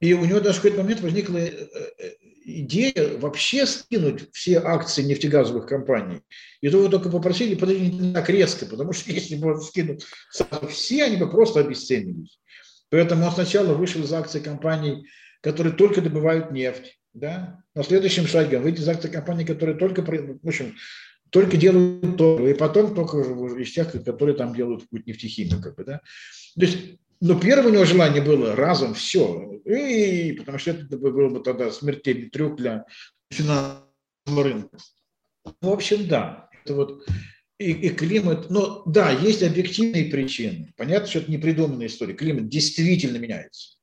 [0.00, 1.68] И у него даже в какой-то момент возникла э,
[1.98, 2.10] э,
[2.44, 6.20] идея вообще скинуть все акции нефтегазовых компаний.
[6.60, 9.98] И то вы только попросили, подойти не так резко, потому что если бы он скинул
[10.68, 12.38] все, они бы просто обесценились.
[12.90, 15.06] Поэтому он сначала вышел из акций компаний,
[15.40, 16.98] которые только добывают нефть.
[17.14, 17.62] Да?
[17.74, 20.76] На следующем шаге он выйдет из акций компаний, которые только, в общем,
[21.30, 23.18] только делают то, и потом только
[23.58, 25.60] из тех, которые там делают какую-то нефтехимию.
[25.60, 26.00] Как бы, да?
[26.54, 31.30] То есть, но первое у него желание было разом все, и, потому что это был
[31.30, 32.84] бы тогда смертельный трюк для
[33.30, 33.84] финансового
[34.26, 34.78] рынка.
[35.60, 37.06] В общем, да, это вот
[37.58, 40.72] и, и климат, но да, есть объективные причины.
[40.76, 42.14] Понятно, что это не придуманная история.
[42.14, 43.76] Климат действительно меняется.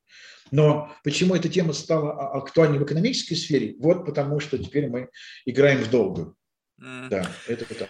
[0.52, 3.76] Но почему эта тема стала а, актуальной в экономической сфере?
[3.80, 5.10] Вот потому что теперь мы
[5.46, 6.36] играем в долгую.
[6.80, 7.10] Mm.
[7.10, 7.90] Да, это это.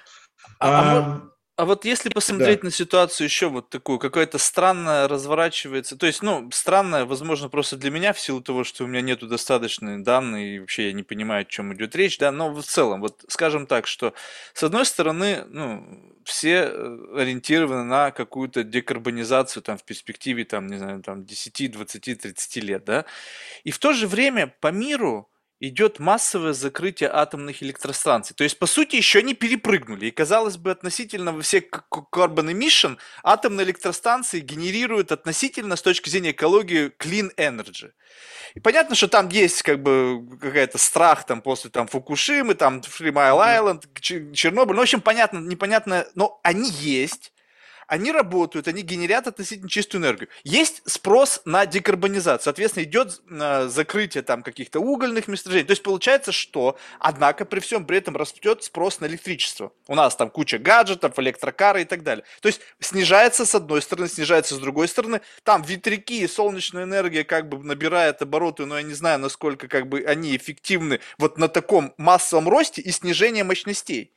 [0.60, 1.33] А, а, а
[1.66, 2.66] вот если посмотреть да.
[2.66, 7.92] на ситуацию еще вот такую, какая-то странная разворачивается, то есть, ну, странная, возможно, просто для
[7.92, 11.42] меня в силу того, что у меня нету достаточной данных и вообще я не понимаю,
[11.42, 14.16] о чем идет речь, да, но в целом, вот скажем так, что
[14.56, 20.78] с одной стороны, ну, все э, ориентированы на какую-то декарбонизацию там в перспективе, там, не
[20.78, 23.06] знаю, там 10, 20, 30 лет, да,
[23.64, 25.30] и в то же время по миру
[25.68, 28.36] идет массовое закрытие атомных электростанций.
[28.36, 30.08] То есть, по сути, еще не перепрыгнули.
[30.08, 36.32] И, казалось бы, относительно во все carbon emission атомные электростанции генерируют относительно с точки зрения
[36.32, 37.92] экологии clean energy.
[38.56, 43.12] И понятно, что там есть как бы какая-то страх там после там Фукушимы, там Three
[43.12, 44.76] Mile Island, Чернобыль.
[44.76, 47.33] Ну, в общем, понятно, непонятно, но они есть
[47.88, 50.30] они работают, они генерят относительно чистую энергию.
[50.44, 55.68] Есть спрос на декарбонизацию, соответственно, идет э, закрытие там каких-то угольных месторождений.
[55.68, 59.72] То есть получается, что, однако, при всем при этом растет спрос на электричество.
[59.88, 62.26] У нас там куча гаджетов, электрокары и так далее.
[62.42, 65.22] То есть снижается с одной стороны, снижается с другой стороны.
[65.44, 69.88] Там ветряки и солнечная энергия как бы набирает обороты, но я не знаю, насколько как
[69.88, 74.14] бы они эффективны вот на таком массовом росте и снижении мощностей.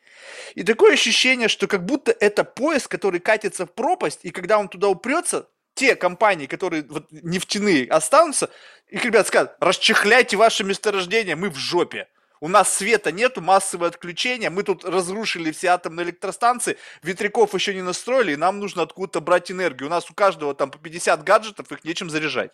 [0.55, 4.68] И такое ощущение, что как будто это поезд, который катится в пропасть, и когда он
[4.68, 8.51] туда упрется, те компании, которые вот, нефтяные останутся,
[8.88, 12.09] их ребят скажут, расчехляйте ваше месторождение, мы в жопе.
[12.40, 17.82] У нас света нету, массовое отключение, мы тут разрушили все атомные электростанции, ветряков еще не
[17.82, 19.88] настроили, и нам нужно откуда-то брать энергию.
[19.88, 22.52] У нас у каждого там по 50 гаджетов, их нечем заряжать.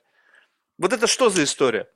[0.79, 1.89] Вот это что за история?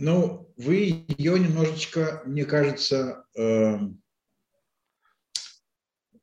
[0.00, 3.76] Ну, вы ее немножечко, мне кажется, э,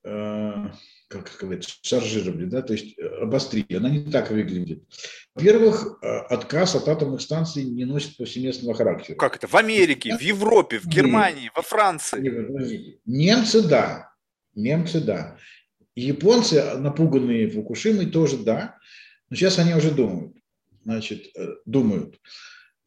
[0.03, 0.65] э,
[1.07, 3.75] как сказать, шаржировали, да, то есть э, обострили.
[3.75, 4.83] Она не так выглядит.
[5.35, 9.15] Во-первых, э, отказ от атомных станций не носит повсеместного характера.
[9.15, 9.45] Как это?
[9.45, 12.97] В Америке, в Европе, в Германии, во Франции?
[13.05, 14.11] Немцы, да.
[14.55, 15.37] Немцы, да.
[15.95, 18.79] Японцы, напуганные Фукушимой, тоже да.
[19.29, 20.35] Но сейчас они уже думают.
[20.83, 22.19] Значит, э, думают.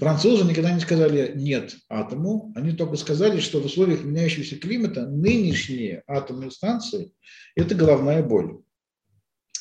[0.01, 6.02] Французы никогда не сказали «нет» атому, они только сказали, что в условиях меняющегося климата нынешние
[6.06, 7.12] атомные станции–
[7.55, 8.62] это головная боль.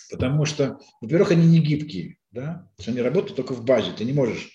[0.10, 2.72] Потому что, во-первых, они не гибкие, да?
[2.88, 4.50] они работают только в базе, ты не можешь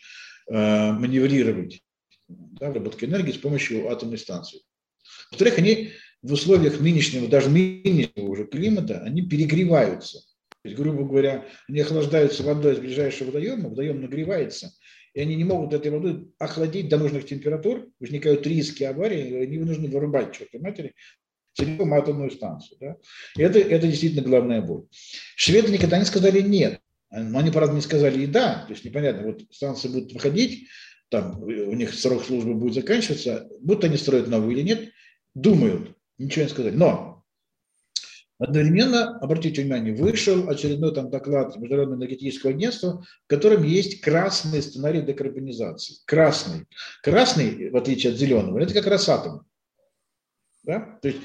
[0.51, 1.82] э, маневрировать
[2.28, 4.62] да, выработкой энергии с помощью атомной станции.
[5.32, 5.90] Во-вторых, они
[6.23, 10.20] в условиях нынешнего, даже нынешнего уже климата, они перегреваются.
[10.62, 14.73] То есть, грубо говоря, они охлаждаются водой из ближайшего водоема, водоем нагревается–
[15.15, 19.89] и они не могут этой воду охладить до нужных температур, возникают риски аварии, они нужно
[19.89, 20.93] вырубать, черт матери,
[21.55, 22.78] целиком атомную станцию.
[22.81, 22.97] Да?
[23.36, 24.86] Это, это действительно главная боль.
[25.36, 26.81] Шведы никогда не сказали «нет».
[27.11, 28.65] Но они, правда, не сказали и «да».
[28.66, 30.69] То есть непонятно, вот станция будет выходить,
[31.11, 34.91] там у них срок службы будет заканчиваться, будут они строить новую или нет,
[35.35, 36.74] думают, ничего не сказали.
[36.74, 37.14] Но
[38.47, 45.01] Одновременно, обратите внимание, вышел очередной там доклад Международного энергетического агентства, в котором есть красный сценарий
[45.01, 45.97] декарбонизации.
[46.05, 46.66] Красный.
[47.03, 49.47] Красный, в отличие от зеленого, это как раз атом.
[50.62, 50.99] Да?
[51.01, 51.21] То есть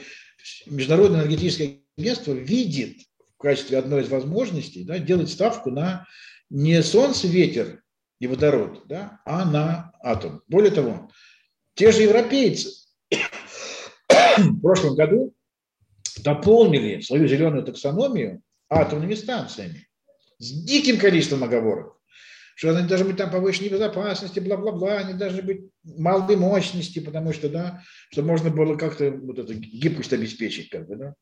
[0.66, 3.00] Международное энергетическое агентство видит
[3.36, 6.08] в качестве одной из возможностей да, делать ставку на
[6.50, 7.84] не солнце, ветер
[8.22, 10.42] и водород, да, а на атом.
[10.48, 11.12] Более того,
[11.74, 12.70] те же европейцы
[14.38, 15.36] в прошлом году
[16.24, 19.88] дополнили свою зеленую таксономию атомными станциями
[20.38, 21.98] с диким количеством оговорок,
[22.56, 27.50] что они должны быть там повышенной безопасности, бла-бла-бла, они должны быть малой мощности, потому что,
[27.50, 27.82] да,
[28.12, 31.14] чтобы можно было как-то вот эту гибкость обеспечить, как бы, да.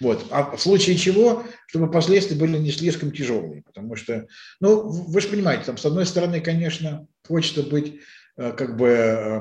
[0.00, 0.26] Вот.
[0.30, 4.26] А в случае чего, чтобы последствия были не слишком тяжелые, потому что,
[4.60, 8.00] ну, вы же понимаете, там, с одной стороны, конечно, хочется быть
[8.38, 9.40] как бы э,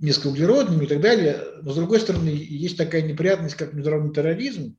[0.00, 1.42] низкоуглеродными и так далее.
[1.62, 4.76] Но с другой стороны, есть такая неприятность, как международный терроризм.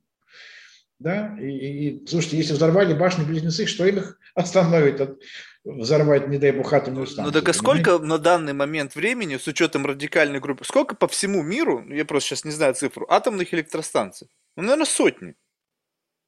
[0.98, 1.36] Да?
[1.40, 5.18] И, и, слушайте, если взорвали башни-близнецы, что им их остановит от
[5.64, 7.26] взорвать, не дай бог, атомную станцию?
[7.26, 11.42] Ну так а сколько на данный момент времени, с учетом радикальной группы, сколько по всему
[11.42, 14.28] миру, я просто сейчас не знаю цифру, атомных электростанций?
[14.56, 15.34] Ну, наверное, сотни.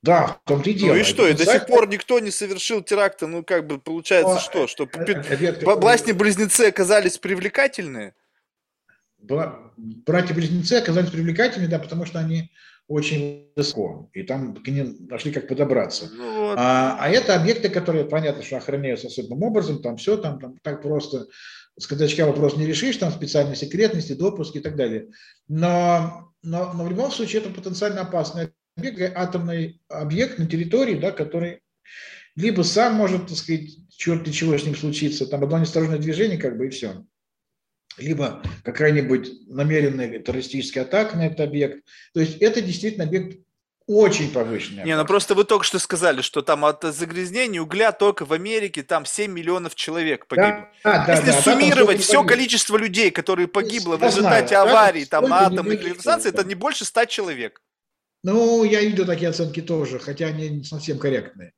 [0.03, 0.95] Да, в том-то и дело.
[0.95, 4.35] Ну и что, и до сих пор никто не совершил теракта, ну как бы получается
[4.35, 8.15] Но, что, что братья-близнецы оказались привлекательные?
[9.19, 12.51] Братья-близнецы оказались привлекательными, да, потому что они
[12.89, 16.09] очень высоко, и там к ним нашли как подобраться.
[16.13, 16.57] Ну, вот.
[16.59, 20.83] а, а это объекты, которые, понятно, что охраняются особым образом, там все, там, там так
[20.83, 21.27] просто
[21.79, 25.09] с казачка вопрос не решишь, там специальной секретности, допуск и так далее.
[25.47, 31.13] Но, но, но в любом случае это потенциально опасный объект, атомный объект на территории, да,
[31.13, 31.61] который
[32.37, 36.39] либо сам может, так сказать, черт и чего с ним случится, там одно неосторожное движение,
[36.39, 37.05] как бы и все.
[37.99, 41.85] Либо какая-нибудь намеренная террористическая атака на этот объект.
[42.15, 43.39] То есть это действительно объект
[43.87, 44.85] очень повышенный.
[44.85, 48.85] Не, ну просто вы только что сказали, что там от загрязнения угля только в Америке
[48.85, 50.69] там 7 миллионов человек погибло.
[50.85, 52.29] Да, да, Если да, суммировать да, все погибло.
[52.29, 56.85] количество людей, которые погибло в результате знаю, аварий там, на атомных электростанциях, это не больше
[56.85, 57.61] 100 человек.
[58.23, 61.53] Ну, я видел такие оценки тоже, хотя они не совсем корректные.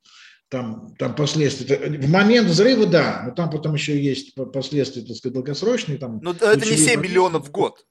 [0.49, 1.99] Там, там последствия.
[1.99, 5.99] В момент взрыва, да, но там потом еще есть последствия, так сказать, долгосрочные.
[5.99, 7.85] Там, но это не 7 миллионов в год.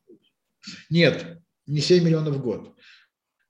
[0.89, 2.75] Нет, не 7 миллионов в год.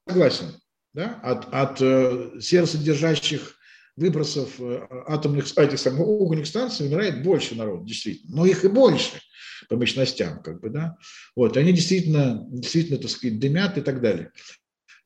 [0.08, 0.54] Согласен.
[0.94, 1.20] Да?
[1.24, 3.56] От, от э, сердцедержащих
[3.98, 8.38] выбросов э, атомных этих самых угольных станций умирает больше народу, действительно.
[8.38, 9.22] Но их и больше
[9.70, 10.98] по мощностям, как бы, да.
[11.36, 14.32] Вот, они действительно, действительно, так сказать, дымят и так далее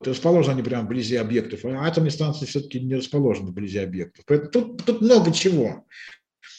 [0.02, 4.26] расположены они прямо вблизи объектов, а атомные станции все-таки не расположены вблизи объектов.
[4.28, 5.86] Поэтому тут, тут много чего.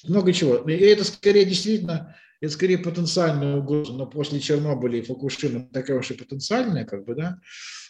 [0.04, 0.56] Много чего.
[0.56, 6.10] И это скорее действительно, это скорее потенциальная угроза, но после Чернобыля и Фукушимы такая уж
[6.10, 7.38] и потенциальная, как бы, да.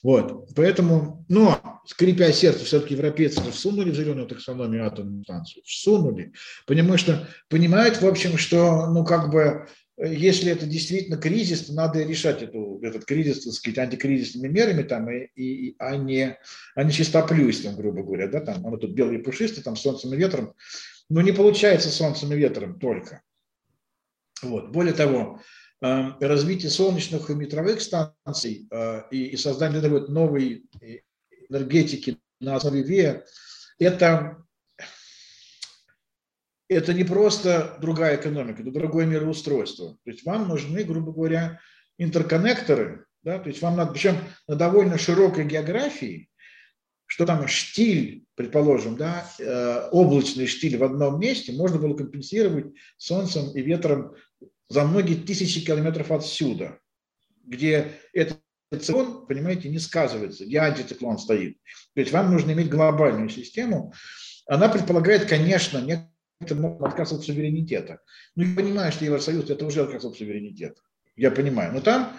[0.03, 0.55] Вот.
[0.55, 6.33] Поэтому, но, скрипя сердце, все-таки европейцы всунули в зеленую таксономию атомную станцию, всунули,
[6.67, 9.67] потому что понимают, в общем, что, ну, как бы,
[9.99, 15.11] если это действительно кризис, то надо решать эту, этот кризис, так сказать, антикризисными мерами, там,
[15.11, 16.39] и, и, а, не,
[16.75, 20.55] а не чистоплюйством, грубо говоря, да, там, оно тут белый пушистый, там, солнцем и ветром,
[21.09, 23.23] но не получается солнцем и ветром только.
[24.43, 24.71] Вот.
[24.71, 25.41] Более того,
[25.81, 30.67] э, развитие солнечных и ветровых станций э, и, и создание новой
[31.49, 33.25] энергетики на основе ВИА,
[33.79, 34.46] это
[36.69, 39.97] это не просто другая экономика, это другое мироустройство.
[40.05, 41.61] То есть вам нужны, грубо говоря,
[41.99, 44.17] интерконнекторы, да, то есть вам надо, причем
[44.49, 46.29] на довольно широкой географии,
[47.07, 53.51] что там штиль, предположим, да, э, облачный штиль в одном месте можно было компенсировать солнцем
[53.55, 54.15] и ветром
[54.69, 56.79] за многие тысячи километров отсюда,
[57.45, 58.41] где этот
[58.81, 61.59] циклон, понимаете, не сказывается, где антициклон стоит.
[61.95, 63.93] То есть вам нужно иметь глобальную систему.
[64.47, 68.01] Она предполагает, конечно, некоторые это отказ от суверенитета.
[68.35, 70.81] Ну, я понимаю, что Евросоюз– это уже отказ от суверенитета.
[71.17, 71.73] Я понимаю.
[71.73, 72.17] Но там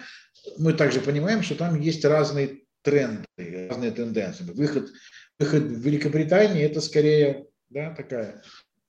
[0.58, 3.26] мы также понимаем, что там есть разные тренды,
[3.70, 4.44] разные тенденции.
[4.44, 4.90] Выход,
[5.40, 8.42] выход в Великобритании– это скорее да, такая,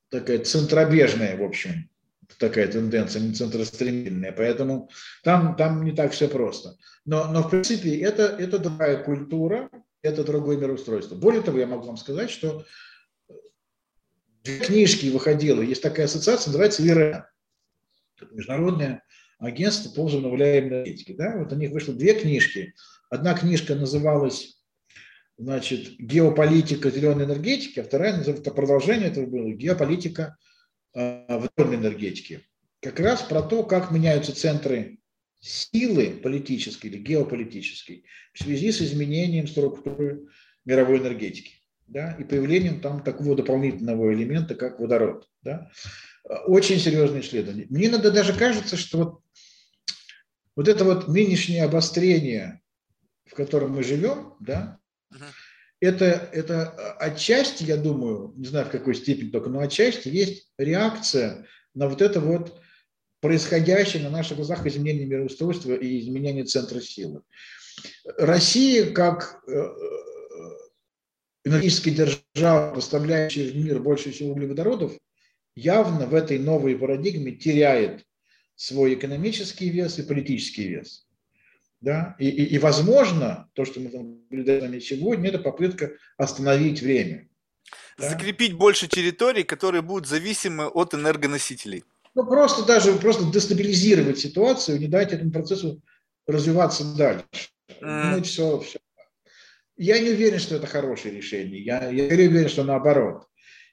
[0.08, 1.90] такая центробежная, в общем,
[2.38, 4.32] такая тенденция, не центростремительная.
[4.32, 4.88] Поэтому
[5.24, 6.76] там, там не так все просто.
[7.04, 9.68] Но, но в принципе, это, это другая культура,
[10.02, 11.16] это другое мироустройство.
[11.16, 12.64] Более того, я могу вам сказать, что
[14.48, 17.24] две книжки выходило, есть такая ассоциация, называется ВИРЭН.
[18.32, 19.02] международное
[19.38, 21.14] агентство по возобновляемой энергетике.
[21.14, 21.36] Да?
[21.36, 22.74] Вот у них вышло две книжки.
[23.10, 24.60] Одна книжка называлась
[25.36, 30.36] значит, «Геополитика зеленой энергетики», а вторая называется, продолжение этого было «Геополитика
[30.94, 32.42] э, водородной энергетики».
[32.80, 34.98] Как раз про то, как меняются центры
[35.40, 40.26] силы политической или геополитической в связи с изменением структуры
[40.64, 41.57] мировой энергетики
[41.88, 45.28] да, и появлением там такого дополнительного элемента, как водород.
[45.42, 45.70] Да.
[46.46, 47.66] Очень серьезное исследование.
[47.70, 49.20] Мне иногда даже кажется, что вот,
[50.56, 52.60] вот это вот нынешнее обострение,
[53.24, 54.78] в котором мы живем, да,
[55.80, 61.46] это, это отчасти, я думаю, не знаю в какой степени только, но отчасти есть реакция
[61.74, 62.60] на вот это вот
[63.20, 67.22] происходящее на наших глазах изменение мироустройства и изменение центра силы.
[68.16, 69.40] Россия, как
[71.48, 74.92] э, энергетическая держава, поставляющая в мир больше всего углеводородов,
[75.54, 78.04] явно в этой новой парадигме теряет
[78.54, 81.06] свой экономический вес и политический вес.
[81.80, 82.16] Да?
[82.18, 87.28] И, и, и возможно, то, что мы наблюдаем сегодня, это попытка остановить время.
[87.98, 88.10] Да?
[88.10, 91.84] Закрепить больше территорий, которые будут зависимы от энергоносителей.
[92.14, 95.80] Ну, просто даже просто дестабилизировать ситуацию, не дать этому процессу
[96.26, 97.24] развиваться дальше.
[97.80, 98.16] Mm.
[98.16, 98.78] Ну, все, все
[99.78, 101.62] я не уверен, что это хорошее решение.
[101.62, 103.26] Я, я уверен, что наоборот.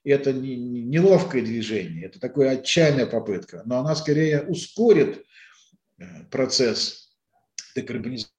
[0.03, 3.63] Это не, не, неловкое движение, это такая отчаянная попытка.
[3.65, 5.25] Но она скорее ускорит
[5.97, 7.11] э, процесс
[7.75, 8.29] декарбонизации,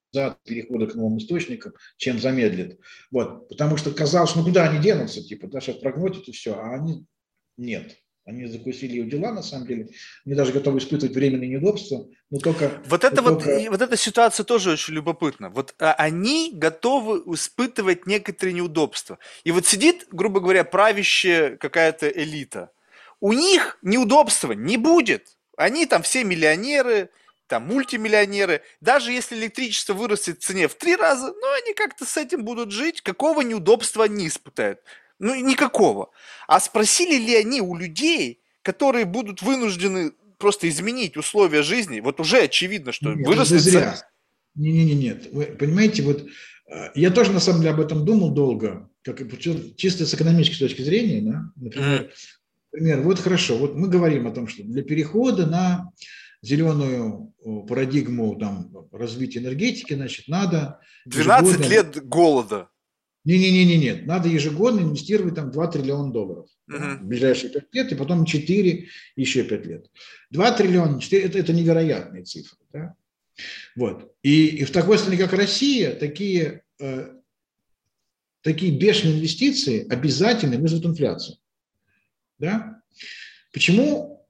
[0.44, 2.78] перехода к новым источникам, чем замедлит.
[3.10, 3.48] Вот.
[3.48, 7.04] Потому что казалось, ну куда они денутся, типа, да, сейчас прогнотят и все, а они
[7.56, 7.96] нет.
[8.26, 9.88] Они закусили ее дела, на самом деле.
[10.24, 12.82] Они даже готовы испытывать временные неудобства, но только...
[12.86, 13.70] Вот, это вот, только...
[13.70, 15.48] вот эта ситуация тоже очень любопытна.
[15.48, 19.20] Вот а, они готовы испытывать некоторые неудобства.
[19.44, 22.72] И вот сидит, грубо говоря, правящая какая-то элита.
[23.20, 25.36] У них неудобства не будет.
[25.56, 27.10] Они там все миллионеры,
[27.46, 28.62] там мультимиллионеры.
[28.80, 32.72] Даже если электричество вырастет в цене в три раза, ну они как-то с этим будут
[32.72, 33.02] жить.
[33.02, 34.80] Какого неудобства они испытают?
[35.18, 36.10] Ну, никакого.
[36.46, 42.00] А спросили ли они у людей, которые будут вынуждены просто изменить условия жизни?
[42.00, 43.58] Вот уже очевидно, что нет, выросли...
[43.58, 43.96] Зря.
[44.54, 45.28] Не, не, не, нет.
[45.32, 46.26] Вы понимаете, вот
[46.70, 50.82] э, я тоже на самом деле об этом думал долго, как чисто с экономической точки
[50.82, 52.10] зрения, да, например, mm.
[52.72, 55.92] например, вот хорошо, вот мы говорим о том, что для перехода на
[56.42, 57.34] зеленую
[57.68, 60.80] парадигму там, развития энергетики, значит, надо...
[61.06, 61.70] 12 ежегодно...
[61.70, 62.68] лет голода.
[63.26, 64.06] Не-не-не, нет.
[64.06, 66.98] Надо ежегодно инвестировать там 2 триллиона долларов uh-huh.
[66.98, 69.90] в ближайшие 5 лет, и потом 4, еще 5 лет.
[70.30, 72.56] 2 триллиона, 4, это, это невероятные цифры.
[72.72, 72.94] Да?
[73.74, 74.14] Вот.
[74.22, 77.16] И, и в такой стране, как Россия, такие, э,
[78.42, 81.36] такие бешеные инвестиции обязательно вызовут инфляцию.
[82.38, 82.80] Да?
[83.52, 84.24] Почему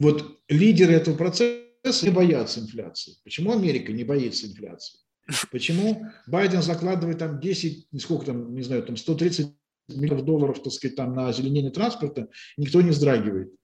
[0.00, 3.14] вот лидеры этого процесса не боятся инфляции?
[3.22, 5.03] Почему Америка не боится инфляции?
[5.50, 9.54] Почему Байден закладывает там 10, сколько там, не знаю, там 130
[9.88, 13.54] миллионов долларов, так сказать, там на озеленение транспорта, никто не вздрагивает.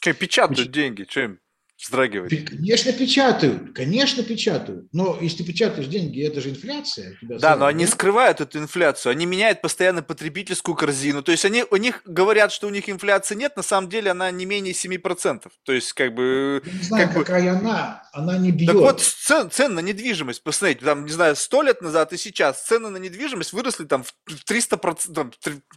[0.00, 0.72] Что, печатают Почему?
[0.74, 1.40] деньги, чем
[1.78, 2.44] вздрагивать?
[2.46, 4.86] Конечно, печатают, конечно, печатают.
[4.92, 7.18] Но если ты печатаешь деньги, это же инфляция.
[7.22, 7.90] Да, но они да?
[7.90, 9.12] скрывают эту инфляцию.
[9.12, 11.22] Они меняют постоянно потребительскую корзину.
[11.22, 14.30] То есть они, у них говорят, что у них инфляции нет, на самом деле она
[14.30, 15.46] не менее 7%.
[15.64, 16.62] То есть как бы...
[16.64, 17.58] Я не знаю, как какая бы...
[17.58, 18.02] она.
[18.12, 18.68] Она не бьет.
[18.68, 22.64] Так вот, цен, цены на недвижимость, посмотрите, там, не знаю, 100 лет назад и сейчас
[22.64, 24.14] цены на недвижимость выросли там в
[24.50, 25.34] 300%,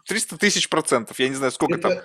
[0.08, 1.20] 300 тысяч процентов.
[1.20, 1.90] Я не знаю, сколько это...
[1.90, 2.00] там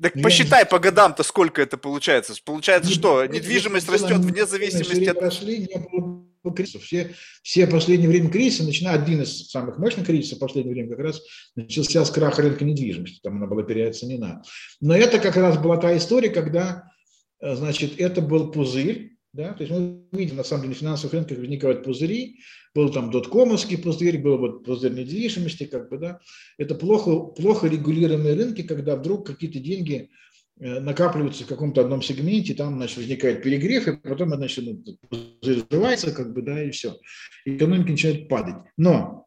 [0.00, 2.34] так посчитай по годам-то, сколько это получается.
[2.44, 5.18] Получается, что недвижимость растет вне зависимости от...
[5.18, 6.82] Прошли, не было кризисов.
[6.82, 10.98] Все, все последнее время кризиса, начиная один из самых мощных кризисов в последнее время, как
[10.98, 11.22] раз
[11.54, 13.20] начался с краха рынка недвижимости.
[13.22, 14.42] Там она была переоценена.
[14.80, 16.90] Но это как раз была та история, когда,
[17.40, 19.52] э, значит, это был пузырь, да?
[19.52, 22.38] То есть мы видим, на самом деле, на финансовых рынках возникают пузыри,
[22.74, 26.20] был там доткомовский пузырь, был вот пузырь недвижимости, как бы, да.
[26.56, 30.10] Это плохо, плохо регулируемые рынки, когда вдруг какие-то деньги
[30.60, 36.12] э, накапливаются в каком-то одном сегменте, там, значит, возникает перегрев, и потом, значит, ну, взрывается,
[36.12, 36.96] как бы, да, и все.
[37.44, 38.56] Экономика начинает падать.
[38.76, 39.26] Но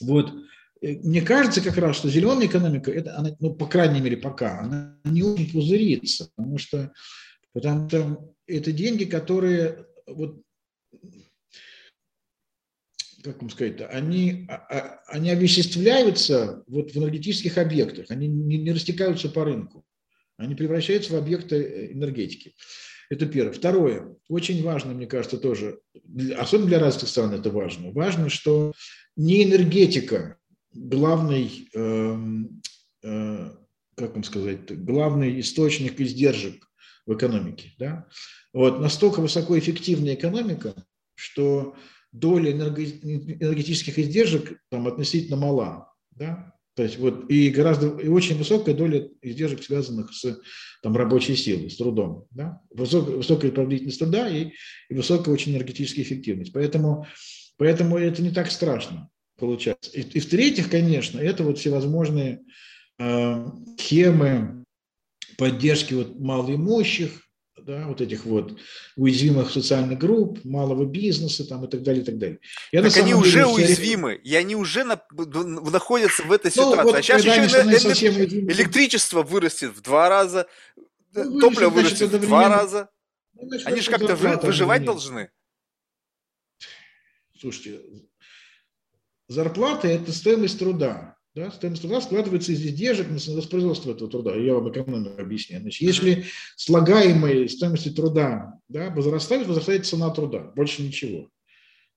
[0.00, 0.32] вот
[0.80, 4.60] э, мне кажется как раз, что зеленая экономика, это, она, ну, по крайней мере, пока,
[4.60, 6.92] она не очень пузырится, потому что,
[7.52, 10.42] потому что это деньги, которые вот
[13.22, 18.72] как вам сказать-то, они, а, а, они овеществляются вот в энергетических объектах, они не, не
[18.72, 19.84] растекаются по рынку,
[20.36, 22.54] они превращаются в объекты э, энергетики.
[23.10, 23.52] Это первое.
[23.52, 25.80] Второе, очень важно, мне кажется, тоже,
[26.36, 28.72] особенно для развитых стран это важно, важно, что
[29.16, 30.38] не энергетика
[30.72, 32.16] главный, э,
[33.04, 33.50] э,
[33.96, 36.66] как вам сказать, главный источник издержек
[37.06, 37.72] в экономике.
[37.78, 38.06] Да?
[38.52, 40.74] Вот, настолько высокоэффективная экономика,
[41.14, 41.74] что
[42.12, 45.92] доля энергетических издержек там относительно мала.
[46.10, 46.52] Да?
[46.74, 50.40] То есть вот и гораздо и очень высокая доля издержек, связанных с
[50.82, 52.26] там, рабочей силой, с трудом.
[52.30, 52.60] Да?
[52.70, 54.52] Высокая, высокая продолжительность труда и,
[54.88, 56.52] и высокая очень энергетическая эффективность.
[56.52, 57.06] Поэтому,
[57.56, 59.10] поэтому это не так страшно
[59.42, 59.90] получается.
[59.90, 62.42] И, и в-третьих, конечно, это вот всевозможные
[63.00, 63.46] э,
[63.76, 64.61] схемы
[65.36, 67.22] поддержки вот малоимущих,
[67.64, 68.58] да, вот этих вот
[68.96, 72.38] уязвимых социальных групп, малого бизнеса там, и так далее, и так далее.
[72.72, 76.82] Я так они уже деле, уязвимы, и они уже на, находятся в этой ну, ситуации.
[76.82, 80.46] Вот, а сейчас еще эле- электричество вырастет в два раза,
[81.14, 82.90] ну, топливо вырастет в два раза.
[83.34, 85.30] Ну, значит, они же как-то выживать должны.
[87.38, 87.80] Слушайте,
[89.28, 91.16] зарплата– это стоимость труда.
[91.34, 94.36] Да, стоимость труда складывается из издержек на воспроизводство этого труда.
[94.36, 95.62] Я вам экономику объясняю.
[95.62, 96.24] Значит, если
[96.56, 100.52] слагаемые стоимости труда да, возрастает, возрастает цена труда.
[100.54, 101.30] Больше ничего.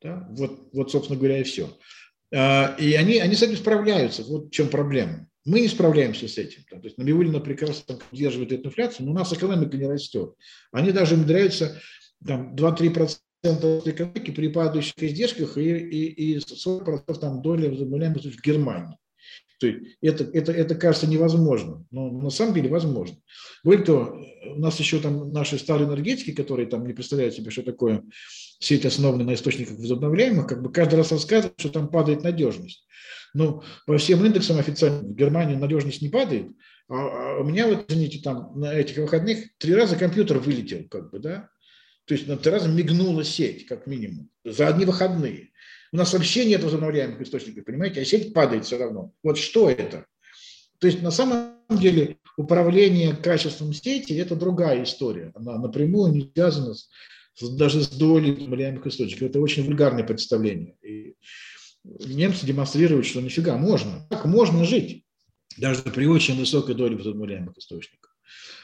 [0.01, 0.25] Да?
[0.31, 1.69] Вот, вот, собственно говоря, и все.
[2.33, 4.23] А, и они, они с этим справляются.
[4.23, 5.27] Вот в чем проблема.
[5.43, 6.63] Мы не справляемся с этим.
[6.69, 10.33] То есть Набиулина прекрасно удерживает эту инфляцию, но у нас экономика не растет.
[10.71, 11.79] Они даже умудряются
[12.25, 13.09] там, 2-3%
[13.43, 18.97] экономики при падающих издержках и, и, и 40% там доля заболеваемости в Германии.
[19.59, 23.17] То есть это, это, это кажется невозможно, но на самом деле возможно.
[23.63, 24.21] Более того,
[24.55, 28.03] у нас еще там наши старые энергетики, которые там не представляют себе, что такое
[28.59, 32.85] сеть, основанная на источниках возобновляемых, как бы каждый раз рассказывают, что там падает надежность.
[33.33, 36.47] Но по всем индексам официально в Германии надежность не падает,
[36.87, 41.11] а, а у меня вот, извините, там на этих выходных три раза компьютер вылетел, как
[41.11, 41.49] бы, да,
[42.05, 45.49] то есть на три раза мигнула сеть, как минимум, за одни выходные.
[45.95, 49.13] У нас вообще нет возобновляемых источников, понимаете, а сеть падает все равно.
[49.23, 50.05] Вот что это?
[50.79, 55.31] То есть на самом деле управление качеством сети– это другая история.
[55.35, 56.89] Она напрямую не связана с,
[57.55, 59.29] даже с долей возобновляемых источников.
[59.29, 60.75] Это очень вульгарное представление.
[60.81, 61.15] И
[61.85, 64.05] немцы демонстрируют, что нифига, можно.
[64.09, 65.05] Так можно жить,
[65.57, 68.04] даже при очень высокой доле возобновляемых источников.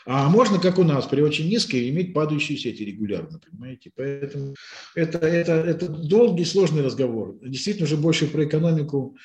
[0.06, 3.92] А можно, как у нас, при очень низкой, иметь падающие сети регулярно, понимаете?
[3.96, 4.56] Поэтому
[4.96, 7.38] это, это, это долгий, сложный разговор.
[7.42, 9.16] Действительно, уже больше про экономику,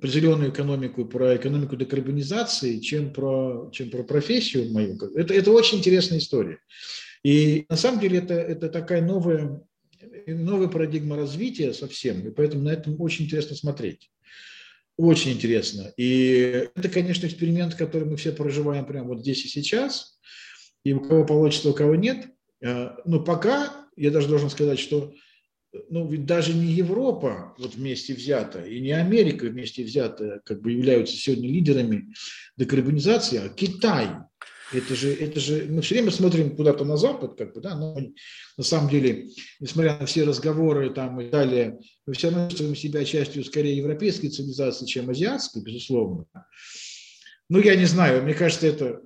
[0.00, 4.96] про зеленую экономику, про экономику декарбонизации, чем про, чем про профессию мою.
[5.14, 6.58] Это, это очень интересная история.
[7.24, 9.60] И на самом деле это, это такая новая,
[10.26, 14.10] новая парадигма развития совсем, и поэтому на этом очень интересно смотреть.
[15.02, 15.92] Очень интересно.
[15.96, 20.20] И это, конечно, эксперимент, который мы все проживаем прямо вот здесь и сейчас.
[20.84, 22.28] И у кого получится, у кого нет.
[22.60, 25.12] Э, но пока, я даже должен сказать, что
[25.88, 30.70] ну, ведь даже не Европа вот вместе взята, и не Америка вместе взята, как бы
[30.70, 32.14] являются сегодня лидерами
[32.56, 34.08] декарбонизации, а Китай–
[34.72, 37.96] это же, это же, мы все время смотрим куда-то на Запад, как бы, да, но
[38.56, 39.28] на самом деле,
[39.60, 44.28] несмотря на все разговоры там и далее, мы все равно чувствуем себя частью скорее европейской
[44.28, 46.26] цивилизации, чем азиатской, безусловно.
[47.48, 49.02] Ну, я не знаю, мне кажется, это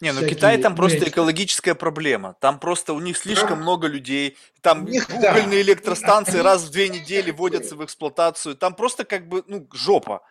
[0.00, 0.36] не, ну всякие...
[0.36, 2.36] Китай там просто экологическая проблема.
[2.40, 3.62] Там просто у них слишком там...
[3.62, 4.36] много людей.
[4.60, 5.70] Там них, угольные да.
[5.70, 8.56] электростанции раз в две недели вводятся в эксплуатацию.
[8.56, 10.22] Там просто как бы, ну, жопа.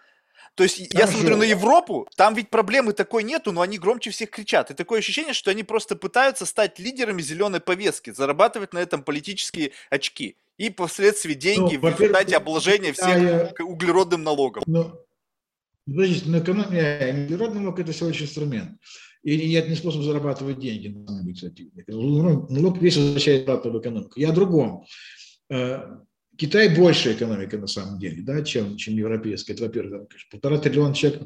[0.56, 1.14] То есть там я же...
[1.14, 4.70] смотрю на Европу, там ведь проблемы такой нету, но они громче всех кричат.
[4.70, 9.72] И такое ощущение, что они просто пытаются стать лидерами зеленой повестки, зарабатывать на этом политические
[9.90, 10.36] очки.
[10.58, 13.54] И последствии деньги ну, в результате обложения всем я...
[13.66, 14.64] углеродным налогом.
[14.68, 14.94] Ну,
[15.88, 18.80] подождите, но экономия, углеродный налог– это всего лишь инструмент.
[19.24, 20.94] И нет не способ зарабатывать деньги,
[21.34, 21.72] кстати.
[21.88, 24.20] Налог весь возвращает обратно в экономику.
[24.20, 24.86] Я о другом
[25.50, 25.80] э,
[26.38, 29.54] Китай большая экономика на самом деле, да, чем, чем европейская.
[29.54, 31.22] Это, во-первых, там, конечно, полтора триллиона человек,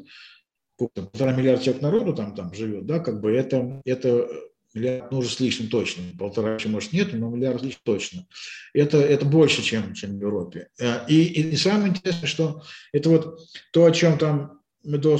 [0.76, 4.28] полтора миллиарда человек народу там, там живет, да, как бы это, это
[4.74, 8.26] миллиард, ну, уже с лишним точно, полтора еще, может, нет, но миллиард лишь точно.
[8.74, 10.68] Это, это больше, чем, чем в Европе.
[10.78, 12.62] Э, и, и, самое интересное, что
[12.92, 13.40] это вот
[13.72, 15.16] то, о чем там мы до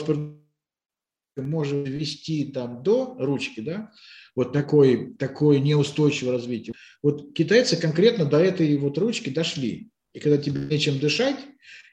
[1.37, 3.93] можем вести там до ручки, да,
[4.35, 6.75] вот такой, такое неустойчивое развитие.
[7.03, 9.89] Вот китайцы конкретно до этой вот ручки дошли.
[10.13, 11.37] И когда тебе нечем дышать,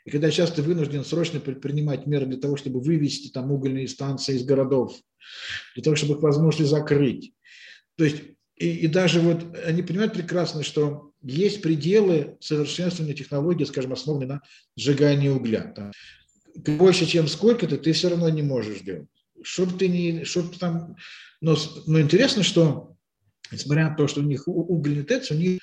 [0.05, 4.35] и когда сейчас ты вынужден срочно предпринимать меры для того, чтобы вывести там угольные станции
[4.35, 4.95] из городов,
[5.75, 7.33] для того, чтобы их возможно закрыть.
[7.97, 8.17] То есть
[8.55, 14.41] и, и даже вот они понимают прекрасно, что есть пределы совершенствования технологии, скажем, основанной на
[14.77, 15.73] сжигании угля.
[15.75, 15.91] Там,
[16.77, 19.09] больше, чем сколько-то, ты все равно не можешь делать.
[19.43, 20.95] Чтоб ты не, чтоб там
[21.41, 21.55] но,
[21.85, 22.94] но интересно, что,
[23.51, 25.61] несмотря на то, что у них угольный ТЭЦ, у них,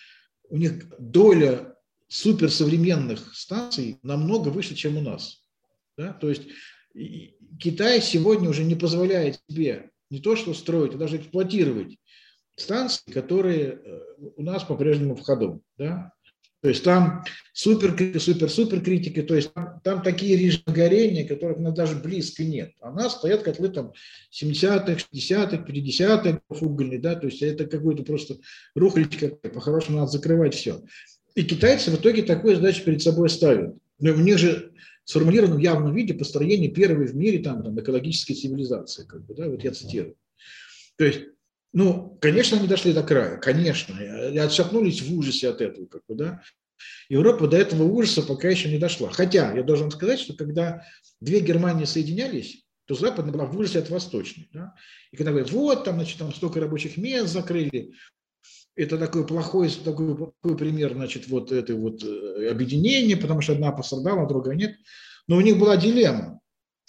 [0.49, 1.75] у них доля
[2.09, 5.43] суперсовременных станций намного выше, чем у нас.
[5.97, 6.13] Да?
[6.13, 6.43] То есть
[7.59, 11.97] Китай сегодня уже не позволяет себе не то что строить, а даже эксплуатировать
[12.57, 14.01] станции, которые э,
[14.37, 15.63] у нас по-прежнему в ходу.
[15.79, 16.13] Да?
[16.62, 17.90] То есть там супер,
[18.20, 22.44] супер, супер критики, то есть там, там такие режимы горения, которых у нас даже близко
[22.44, 22.72] нет.
[22.80, 23.93] А у нас стоят котлы там
[24.32, 28.36] 70-х, 60-х, 50-х угольные, да, то есть это какой-то просто
[28.76, 30.82] рухлить, по-хорошему надо закрывать все.
[31.34, 33.74] И китайцы в итоге такую задачу перед собой ставят.
[33.98, 34.72] Но у них же
[35.05, 39.05] сформулировано в явном виде построение первой в мире там, там, экологической цивилизации.
[39.05, 40.14] Как бы, да, вот я цитирую.
[40.97, 41.22] То есть,
[41.73, 45.86] ну, конечно, они дошли до края, конечно, и отшатнулись в ужасе от этого.
[45.86, 46.43] Как бы, да.
[47.09, 49.11] Европа до этого ужаса пока еще не дошла.
[49.11, 50.85] Хотя я должен сказать, что когда
[51.20, 54.49] две Германии соединялись, то западная была в ужасе от восточной.
[54.53, 54.74] Да?
[55.12, 57.93] И когда говорят, вот, там, значит, там столько рабочих мест закрыли,
[58.74, 63.70] это такой плохой, такой, такой пример, значит, вот это вот э, объединение, потому что одна
[63.70, 64.77] пострадала, а другая нет.
[65.28, 66.40] Но у них была дилемма.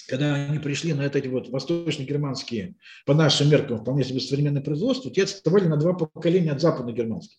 [0.07, 2.75] Когда они пришли на эти вот восточно-германские,
[3.05, 7.37] по нашим меркам, вполне себе современное производство, те отставали на два поколения от западно-германских.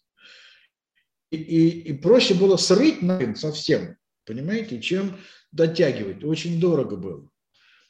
[1.30, 5.16] И, и, и проще было срыть нахрен совсем, понимаете, чем
[5.52, 6.24] дотягивать.
[6.24, 7.28] Очень дорого было.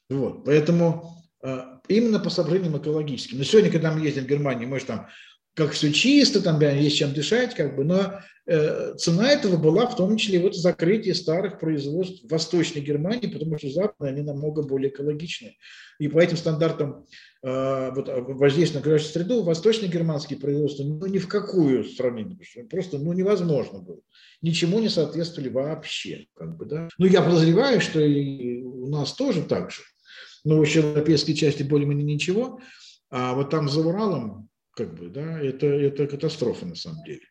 [0.08, 0.44] Вот.
[0.44, 3.38] Поэтому э, именно по соображениям экологическим.
[3.38, 5.08] Но сегодня, когда мы ездим в Германию, мы же там
[5.54, 9.94] как все чисто, там есть чем дышать, как бы, но э, цена этого была в
[9.94, 14.90] том числе вот закрытие старых производств в Восточной Германии, потому что западные, они намного более
[14.90, 15.54] экологичные.
[16.00, 17.06] И по этим стандартам
[17.44, 22.36] э, вот, воздействия на окружающую среду восточно-германские производства ну, ни в какую сравнение,
[22.68, 24.00] просто ну, невозможно было.
[24.42, 26.26] Ничему не соответствовали вообще.
[26.34, 26.88] Как бы, да?
[26.98, 29.82] Ну, я подозреваю, что и у нас тоже так же.
[30.44, 32.60] Но в европейской части более-менее ничего.
[33.08, 37.22] А вот там за Уралом как бы, да, это, это катастрофа на самом деле.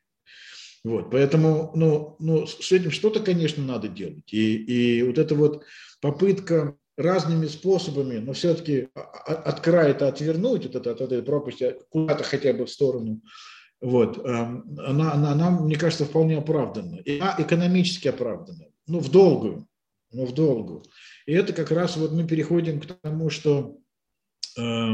[0.84, 4.34] Вот, поэтому, ну, ну, с этим что-то, конечно, надо делать.
[4.34, 5.64] И, и вот эта вот
[6.02, 12.54] попытка разными способами, но все-таки от края это отвернуть, это, от этой пропасти куда-то хотя
[12.54, 13.22] бы в сторону,
[13.82, 16.98] вот, эм, она, она, она, мне кажется, вполне оправдана.
[16.98, 19.68] И она экономически оправдана, ну, в долгую,
[20.12, 20.84] ну, в долгую.
[21.26, 23.78] И это как раз вот мы переходим к тому, что
[24.58, 24.92] э,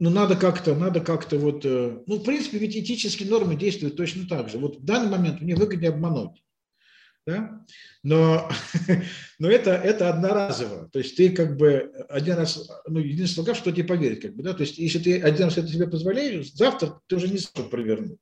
[0.00, 4.26] ну, надо как-то, надо как-то вот, э, ну, в принципе, ведь этические нормы действуют точно
[4.26, 4.58] так же.
[4.58, 6.42] Вот в данный момент мне выгоднее обмануть,
[7.26, 7.66] да?
[8.02, 8.50] но,
[9.38, 10.88] но это, это одноразово.
[10.90, 14.42] То есть ты как бы один раз, ну, единственное, как что тебе поверить, как бы,
[14.42, 17.70] да, то есть если ты один раз это себе позволяешь, завтра ты уже не сможешь
[17.70, 18.18] провернуть.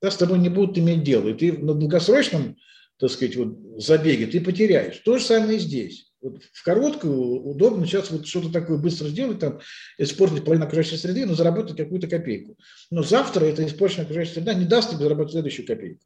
[0.00, 1.30] Да, с тобой не будут иметь дело.
[1.30, 2.56] И ты на долгосрочном,
[2.98, 4.98] так сказать, вот забеге ты потеряешь.
[4.98, 6.05] То же самое и здесь.
[6.22, 9.60] Вот в короткую удобно сейчас вот что-то такое быстро сделать, там,
[9.98, 12.56] испортить половину окружающей среды, но заработать какую-то копейку.
[12.90, 16.00] Но завтра эта испорченная окружающая среда не даст тебе заработать следующую копейку.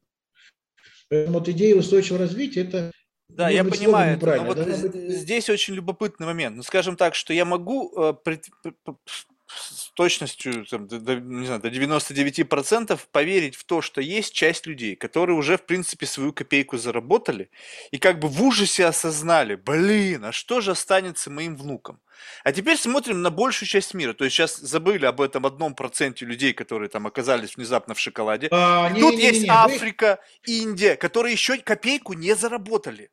[1.08, 2.92] Поэтому вот идея устойчивого развития– это
[3.28, 4.16] да, я понимаю.
[4.16, 4.94] Это, но вот быть...
[5.18, 6.56] здесь очень любопытный момент.
[6.56, 8.46] Ну, скажем так, что я могу э, пред,
[9.46, 14.96] с точностью там, до, не знаю, до 99% поверить в то, что есть часть людей,
[14.96, 17.50] которые уже, в принципе, свою копейку заработали
[17.90, 22.00] и как бы в ужасе осознали, блин, а что же останется моим внукам?
[22.44, 24.14] А теперь смотрим на большую часть мира.
[24.14, 28.48] То есть сейчас забыли об этом одном проценте людей, которые там оказались внезапно в шоколаде.
[28.52, 30.52] А, не, Тут не, не, есть не, Африка, вы...
[30.54, 33.10] Индия, которые еще копейку не заработали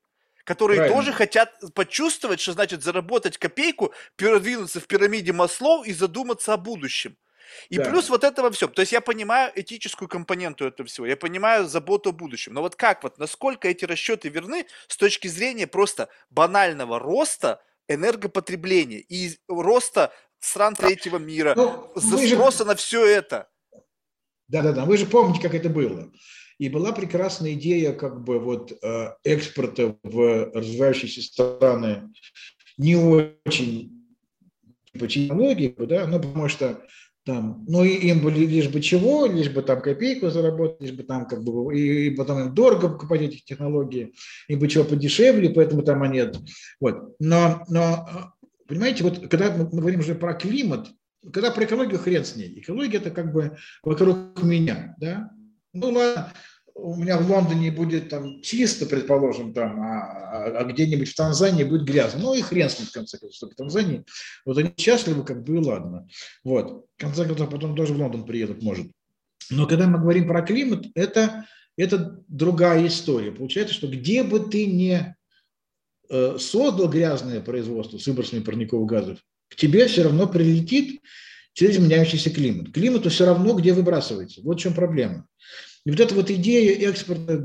[0.47, 0.97] которые Правильно.
[0.97, 7.17] тоже хотят почувствовать, что значит заработать копейку, продвинуться в пирамиде Маслоу и задуматься о будущем.
[7.67, 7.83] И да.
[7.83, 8.69] плюс вот этого все.
[8.69, 12.53] То есть я понимаю этическую компоненту этого всего, я понимаю заботу о будущем.
[12.53, 18.99] Но вот как вот, насколько эти расчеты верны с точки зрения просто банального роста энергопотребления
[18.99, 22.65] и роста стран третьего мира, ну, спроса же...
[22.65, 23.49] на все это?
[24.47, 26.09] Да-да-да, вы же помните, как это было.
[26.59, 32.11] И была прекрасная идея как бы вот э, экспорта в развивающиеся страны.
[32.77, 33.97] Не очень
[34.97, 36.81] по технологии, да, ну, потому что
[37.27, 41.27] там, ну, им были лишь бы чего, лишь бы там копейку заработать, лишь бы там
[41.27, 44.13] как бы, и, и потом им дорого покупать эти технологии,
[44.47, 46.23] им бы чего подешевле, поэтому там они,
[46.79, 47.15] вот.
[47.19, 48.33] Но, но,
[48.65, 50.87] понимаете, вот когда мы говорим уже про климат,
[51.33, 55.29] когда про экологию хрен с ней, экология это как бы вокруг меня, да,
[55.79, 56.33] ну ладно,
[56.77, 61.63] у меня в Лондоне будет там чисто, предположим, там, а, а, а где-нибудь в Танзании
[61.63, 62.19] будет грязно.
[62.19, 64.05] Ну и хрен с ним, в конце концов, в Танзании.
[64.45, 66.07] Вот они счастливы, как бы, и ладно.
[66.43, 66.85] Вот.
[66.97, 68.87] В конце концов, потом тоже в Лондон приедут, может.
[69.49, 71.45] Но когда мы говорим про климат, это,
[71.77, 73.31] это другая история.
[73.31, 75.15] Получается, что где бы ты не
[76.09, 81.01] э, создал грязное производство с выбросами парниковых газов, к тебе все равно прилетит
[81.53, 82.71] через меняющийся климат.
[82.71, 84.41] Климату все равно где выбрасывается.
[84.43, 85.27] Вот в чем проблема.
[85.87, 87.37] И вот эта вот идея экспорта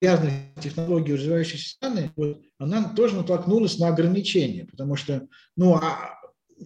[0.00, 6.18] грязных технологий в развивающиеся страны, вот, она тоже натолкнулась на ограничения, потому что, ну, а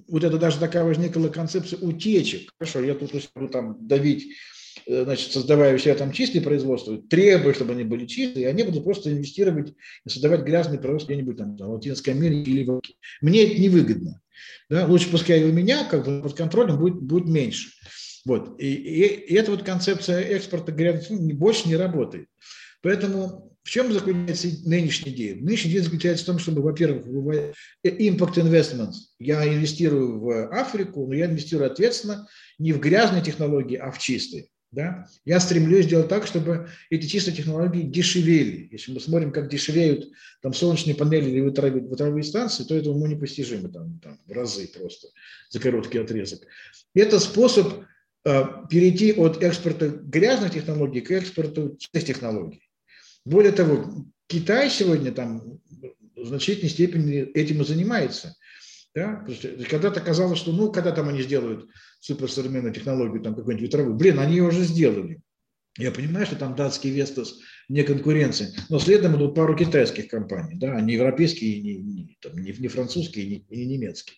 [0.07, 2.53] вот это даже такая возникла концепция утечек.
[2.57, 4.37] Хорошо, я тут буду там давить,
[4.87, 8.85] э, значит, создавая у там чистые производства, требуя, чтобы они были чистые, и они будут
[8.85, 9.75] просто инвестировать
[10.07, 12.81] и создавать грязный производство где-нибудь там в Латинской Америке или в
[13.21, 14.23] Мне это невыгодно.
[14.71, 14.87] Да?
[14.87, 17.71] Лучше пускай у меня как бы под контролем будет, будет меньше.
[18.29, 18.61] Вот.
[18.61, 22.29] И, и, и эта вот концепция экспорта грязных больше не работает.
[22.83, 25.37] Поэтому в чем заключается нынешняя идея?
[25.37, 27.07] Нынешняя идея заключается в том, чтобы, во-первых,
[27.83, 28.97] impact investments.
[29.19, 32.29] Я инвестирую в Африку, но я инвестирую ответственно
[32.59, 34.49] не в грязные технологии, а в чистые.
[34.73, 35.07] Да?
[35.25, 38.69] Я стремлюсь сделать так, чтобы эти чистые технологии дешевели.
[38.71, 40.11] Если мы смотрим, как дешевеют
[40.43, 44.69] там, солнечные панели или ветровые, ветровые станции, то это уму непостижимо там, там, в разы
[44.69, 45.09] просто
[45.49, 46.41] за короткий отрезок.
[46.95, 47.85] Это способ э,
[48.71, 52.63] перейти от экспорта грязных технологий к экспорту чистых технологий.
[53.25, 55.61] Более того, Китай сегодня там
[56.17, 58.37] в значительной степени этим и занимается.
[58.95, 59.25] Да?
[59.71, 61.69] Когда-то казалось, что ну, когда там они сделают
[62.01, 65.21] суперсовременную технологию, там какую-нибудь ветровую, блин, они ее уже сделали.
[65.79, 67.39] Я понимаю, что там датский Вестас
[67.69, 72.53] не конкуренция, но следом идут пару китайских компаний, да, не европейские, не, не, там, не,
[72.53, 74.17] не французские, не, не немецкие.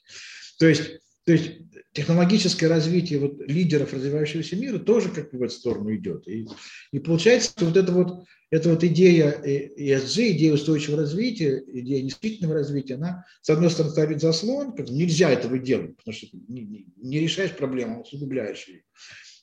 [0.59, 5.55] То есть, то есть технологическое развитие вот лидеров развивающегося мира тоже как бы в эту
[5.55, 6.27] сторону идет.
[6.29, 6.47] И,
[6.93, 12.95] и получается, вот это вот эта вот идея ESG, идея устойчивого развития, идея действительного развития,
[12.95, 17.57] она, с одной стороны, ставит заслон, как нельзя этого делать, потому что не, не, решаешь
[17.57, 18.83] проблему, усугубляешь ее.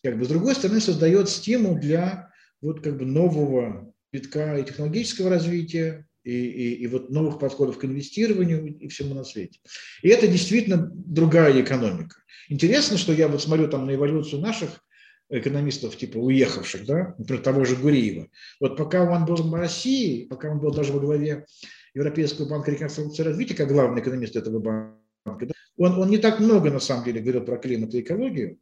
[0.03, 2.29] Как бы, с другой стороны, создает стимул для
[2.61, 7.85] вот как бы нового витка и технологического развития, и, и, и вот новых подходов к
[7.85, 9.59] инвестированию и всему на свете.
[10.01, 12.17] И это действительно другая экономика.
[12.49, 14.83] Интересно, что я вот смотрю там на эволюцию наших
[15.29, 18.27] экономистов, типа уехавших, да, например, того же Гуриева.
[18.59, 21.45] Вот пока он был в России, пока он был даже во главе
[21.93, 26.71] Европейского банка реконструкции и развития, как главный экономист этого банка, он, он не так много,
[26.71, 28.59] на самом деле, говорил про климат и экологию,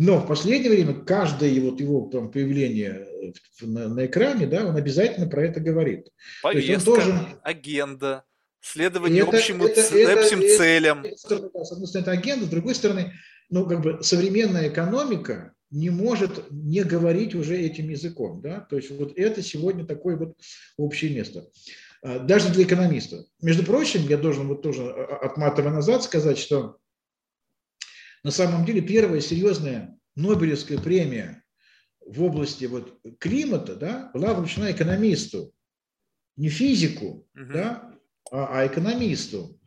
[0.00, 3.06] но в последнее время каждое вот его там, появление
[3.60, 6.08] на, на экране, да, он обязательно про это говорит.
[6.42, 7.14] Повестка, тоже...
[7.42, 8.24] агенда,
[8.62, 11.04] следование это, общим, это, общим это, целям.
[11.04, 13.12] Это, это, с одной стороны, это агенда, с другой стороны,
[13.50, 18.40] ну, как бы современная экономика, не может не говорить уже этим языком.
[18.40, 18.60] Да?
[18.60, 20.34] То есть вот это сегодня такое вот
[20.78, 21.46] общее место.
[22.02, 23.26] А, даже для экономиста.
[23.42, 26.78] Между прочим, я должен вот тоже а, отматывая назад сказать, что
[28.22, 31.42] на самом деле первая серьезная Нобелевская премия
[32.04, 35.52] в области вот климата да, была вручена экономисту,
[36.36, 37.52] не физику, uh-huh.
[37.52, 37.94] да,
[38.30, 39.58] а, а экономисту,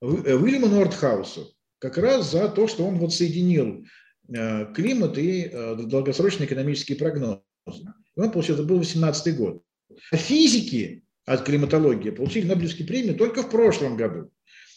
[0.00, 3.84] Уильяму Нордхаусу, как раз за то, что он вот соединил
[4.30, 7.40] Э, климат и э, долгосрочные экономические прогнозы.
[7.66, 9.62] И он получил, это был 18 год.
[10.10, 14.30] А физики от климатологии получили Нобелевские премии только в прошлом году.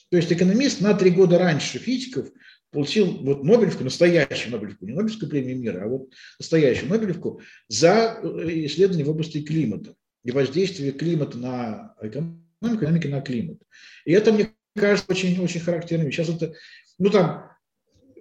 [0.10, 2.30] То есть экономист на три года раньше физиков
[2.72, 8.65] получил вот Нобелевку, настоящую Нобелевку, не Нобелевскую премию мира, а вот настоящую Нобелевку за э,
[8.65, 9.93] исследования в области климата
[10.23, 13.57] и воздействие климата на экономику, экономики на климат.
[14.06, 16.10] И это, мне кажется, очень, очень характерно.
[16.11, 16.53] Сейчас это,
[16.98, 17.52] ну там,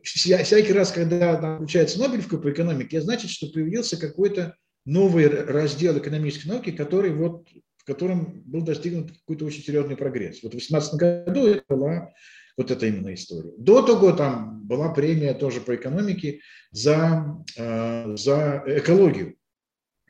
[0.03, 6.49] всякий раз, когда там получается Нобелевка по экономике, значит, что появился какой-то новый раздел экономической
[6.49, 10.43] науки, который вот, в котором был достигнут какой-то очень серьезный прогресс.
[10.43, 12.13] Вот в 2018 году это была
[12.61, 13.53] вот эта именно история.
[13.57, 16.41] До того там была премия тоже по экономике
[16.73, 19.37] за, э, за экологию.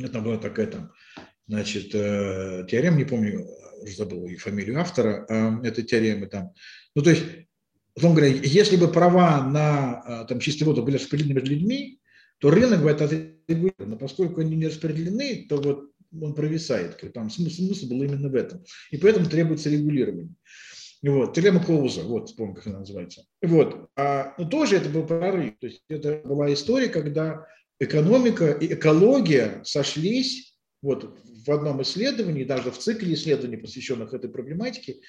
[0.01, 0.93] Это была такая там,
[1.47, 3.47] значит, э, теорема, не помню,
[3.82, 6.52] уже забыл и фамилию автора э, этой теоремы там.
[6.97, 7.22] Ну, то есть
[7.94, 12.01] условно говоря, если бы права на там, чистый воздух были распределены между людьми,
[12.39, 13.86] то рынок бы это отрегулировал.
[13.86, 15.90] Но поскольку они не распределены, то вот
[16.20, 17.01] он провисает.
[17.12, 18.64] Там смысл, смысл был именно в этом.
[18.90, 20.31] И поэтому требуется регулирование.
[21.02, 23.24] Вот, Телема Клоуза, вот, помню, как она называется.
[23.43, 25.55] Вот, а, но тоже это был прорыв.
[25.59, 27.47] То есть это была история, когда
[27.78, 35.01] экономика и экология сошлись вот в одном исследовании, даже в цикле исследований, посвященных этой проблематике,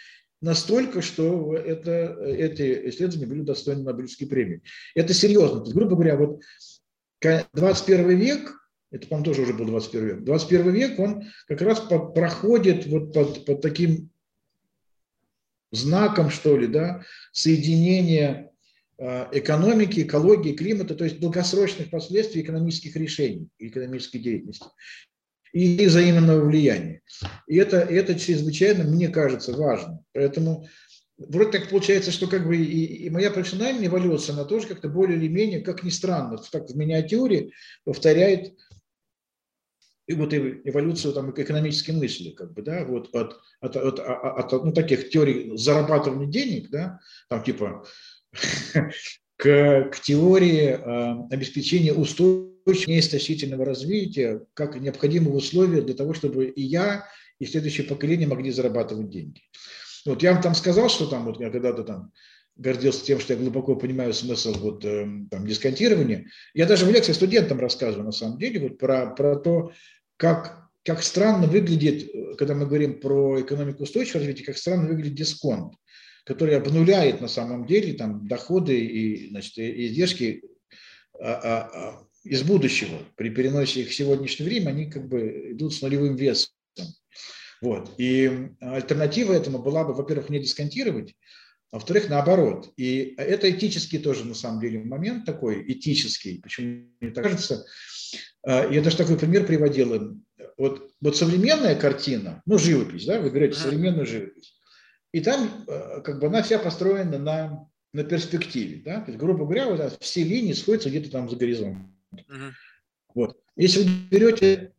[0.41, 4.61] настолько, что это, эти исследования были достойны Нобелевской премии.
[4.95, 5.59] Это серьезно.
[5.59, 6.41] То есть, грубо говоря, вот
[7.53, 8.53] 21 век,
[8.91, 13.45] это, по-моему, тоже уже был 21 век, 21 век, он как раз проходит вот под,
[13.45, 14.09] под таким
[15.71, 18.51] знаком, что ли, да, соединения
[18.99, 24.67] а, экономики, экологии, климата, то есть долгосрочных последствий экономических решений, экономической деятельности
[25.53, 27.01] и взаимного влияния.
[27.47, 30.03] И это, это чрезвычайно, мне кажется, важно.
[30.13, 30.67] Поэтому
[31.17, 35.17] вроде так получается, что как бы и, и моя профессиональная эволюция, она тоже как-то более
[35.17, 37.49] или менее, как ни странно, так в миниатюре
[37.83, 38.53] повторяет
[40.11, 44.65] и вот эволюцию там, экономической мысли, как бы, да, вот от, от, от, от, от
[44.65, 47.85] ну, таких теорий зарабатывания денег, да, там типа
[49.37, 56.61] к, к теории э, обеспечения устойчивого неистощительного развития как необходимого условия для того, чтобы и
[56.61, 57.05] я,
[57.39, 59.41] и следующее поколение могли зарабатывать деньги.
[60.05, 62.11] Вот я вам там сказал, что там, вот я когда-то там
[62.55, 66.27] гордился тем, что я глубоко понимаю смысл вот, э, там, дисконтирования.
[66.53, 69.71] Я даже в лекции студентам рассказываю, на самом деле, вот про, про то,
[70.21, 75.73] как, как странно выглядит, когда мы говорим про экономику устойчивого развития, как странно выглядит дисконт,
[76.25, 80.43] который обнуляет на самом деле там, доходы и значит, издержки
[81.19, 82.99] а, а, а, из будущего.
[83.15, 86.53] При переносе их в сегодняшнее время они как бы идут с нулевым весом.
[87.59, 87.95] Вот.
[87.97, 91.15] И альтернатива этому была бы, во-первых, не дисконтировать,
[91.71, 92.71] а во-вторых, наоборот.
[92.77, 97.65] И это этический тоже, на самом деле, момент такой, этический, почему мне так кажется.
[98.43, 100.19] А, я даже такой пример приводил.
[100.57, 104.55] Вот, вот современная картина, ну, живопись, да, вы говорите, современную живопись,
[105.11, 109.45] и там а, как бы она вся построена на, на перспективе, да, то есть, грубо
[109.45, 111.97] говоря, вот все линии сходятся где-то там за горизонтом.
[112.13, 112.51] Uh-huh.
[113.15, 113.39] Вот.
[113.55, 114.73] Если вы берете,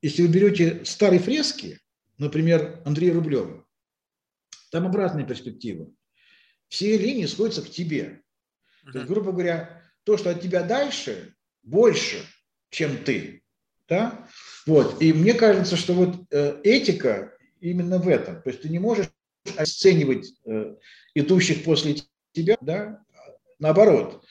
[0.00, 1.78] если вы берете старые фрески,
[2.18, 3.64] например, Андрея Рублева,
[4.70, 5.90] там обратная перспектива
[6.68, 8.22] все линии сходятся к тебе.
[8.90, 12.24] То есть, грубо говоря, то, что от тебя дальше, больше,
[12.72, 13.42] чем ты.
[13.88, 14.26] Да?
[14.66, 15.00] Вот.
[15.00, 18.42] И мне кажется, что вот э, этика именно в этом.
[18.42, 19.08] То есть ты не можешь
[19.56, 20.74] оценивать э,
[21.14, 21.96] идущих после
[22.32, 23.00] тебя, да?
[23.58, 24.24] наоборот.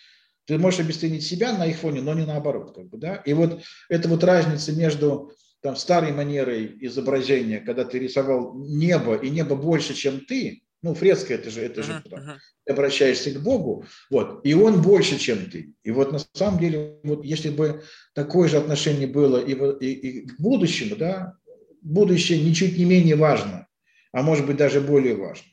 [0.45, 2.75] Ты можешь обесценить себя на их фоне, но не наоборот.
[2.75, 3.15] Как бы, да?
[3.17, 5.31] И вот эта вот разница между
[5.61, 11.33] там, старой манерой изображения, когда ты рисовал небо, и небо больше, чем ты, ну, фреска
[11.35, 15.73] это же, это же uh-huh, ты обращаешься к Богу, вот, и он больше, чем ты.
[15.83, 17.83] И вот на самом деле, вот если бы
[18.13, 21.35] такое же отношение было и, и, и к будущему, да,
[21.81, 23.67] будущее ничуть не менее важно,
[24.11, 25.47] а может быть даже более важно.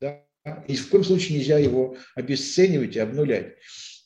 [0.00, 0.24] Да?
[0.68, 3.54] И в коем случае нельзя его обесценивать и обнулять.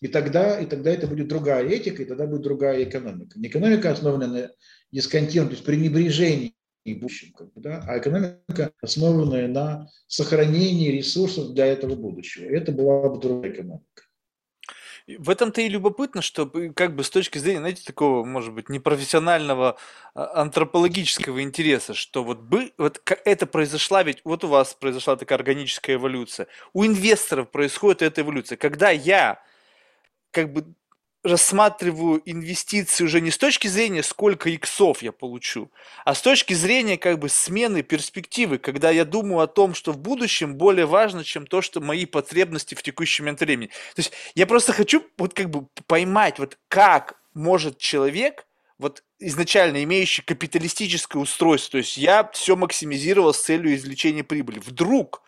[0.00, 3.38] И тогда, и тогда это будет другая этика, и тогда будет другая экономика.
[3.38, 4.50] Не экономика, основанная на
[4.92, 6.54] дисконтинуум, то есть пренебрежении
[6.90, 12.44] и будущем, как бы, да, а экономика, основанная на сохранении ресурсов для этого будущего.
[12.44, 14.02] Это была бы другая экономика.
[15.16, 19.78] В этом-то и любопытно, что как бы с точки зрения, знаете, такого, может быть, непрофессионального
[20.14, 25.38] а, антропологического интереса, что вот, бы, вот это произошла, ведь вот у вас произошла такая
[25.38, 28.58] органическая эволюция, у инвесторов происходит эта эволюция.
[28.58, 29.42] Когда я
[30.30, 30.74] как бы
[31.28, 35.70] рассматриваю инвестиции уже не с точки зрения, сколько иксов я получу,
[36.04, 39.98] а с точки зрения как бы смены перспективы, когда я думаю о том, что в
[39.98, 43.68] будущем более важно, чем то, что мои потребности в текущем момент времени.
[43.94, 48.46] То есть я просто хочу вот как бы поймать, вот как может человек
[48.78, 54.60] вот изначально имеющий капиталистическое устройство, то есть я все максимизировал с целью извлечения прибыли.
[54.60, 55.22] Вдруг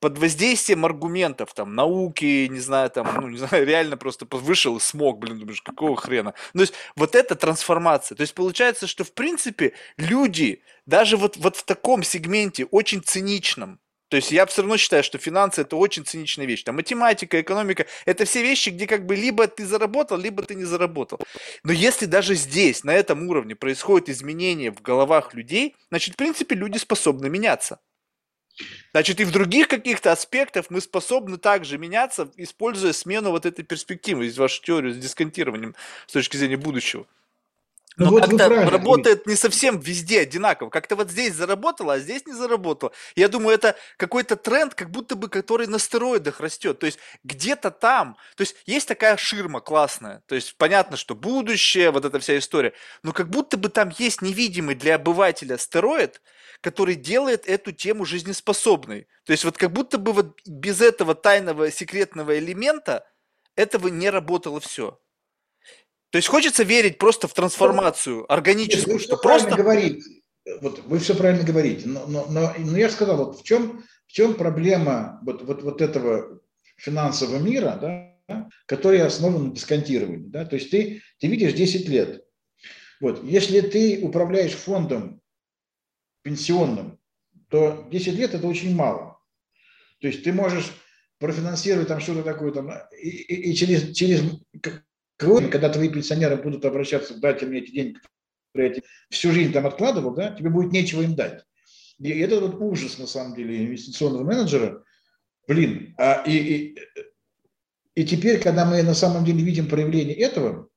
[0.00, 4.80] под воздействием аргументов, там, науки, не знаю, там, ну, не знаю, реально просто вышел и
[4.80, 6.34] смог, блин, думаешь, какого хрена.
[6.52, 8.16] Ну, то есть вот эта трансформация.
[8.16, 13.80] То есть получается, что в принципе люди даже вот, вот в таком сегменте очень циничном,
[14.08, 16.62] то есть я все равно считаю, что финансы это очень циничная вещь.
[16.62, 20.64] Там математика, экономика, это все вещи, где как бы либо ты заработал, либо ты не
[20.64, 21.18] заработал.
[21.64, 26.54] Но если даже здесь, на этом уровне происходит изменение в головах людей, значит, в принципе,
[26.54, 27.80] люди способны меняться.
[28.92, 34.26] Значит, и в других каких-то аспектах мы способны также меняться, используя смену вот этой перспективы,
[34.26, 35.74] из вашей теории с дисконтированием
[36.06, 37.06] с точки зрения будущего.
[37.98, 40.68] Ну Но вот как-то работает не совсем везде одинаково.
[40.68, 42.92] Как-то вот здесь заработало, а здесь не заработало.
[43.14, 46.78] Я думаю, это какой-то тренд, как будто бы, который на стероидах растет.
[46.78, 50.22] То есть где-то там, то есть есть такая ширма классная.
[50.26, 52.74] То есть понятно, что будущее, вот эта вся история.
[53.02, 56.20] Но как будто бы там есть невидимый для обывателя стероид,
[56.60, 59.08] который делает эту тему жизнеспособной.
[59.24, 63.06] То есть вот как будто бы вот без этого тайного секретного элемента
[63.54, 64.98] этого не работало все.
[66.10, 69.54] То есть хочется верить просто в трансформацию органическую, Нет, что просто...
[69.54, 70.02] Говорите.
[70.60, 74.12] Вот, вы все правильно говорите, но, но, но, но я сказал, вот в чем, в
[74.12, 76.40] чем проблема вот, вот, вот этого
[76.76, 80.28] финансового мира, да, который основан на дисконтировании.
[80.28, 80.44] Да?
[80.44, 82.24] То есть ты, ты видишь 10 лет.
[83.00, 85.20] Вот, если ты управляешь фондом
[86.22, 86.98] пенсионным,
[87.48, 89.18] то 10 лет это очень мало.
[90.00, 90.72] То есть ты можешь
[91.18, 92.70] профинансировать там что-то такое, там,
[93.00, 94.22] и, и, и через, через
[95.16, 97.98] когда твои пенсионеры будут обращаться, дайте мне эти деньги,
[98.52, 101.44] которые я всю жизнь там откладывал, да, тебе будет нечего им дать.
[101.98, 104.84] И это вот ужас, на самом деле, инвестиционного менеджера.
[105.48, 106.78] Блин, а, и, и,
[107.94, 110.68] и теперь, когда мы на самом деле видим проявление этого,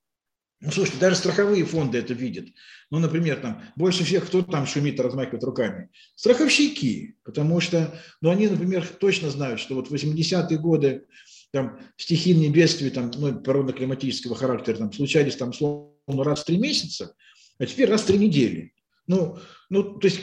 [0.61, 2.47] ну, слушайте, даже страховые фонды это видят.
[2.89, 5.89] Ну, например, там, больше всех кто там шумит, размахивает руками?
[6.15, 11.05] Страховщики, потому что, ну, они, например, точно знают, что вот в 80-е годы
[11.51, 17.15] там стихийные бедствия, там, ну, природно-климатического характера, там, случались там, словно раз в три месяца,
[17.57, 18.73] а теперь раз в три недели.
[19.07, 19.37] Ну,
[19.69, 20.21] ну, то есть,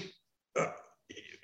[0.56, 0.74] а,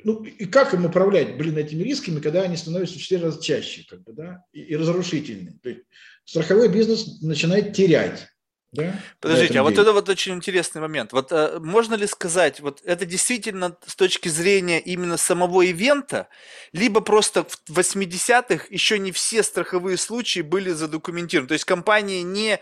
[0.05, 3.85] ну, и как им управлять, блин, этими рисками, когда они становятся в 4 раза чаще,
[3.89, 5.59] как бы, да, и, и разрушительные.
[5.63, 5.83] То есть,
[6.25, 8.29] страховой бизнес начинает терять.
[8.73, 8.99] Да?
[9.21, 11.13] Подождите, а вот это вот очень интересный момент.
[11.13, 16.29] Вот э, можно ли сказать, вот это действительно с точки зрения именно самого ивента,
[16.73, 21.49] либо просто в 80-х еще не все страховые случаи были задокументированы.
[21.49, 22.61] То есть компании не а,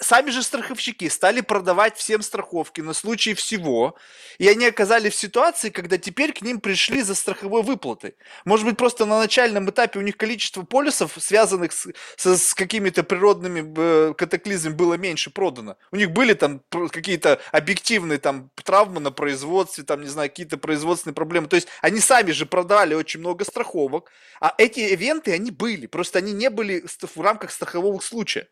[0.00, 3.96] сами же страховщики стали продавать всем страховки на случай всего,
[4.38, 8.14] и они оказались в ситуации, когда теперь к ним пришли за страховой выплаты.
[8.44, 13.02] Может быть, просто на начальном этапе у них количество полисов, связанных с, с, с какими-то
[13.02, 15.76] природными э, катаклизмами, было меньше продано.
[15.92, 21.14] У них были там какие-то объективные там травмы на производстве, там, не знаю, какие-то производственные
[21.14, 21.48] проблемы.
[21.48, 26.18] То есть они сами же продавали очень много страховок, а эти ивенты, они были, просто
[26.18, 26.84] они не были
[27.14, 28.48] в рамках страхового случая.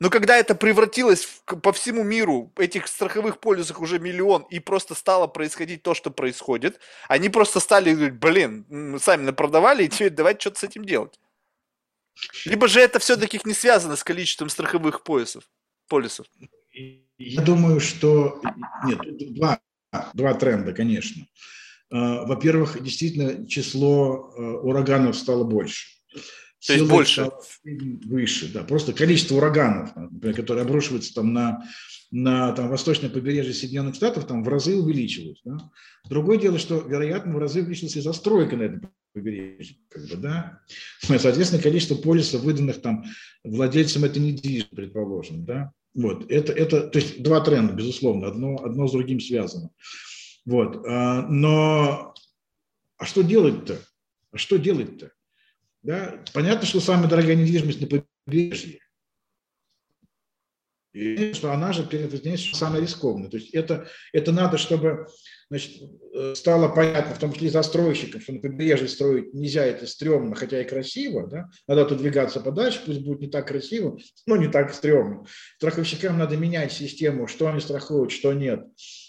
[0.00, 4.94] Но когда это превратилось в, по всему миру, этих страховых полисов уже миллион, и просто
[4.94, 10.10] стало происходить то, что происходит, они просто стали говорить, блин, мы сами напродавали, и теперь
[10.10, 11.20] давайте что-то с этим делать.
[12.46, 15.44] Либо же это все-таки не связано с количеством страховых поясов,
[15.86, 16.26] полисов.
[17.18, 18.40] Я думаю, что...
[18.86, 19.60] Нет, два,
[20.14, 21.26] два тренда, конечно.
[21.90, 25.88] А, во-первых, действительно, число э, ураганов стало больше.
[26.66, 27.30] То есть больше?
[27.64, 28.64] Выше, да.
[28.64, 31.64] Просто количество ураганов, например, которые обрушиваются там на,
[32.10, 35.40] на там, восточное побережье Соединенных Штатов, там в разы увеличилось.
[35.44, 35.70] Да?
[36.08, 39.78] Другое дело, что, вероятно, в разы увеличилась и застройка на этом побережье.
[39.88, 40.60] Как бы, да?
[41.08, 43.04] Ну соответственно, количество полисов, выданных там
[43.42, 45.44] владельцам этой недвижимости, предположим.
[45.46, 45.72] Да?
[45.94, 46.30] Вот.
[46.30, 49.70] Это, это, то есть два тренда, безусловно, одно, одно с другим связано.
[50.44, 50.84] Вот.
[50.86, 52.14] А, но
[52.98, 53.78] а что делать-то?
[54.30, 55.12] А что делать-то?
[55.82, 56.22] Да?
[56.34, 58.80] Понятно, что самая дорогая недвижимость на побережье.
[60.92, 62.12] И что она же перед
[62.56, 63.30] самая рискованная.
[63.30, 65.06] То есть это, это надо, чтобы
[65.48, 65.82] значит,
[66.14, 70.34] э, стало понятно, в том числе и застройщикам, что на побережье строить нельзя, это стрёмно,
[70.34, 71.28] хотя и красиво.
[71.28, 71.48] Да?
[71.68, 75.24] Надо тут двигаться подальше, пусть будет не так красиво, но не так стрёмно.
[75.58, 78.66] Страховщикам надо менять систему, что они страхуют, что нет.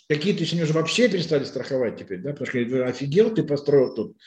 [0.07, 2.33] Какие-то еще уже вообще перестали страховать теперь, да?
[2.33, 4.17] потому что офигел, ты построил тут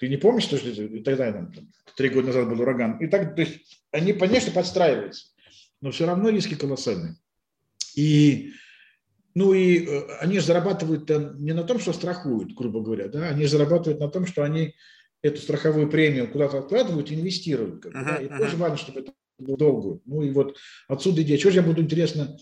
[0.00, 0.56] ты не помнишь, что
[1.04, 1.52] тогда там,
[1.94, 2.98] три года назад был ураган?
[2.98, 5.26] И так, то есть они, конечно, подстраиваются,
[5.82, 7.16] но все равно риски колоссальные.
[7.94, 8.52] И,
[9.34, 11.08] ну и э, они же зарабатывают
[11.38, 14.74] не на том, что страхуют, грубо говоря, да, они же зарабатывают на том, что они
[15.20, 17.82] эту страховую премию куда-то откладывают, инвестируют.
[17.82, 18.16] Как uh-huh, да?
[18.16, 18.38] И uh-huh.
[18.38, 20.00] тоже важно, чтобы это было долго.
[20.06, 20.56] Ну и вот
[20.88, 21.36] отсюда идея.
[21.36, 22.38] Чего же я буду, интересно,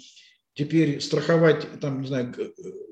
[0.58, 2.34] теперь страховать, там, не знаю,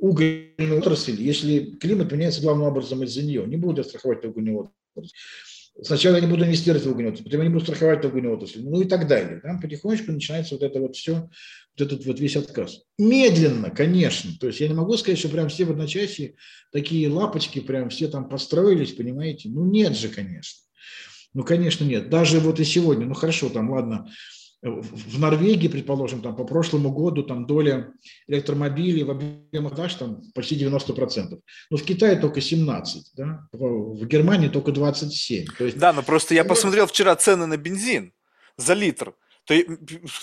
[0.00, 3.44] угольную отрасль, если климат меняется главным образом из-за нее.
[3.44, 5.12] Не буду страховать угольную отрасль.
[5.82, 8.62] Сначала я не буду инвестировать в угольную отрасль, потом я не буду страховать угольную отрасль,
[8.62, 9.40] ну и так далее.
[9.40, 11.28] Там потихонечку начинается вот это вот все,
[11.76, 12.82] вот этот вот весь отказ.
[12.98, 14.30] Медленно, конечно.
[14.40, 16.36] То есть я не могу сказать, что прям все в одночасье
[16.70, 19.48] такие лапочки, прям все там построились, понимаете?
[19.48, 20.60] Ну нет же, конечно.
[21.34, 22.08] Ну, конечно, нет.
[22.08, 24.08] Даже вот и сегодня, ну хорошо, там, ладно,
[24.70, 27.92] в Норвегии, предположим, там, по прошлому году там, доля
[28.26, 31.38] электромобилей в объемах продаж там, почти 90%.
[31.70, 32.82] Но в Китае только 17%,
[33.16, 33.46] да?
[33.52, 35.46] в Германии только 27%.
[35.58, 35.78] То есть...
[35.78, 38.12] Да, но просто я посмотрел вчера цены на бензин
[38.56, 39.14] за литр
[39.46, 39.54] то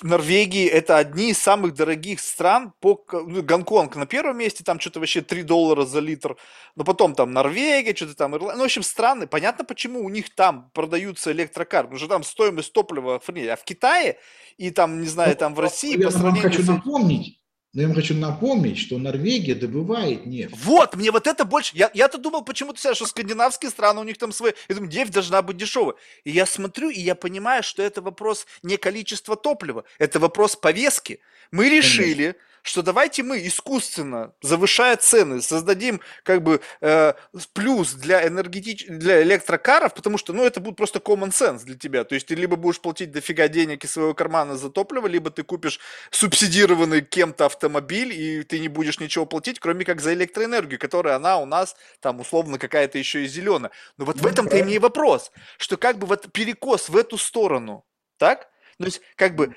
[0.02, 5.00] Норвегии это одни из самых дорогих стран, по, ну, Гонконг на первом месте, там что-то
[5.00, 6.36] вообще 3 доллара за литр,
[6.76, 10.36] но потом там Норвегия, что-то там, Ирландия, ну, в общем, страны, понятно, почему у них
[10.36, 14.18] там продаются электрокары, потому что там стоимость топлива, а в Китае
[14.58, 16.42] и там, не знаю, ну, там в России я по сравнению...
[16.44, 17.40] хочу напомнить,
[17.74, 20.56] но я вам хочу напомнить, что Норвегия добывает нефть.
[20.64, 21.76] Вот, мне вот это больше...
[21.76, 24.54] Я, я-то думал почему-то, себя, что скандинавские страны, у них там свои...
[24.70, 25.96] Я думаю, нефть должна быть дешевая.
[26.24, 31.20] И я смотрю, и я понимаю, что это вопрос не количества топлива, это вопрос повестки.
[31.52, 37.14] Мы решили, Конечно что давайте мы искусственно, завышая цены, создадим как бы э,
[37.52, 38.86] плюс для, энергетич...
[38.88, 42.06] для электрокаров, потому что, ну, это будет просто common sense для тебя.
[42.06, 45.44] То есть ты либо будешь платить дофига денег из своего кармана за топливо, либо ты
[45.44, 45.80] купишь
[46.10, 51.38] субсидированный кем-то автомобиль, и ты не будешь ничего платить, кроме как за электроэнергию, которая она
[51.38, 53.72] у нас там условно какая-то еще и зеленая.
[53.98, 57.18] Но вот в ну, этом-то и мне вопрос, что как бы вот перекос в эту
[57.18, 57.86] сторону,
[58.18, 58.50] так?
[58.78, 59.56] То есть, как бы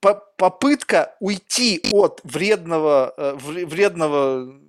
[0.00, 4.60] попытка уйти от вредного, э, вредного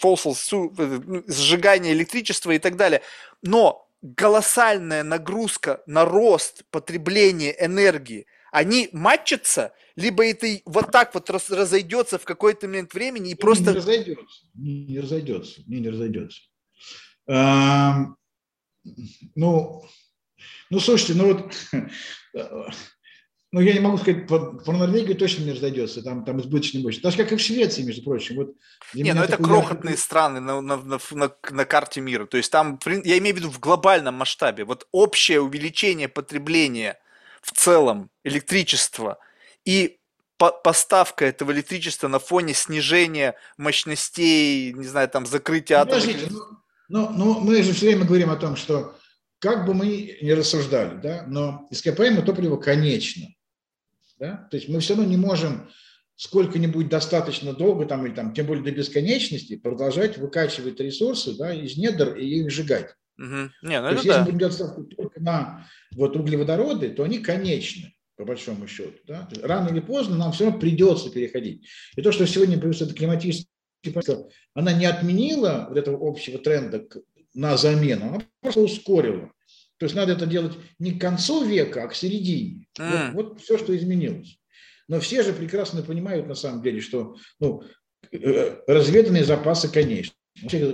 [0.00, 3.02] fossil, э, ну, сжигания электричества и так далее.
[3.42, 12.18] Но колоссальная нагрузка на рост потребления энергии, они матчатся, либо это вот так вот разойдется
[12.18, 13.70] в какой-то момент времени и просто...
[13.70, 16.40] Не разойдется, не, не разойдется, не, не разойдется.
[17.28, 18.06] А,
[19.34, 19.84] ну,
[20.70, 21.54] Ну, слушайте, ну вот,
[23.52, 27.00] ну, я не могу сказать, про, про Норвегию точно не разойдется, там, там избыточно больше.
[27.00, 28.36] Так же, как и в Швеции, между прочим.
[28.36, 28.54] Вот
[28.94, 30.02] не, ну это крохотные яркий...
[30.02, 32.26] страны на, на, на, на, на карте мира.
[32.26, 36.98] То есть там, я имею в виду в глобальном масштабе, вот общее увеличение потребления
[37.42, 39.18] в целом электричества
[39.64, 39.98] и
[40.38, 46.04] по поставка этого электричества на фоне снижения мощностей, не знаю, там закрытия атомных...
[46.04, 46.40] Подождите, ну,
[46.88, 48.96] ну, ну, мы же все время говорим о том, что
[49.40, 53.26] как бы мы ни рассуждали, да, но ископаемое топливо конечно.
[54.18, 54.48] Да?
[54.50, 55.68] То есть мы все равно не можем
[56.16, 61.76] сколько-нибудь достаточно долго, там, или там, тем более до бесконечности, продолжать выкачивать ресурсы да, из
[61.76, 62.96] недр и их сжигать.
[63.18, 63.50] Угу.
[63.62, 64.18] Не, ну То есть, да.
[64.18, 68.98] если мы будем только на вот, углеводороды, то они конечны, по большому счету.
[69.06, 69.28] Да?
[69.42, 71.66] Рано или поздно нам все равно придется переходить.
[71.96, 73.48] И то, что сегодня появился это климатический
[74.54, 76.86] она не отменила вот этого общего тренда
[77.34, 79.32] на замену, она просто ускорила.
[79.78, 82.66] То есть надо это делать не к концу века, а к середине.
[82.78, 83.12] Mm.
[83.12, 84.38] Вот, вот все, что изменилось.
[84.88, 87.62] Но все же прекрасно понимают на самом деле, что ну,
[88.10, 90.14] э, разведанные запасы конечно.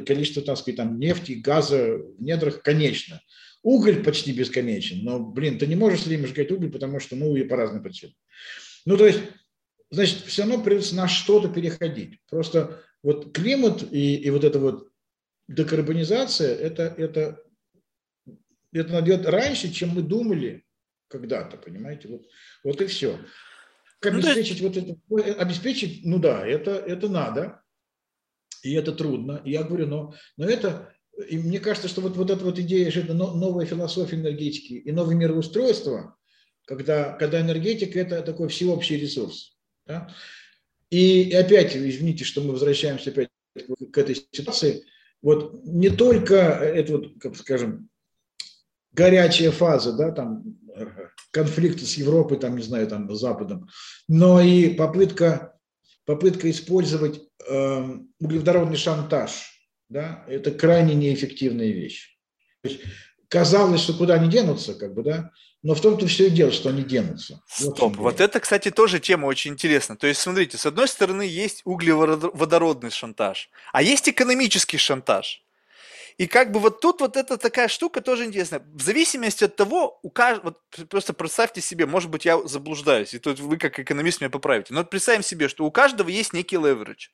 [0.06, 3.20] Количество, так сказать, там, нефти, газа в недрах конечно.
[3.64, 7.34] Уголь почти бесконечен, но, блин, ты не можешь все время сжигать уголь, потому что, ну,
[7.34, 8.14] и по разным причинам.
[8.84, 9.20] Ну, то есть,
[9.90, 12.20] значит, все равно придется на что-то переходить.
[12.28, 14.90] Просто вот климат и, и вот эта вот
[15.48, 17.42] декарбонизация, это, это,
[18.70, 20.66] это надо раньше, чем мы думали
[21.08, 22.08] когда-то, понимаете?
[22.08, 22.26] Вот,
[22.64, 23.18] вот и все.
[23.98, 27.62] Как обеспечить ну, вот это, обеспечить, ну да, это, это надо,
[28.62, 29.40] и это трудно.
[29.44, 30.93] И я говорю, но, но это,
[31.28, 34.92] и мне кажется, что вот, вот эта вот идея, что это новая философия энергетики и
[34.92, 36.16] новое мироустройство,
[36.66, 39.56] когда, когда энергетика– это такой всеобщий ресурс.
[39.86, 40.10] Да?
[40.90, 43.28] И, опять, извините, что мы возвращаемся опять
[43.92, 44.84] к этой ситуации,
[45.22, 47.88] вот не только это вот, как скажем,
[48.92, 50.44] горячая фаза, да, там
[51.30, 53.68] конфликты с Европой, там, не знаю, там, с Западом,
[54.08, 55.56] но и попытка,
[56.04, 59.53] попытка использовать э, углеводородный шантаж,
[59.94, 62.18] да, это крайне неэффективная вещь.
[62.62, 62.80] То есть
[63.28, 65.30] казалось, что куда они денутся, как бы, да,
[65.62, 67.40] но в том-то все и дело, что они денутся.
[67.46, 69.96] Стоп, вот это, кстати, тоже тема очень интересная.
[69.96, 75.44] То есть, смотрите, с одной стороны есть углеводородный шантаж, а есть экономический шантаж.
[76.18, 78.62] И как бы вот тут вот эта такая штука тоже интересная.
[78.74, 83.18] В зависимости от того, у каждого, вот просто представьте себе, может быть, я заблуждаюсь, и
[83.20, 87.08] тут вы как экономист меня поправите, но представим себе, что у каждого есть некий леверидж.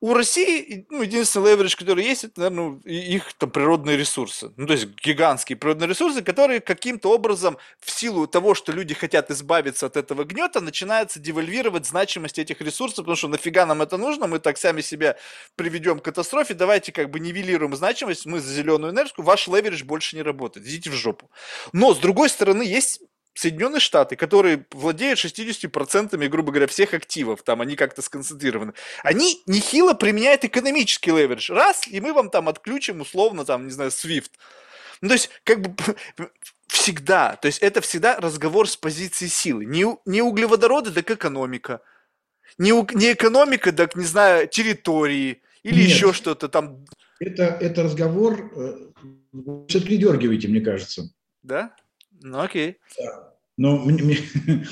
[0.00, 4.52] У России, ну, единственный леверидж, который есть, это, наверное, их там природные ресурсы.
[4.56, 9.32] Ну, то есть гигантские природные ресурсы, которые каким-то образом в силу того, что люди хотят
[9.32, 14.28] избавиться от этого гнета, начинается девальвировать значимость этих ресурсов, потому что нафига нам это нужно,
[14.28, 15.16] мы так сами себя
[15.56, 20.14] приведем к катастрофе, давайте как бы нивелируем значимость, мы за зеленую энергию, ваш леверидж больше
[20.14, 21.28] не работает, идите в жопу.
[21.72, 23.00] Но, с другой стороны, есть
[23.38, 28.72] Соединенные Штаты, которые владеют 60%, грубо говоря, всех активов, там они как-то сконцентрированы,
[29.04, 31.52] они нехило применяют экономический леверидж.
[31.52, 34.30] Раз, и мы вам там отключим условно, там, не знаю, SWIFT.
[35.02, 35.76] Ну, то есть, как бы
[36.66, 39.66] всегда, то есть это всегда разговор с позиции силы.
[39.66, 41.80] Не, не углеводороды, так экономика.
[42.58, 46.84] Не, не экономика, так, не знаю, территории или Нет, еще что-то там.
[47.20, 48.90] Это, это разговор, э,
[49.68, 51.12] все передергиваете, мне кажется.
[51.44, 51.76] Да?
[52.20, 52.78] Ну, окей.
[52.98, 53.34] Да.
[53.56, 54.18] Но мне,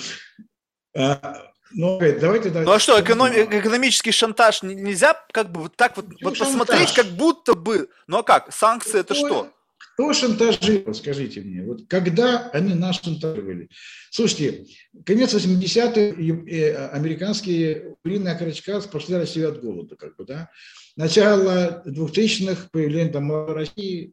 [0.96, 1.42] а,
[1.72, 6.38] ну, давайте, Ну а что, эконом, экономический шантаж нельзя как бы вот так вот, вот
[6.38, 7.88] посмотреть, как будто бы.
[8.06, 8.52] Ну а как?
[8.52, 9.50] Санкции это что?
[9.94, 11.62] Кто шантажировал, скажите мне?
[11.62, 13.68] Вот когда они нас шантажировали?
[14.10, 14.66] Слушайте,
[15.04, 20.50] конец 80-х американские куриные окорочка спасли Россию от голода, как бы, да?
[20.96, 24.12] Начало 2000-х, появление там России,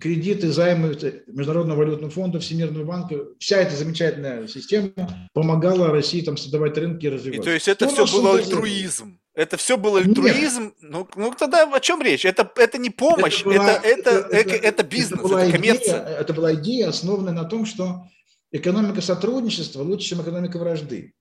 [0.00, 4.92] кредиты, займы Международного валютного фонда, Всемирного банка, вся эта замечательная система
[5.32, 7.42] помогала России там создавать рынки и развиваться.
[7.42, 9.18] И то есть это Кто все был альтруизм?
[9.34, 10.74] Это все был альтруизм?
[10.80, 12.24] Ну, ну тогда о чем речь?
[12.24, 16.02] Это, это не помощь, это, была, это, это, это, это, бизнес, это, была это коммерция.
[16.02, 18.04] Идея, это была идея, основанная на том, что
[18.50, 21.14] экономика сотрудничества лучше, чем экономика вражды.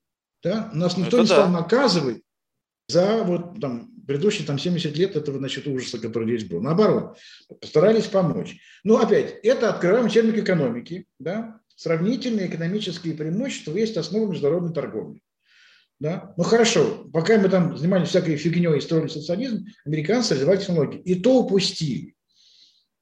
[0.43, 0.69] Да?
[0.73, 1.61] Нас никто это не стал да.
[1.61, 2.21] наказывать
[2.87, 6.61] за вот там предыдущие там 70 лет этого, значит, ужаса, который здесь был.
[6.61, 7.17] Наоборот,
[7.61, 8.57] постарались помочь.
[8.83, 15.21] Но опять, это открываем учебник экономики, да, сравнительные экономические преимущества есть основа международной торговли.
[16.01, 16.33] Да?
[16.35, 20.99] Ну хорошо, пока мы там занимались всякой фигней и строили социализм, американцы развивали технологии.
[20.99, 22.15] И то упустили.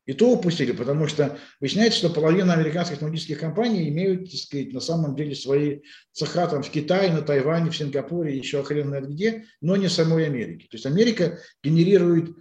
[0.09, 4.79] И то упустили, потому что выясняется, что половина американских технологических компаний имеют, так сказать, на
[4.79, 5.81] самом деле свои
[6.13, 9.91] цеха там в Китае, на Тайване, в Сингапуре, еще хрен знает где, но не в
[9.91, 10.67] самой Америке.
[10.67, 12.35] То есть Америка генерирует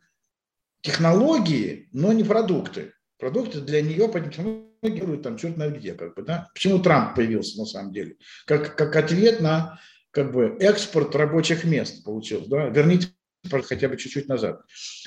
[0.80, 2.94] технологии, но не продукты.
[3.18, 6.48] Продукты для нее, почему делают там черт знает где, как бы, да?
[6.54, 8.16] Почему Трамп появился на самом деле?
[8.46, 9.78] Как, как ответ на
[10.10, 12.70] как бы экспорт рабочих мест получился, да?
[12.70, 13.08] Верните
[13.44, 14.60] хотя бы чуть-чуть назад.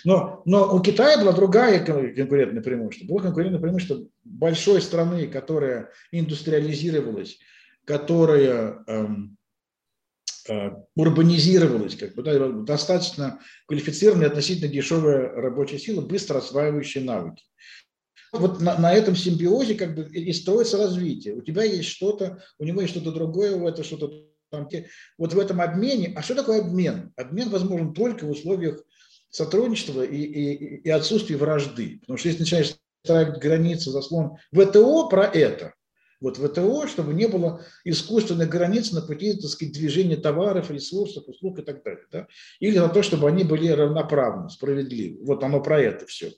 [0.04, 3.08] Но, но у Китая была другая конкурентное преимущество.
[3.08, 7.40] Было конкурентное преимущество большой страны, которая индустриализировалась,
[7.86, 9.38] которая эм,
[10.50, 17.44] э, урбанизировалась, как бы, да, достаточно квалифицированная, относительно дешевая рабочая сила, быстро осваивающая навыки.
[18.32, 21.36] Вот на, на этом симбиозе как бы и строится развитие.
[21.36, 24.31] У тебя есть что-то, у него есть что-то другое, у этого что-то
[25.18, 27.14] вот в этом обмене, а что такое обмен?
[27.16, 28.84] Обмен возможен только в условиях
[29.30, 32.00] сотрудничества и, и, и отсутствия вражды.
[32.02, 35.74] Потому что если начинаешь ставить границы, заслон ВТО про это,
[36.20, 41.60] вот ВТО, чтобы не было искусственных границ на пути, так сказать, движения товаров, ресурсов, услуг
[41.60, 42.06] и так далее.
[42.12, 42.28] Да?
[42.60, 45.26] Или на то, чтобы они были равноправны, справедливы.
[45.26, 46.32] Вот оно про это все.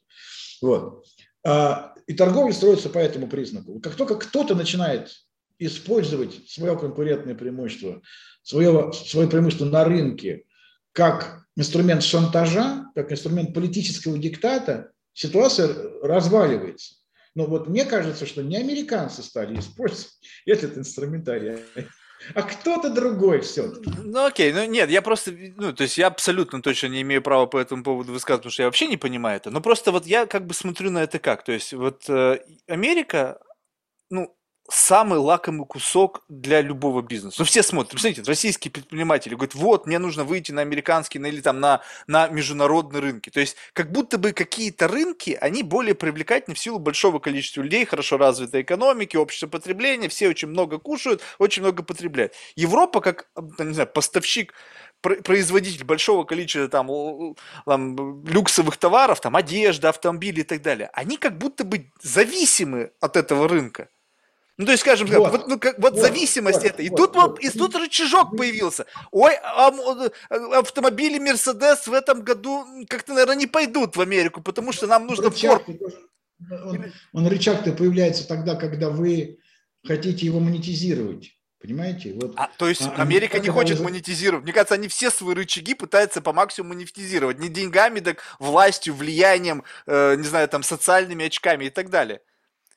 [0.62, 1.04] Вот.
[1.46, 3.80] А, и торговля строится по этому признаку.
[3.82, 5.12] Как только кто-то начинает
[5.60, 8.02] использовать свое конкурентное преимущество,
[8.42, 10.46] свое, свое преимущество на рынке
[10.92, 15.70] как инструмент шантажа, как инструмент политического диктата, ситуация
[16.02, 16.96] разваливается.
[17.36, 20.14] Но вот мне кажется, что не американцы стали использовать
[20.46, 21.60] этот инструментарий,
[22.36, 26.62] а кто-то другой все Ну окей, ну нет, я просто, ну то есть я абсолютно
[26.62, 29.52] точно не имею права по этому поводу высказывать, потому что я вообще не понимаю это.
[29.52, 33.42] Но просто вот я как бы смотрю на это как, то есть вот э, Америка,
[34.10, 34.36] ну
[34.70, 37.38] самый лакомый кусок для любого бизнеса.
[37.40, 41.42] Ну, все смотрят, посмотрите, российские предприниматели говорят, вот, мне нужно выйти на американский на, или
[41.42, 43.30] там на, на международные рынки.
[43.30, 47.86] То есть, как будто бы какие-то рынки, они более привлекательны в силу большого количества людей,
[47.86, 52.34] хорошо развитой экономики, общества потребления, все очень много кушают, очень много потребляют.
[52.56, 53.28] Европа, как,
[53.60, 54.54] не знаю, поставщик
[55.02, 57.36] производитель большого количества там,
[57.66, 63.18] там люксовых товаров, там одежда, автомобили и так далее, они как будто бы зависимы от
[63.18, 63.90] этого рынка.
[64.58, 66.84] Ну, то есть, скажем так, вот, вот, ну, как, вот, вот зависимость вот, это.
[66.84, 68.86] И вот, тут вот, и тут рычажок появился.
[69.12, 69.72] Ой, а,
[70.30, 75.08] а, автомобили Мерседес в этом году как-то, наверное, не пойдут в Америку, потому что нам
[75.08, 75.64] нужно рычаг,
[76.50, 79.40] он, он рычаг-то появляется тогда, когда вы
[79.84, 81.36] хотите его монетизировать.
[81.60, 82.14] Понимаете?
[82.14, 83.86] Вот, а, то есть а, Америка не хочет вы...
[83.86, 84.44] монетизировать.
[84.44, 87.40] Мне кажется, они все свои рычаги пытаются по максимуму монетизировать.
[87.40, 92.20] Не деньгами, так властью, влиянием, э, не знаю, там, социальными очками и так далее.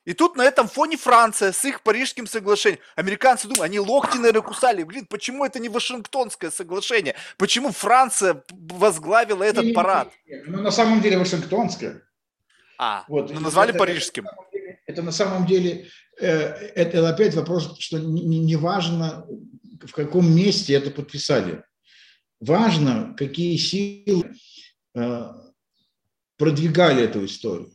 [0.07, 2.81] И тут на этом фоне Франция с их Парижским соглашением.
[2.95, 4.85] Американцы думают, они локти, наверное, кусали.
[4.85, 7.17] Блин, почему это не Вашингтонское соглашение?
[7.37, 10.13] Почему Франция возглавила этот не, парад?
[10.47, 12.03] Ну, на самом деле Вашингтонское.
[12.79, 14.27] А, вот, ну, назвали это, Парижским.
[14.53, 15.89] Это, это на самом деле,
[16.21, 19.27] э, это опять вопрос, что не, не важно,
[19.85, 21.65] в каком месте это подписали.
[22.39, 24.35] Важно, какие силы
[24.95, 25.33] э,
[26.37, 27.73] продвигали эту историю.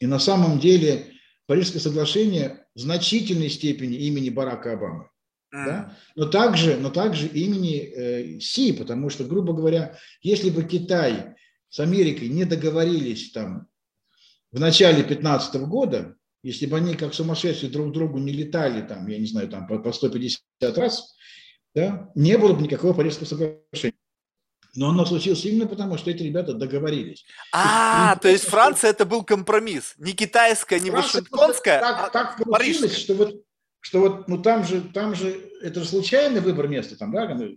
[0.00, 1.11] И на самом деле
[1.46, 5.08] Парижское соглашение в значительной степени имени Барака Обамы.
[5.52, 5.96] Да?
[6.16, 11.34] Но, также, но также имени э, Си, потому что, грубо говоря, если бы Китай
[11.68, 13.66] с Америкой не договорились там
[14.50, 19.06] в начале 2015 года, если бы они как сумасшедшие друг к другу не летали там,
[19.08, 20.42] я не знаю, там по, по 150
[20.76, 21.14] раз,
[21.74, 23.94] да, не было бы никакого Парижского соглашения.
[24.74, 27.26] Но оно случилось именно потому, что эти ребята договорились.
[27.52, 29.94] А, то есть Франция это был компромисс.
[29.98, 33.42] Не китайская, не вашингтонская, а так получилось, что вот,
[33.80, 37.54] что вот, ну там же, там же, это же случайный выбор места, там, да, ну,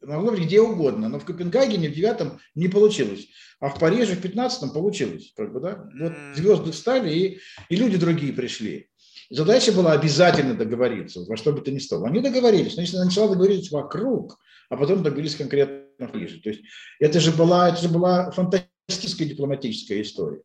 [0.00, 3.28] могло быть где угодно, но в Копенгагене в девятом не получилось,
[3.60, 7.98] а в Париже в пятнадцатом получилось, как бы, да, вот звезды встали и, и люди
[7.98, 8.88] другие пришли.
[9.28, 12.06] Задача была обязательно договориться, во что бы то ни стало.
[12.06, 14.38] Они договорились, если сначала договорились вокруг,
[14.68, 16.40] а потом договорились конкретно ближе.
[16.40, 16.62] То есть
[17.00, 20.42] это же была, это же была фантастическая дипломатическая история.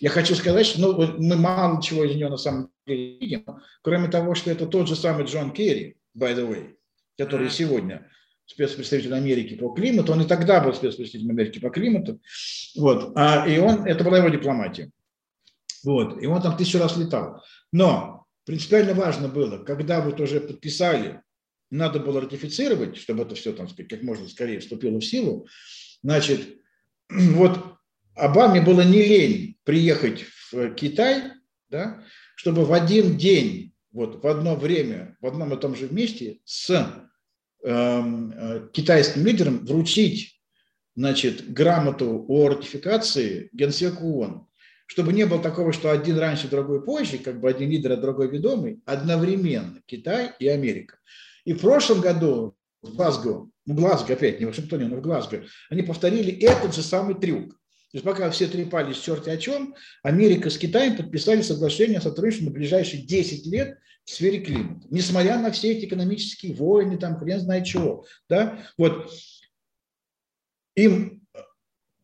[0.00, 3.44] Я хочу сказать, что ну, мы мало чего из нее на самом деле видим,
[3.82, 6.74] кроме того, что это тот же самый Джон Керри, by the way,
[7.16, 8.08] который сегодня
[8.46, 12.20] спецпредставитель Америки по климату, он и тогда был спецпредставителем Америки по климату,
[12.76, 14.90] вот, а, и он, это была его дипломатия,
[15.84, 17.42] вот, и он там тысячу раз летал.
[17.72, 21.22] Но принципиально важно было, когда вы тоже подписали
[21.72, 25.48] надо было ратифицировать, чтобы это все, там, сказать, как можно скорее вступило в силу.
[26.02, 26.58] Значит,
[27.10, 27.78] вот
[28.14, 31.32] Обаме было не лень приехать в Китай,
[31.70, 32.04] да,
[32.36, 37.08] чтобы в один день, вот в одно время, в одном и том же месте с
[37.64, 40.38] эм, э, китайским лидером вручить
[40.94, 44.46] значит, грамоту о ратификации Генсеку ООН,
[44.84, 48.28] чтобы не было такого, что один раньше, другой позже, как бы один лидер, а другой
[48.28, 50.98] ведомый, одновременно Китай и Америка.
[51.44, 55.44] И в прошлом году в Глазго, в Глазго опять, не в Вашингтоне, но в Глазго,
[55.70, 57.52] они повторили этот же самый трюк.
[57.92, 62.48] То есть пока все трепались черти о чем, Америка с Китаем подписали соглашение о сотрудничестве
[62.48, 64.86] на ближайшие 10 лет в сфере климата.
[64.90, 68.06] Несмотря на все эти экономические войны, там хрен знает чего.
[68.28, 68.58] Да?
[68.78, 69.12] Вот.
[70.74, 71.22] Им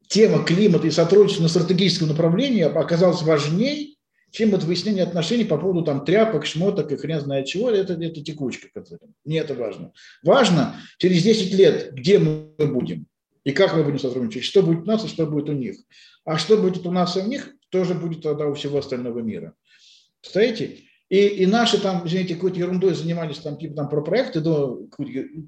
[0.09, 3.95] тема климата и сотрудничества на стратегическом направлении оказалась важнее,
[4.31, 8.23] чем вот выяснение отношений по поводу там тряпок, шмоток и хрен знает чего, это, это
[8.23, 8.69] текучка.
[9.25, 9.93] Не это важно.
[10.23, 13.07] Важно через 10 лет, где мы будем
[13.45, 15.77] и как мы будем сотрудничать, что будет у нас и что будет у них.
[16.25, 19.55] А что будет у нас и у них, тоже будет тогда у всего остального мира.
[20.21, 20.88] Представляете?
[21.09, 24.79] И, и наши там, извините, какой-то ерундой занимались там типа там про проекты, но,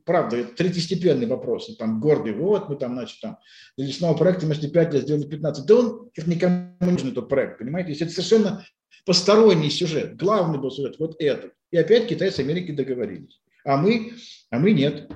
[0.07, 1.77] правда, это третьестепенный вопрос.
[1.77, 3.39] Там гордый, вот мы там, значит, там
[3.77, 5.67] для лесного проекта вместо 5 лет сделали 15.
[5.67, 7.91] Да он никому не нужен этот проект, понимаете?
[7.91, 8.65] Если это совершенно
[9.05, 10.17] посторонний сюжет.
[10.17, 11.53] Главный был сюжет вот этот.
[11.71, 13.41] И опять Китай с Америкой договорились.
[13.65, 14.15] А мы,
[14.51, 15.11] а мы нет.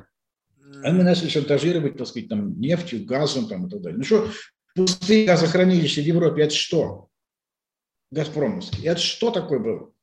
[0.83, 3.99] А мы начали шантажировать, так сказать, там, нефтью, газом там, и так далее.
[3.99, 4.29] Ну что,
[4.75, 7.09] пустые газохранилища в Европе, это что?
[8.11, 8.91] Газпромовские.
[8.91, 9.94] Это что такое было?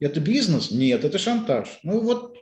[0.00, 0.70] Это бизнес?
[0.70, 1.80] Нет, это шантаж.
[1.82, 2.36] Ну вот,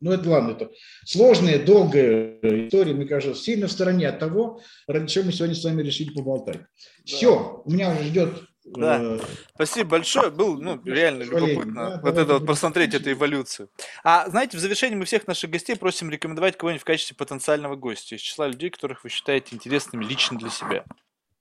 [0.00, 0.70] ну это ладно, это
[1.04, 5.64] сложная, долгая история, мне кажется, сильно в стороне от того, ради чего мы сегодня с
[5.64, 6.58] вами решили поболтать.
[6.58, 6.66] Да.
[7.04, 8.98] Все, у меня уже ждет да.
[9.00, 9.18] Э,
[9.54, 10.30] Спасибо большое.
[10.30, 13.70] Был ну, реально любопытно да, вот это вот посмотреть эту эволюцию.
[14.04, 18.16] А знаете, в завершении мы всех наших гостей просим рекомендовать кого-нибудь в качестве потенциального гостя
[18.16, 20.84] из числа людей, которых вы считаете интересными лично для себя.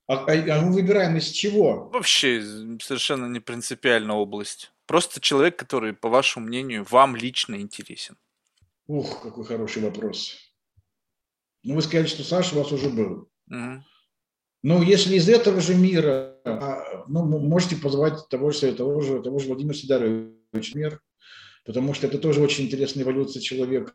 [0.09, 1.87] А, а, а мы выбираем из чего?
[1.93, 2.41] Вообще
[2.81, 4.71] совершенно не принципиальная область.
[4.87, 8.17] Просто человек, который, по вашему мнению, вам лично интересен.
[8.87, 10.35] Ух, какой хороший вопрос.
[11.61, 13.29] Ну, вы сказали, что Саша у вас уже был.
[13.51, 13.83] Угу.
[14.63, 19.37] Ну, если из этого же мира, а, ну, можете позвать того же, того же, того
[19.37, 21.03] же Владимира Сидоровича мир,
[21.65, 23.93] потому что это тоже очень интересная эволюция человека,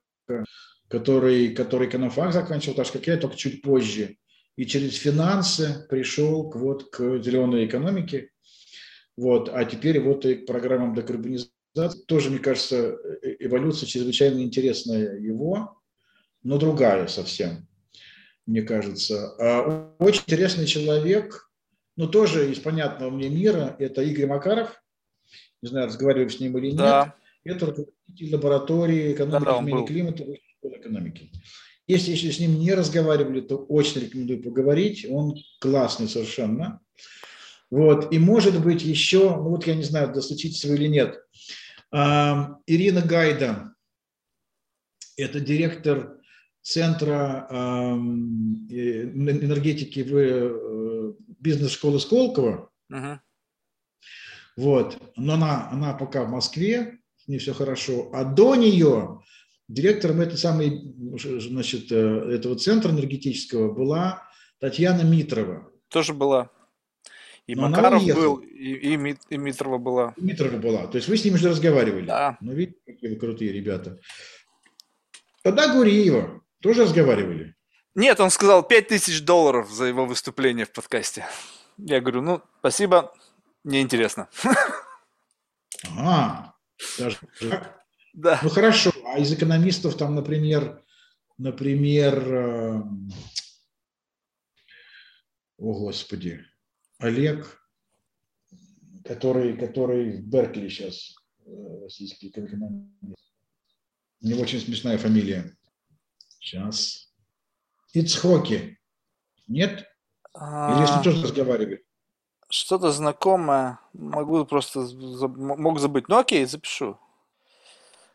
[0.86, 4.16] который, который экономфак заканчивал, так же, как я, только чуть позже.
[4.56, 8.30] И через финансы пришел к, вот, к зеленой экономике.
[9.16, 11.52] Вот, а теперь вот и к программам декарбонизации.
[12.06, 15.80] Тоже, мне кажется, э, эволюция чрезвычайно интересная его,
[16.42, 17.66] но другая совсем
[18.46, 19.34] мне кажется.
[19.38, 21.50] А очень интересный человек,
[21.96, 24.82] ну, тоже из понятного мне мира, это Игорь Макаров.
[25.62, 26.78] Не знаю, разговаривали с ним или нет.
[26.78, 27.14] Да.
[27.44, 31.30] Это руководитель лаборатории экономики да, изменения климата в экономики.
[31.86, 35.06] Если еще с ним не разговаривали, то очень рекомендую поговорить.
[35.08, 36.80] Он классный совершенно.
[37.70, 38.12] Вот.
[38.12, 41.20] И может быть еще, ну вот я не знаю, достучитесь вы или нет,
[41.92, 43.74] Ирина Гайда,
[45.16, 46.18] это директор
[46.62, 47.46] Центра
[48.70, 52.70] энергетики в э, бизнес-школы Сколково.
[52.90, 53.18] Uh-huh.
[54.56, 54.98] Вот.
[55.16, 58.10] Но она, она пока в Москве, не все хорошо.
[58.14, 59.20] А до нее
[59.68, 61.96] директором этой самой, значит, э,
[62.34, 64.28] этого центра энергетического была
[64.60, 65.70] Татьяна Митрова.
[65.88, 66.50] Тоже была.
[67.46, 70.14] И Но Макаров был, и, и, и Митрова была.
[70.16, 70.86] И Митрова была.
[70.86, 72.06] То есть вы с ними уже разговаривали.
[72.06, 72.38] Да.
[72.40, 73.98] Ну, видите, какие вы крутые ребята.
[75.42, 76.40] Тогда Гуриева.
[76.62, 77.54] Тоже разговаривали?
[77.94, 81.26] Нет, он сказал 5000 долларов за его выступление в подкасте.
[81.76, 83.12] Я говорю, ну, спасибо,
[83.62, 84.28] неинтересно.
[85.90, 86.54] Ага,
[86.98, 87.83] даже так?
[88.14, 88.38] Да.
[88.42, 88.92] Ну, хорошо.
[89.04, 90.84] А из экономистов там, например,
[91.36, 92.82] например, э,
[95.58, 96.40] о, Господи,
[96.98, 97.60] Олег,
[99.04, 102.88] который, который в Беркли сейчас, э, российский экономист.
[104.22, 105.56] У него очень смешная фамилия.
[106.38, 107.12] Сейчас.
[107.94, 108.78] Ицхоки.
[109.48, 109.86] Нет?
[110.34, 110.78] А...
[110.78, 111.84] Или с ним тоже разговаривали?
[112.48, 113.80] Что-то знакомое.
[113.92, 114.86] Могу просто
[115.36, 116.08] мог забыть.
[116.08, 116.98] Ну окей, запишу.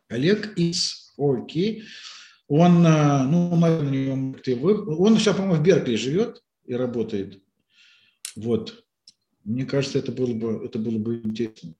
[0.09, 1.83] Олег Ицхоки.
[2.47, 7.41] Он, э, ну, наверное, он сейчас, по-моему, в Беркли живет и работает.
[8.35, 8.83] Вот.
[9.43, 11.73] Мне кажется, это было бы, это было бы интересно.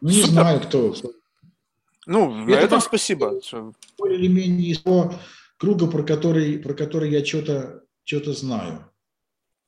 [0.00, 0.32] Ну, не Супер.
[0.32, 0.94] знаю, кто,
[2.06, 3.40] ну, на это этом спасибо.
[3.96, 5.14] Более или менее из того
[5.56, 8.90] круга, про который, про который я что-то что знаю.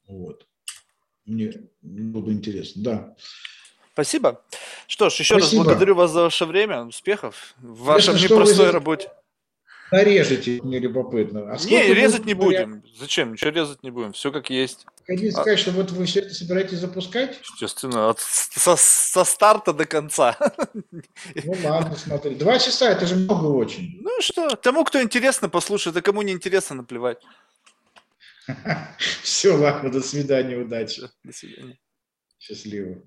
[0.08, 0.46] Вот.
[1.24, 3.16] Мне было бы интересно, да.
[3.94, 4.42] Спасибо.
[4.88, 5.62] Что ж, еще Спасибо.
[5.62, 9.08] раз благодарю вас за ваше время, успехов в Если непростой работе.
[9.92, 11.52] Нарежете, мне любопытно.
[11.52, 12.82] А не, резать не будем.
[12.98, 13.32] Зачем?
[13.32, 14.12] Ничего резать не будем.
[14.12, 14.84] Все как есть.
[15.06, 15.32] Хотите а...
[15.32, 17.38] сказать, что вот вы все это собираетесь запускать?
[17.40, 20.36] Естественно, от, со, со старта до конца.
[21.44, 22.34] Ну ладно, смотри.
[22.34, 24.00] Два часа, это же много очень.
[24.00, 27.18] Ну что, тому, кто интересно, послушает, а кому не интересно, наплевать.
[29.22, 31.02] Все, ладно, до свидания, удачи.
[31.22, 31.78] До свидания.
[32.40, 33.02] Счастливо.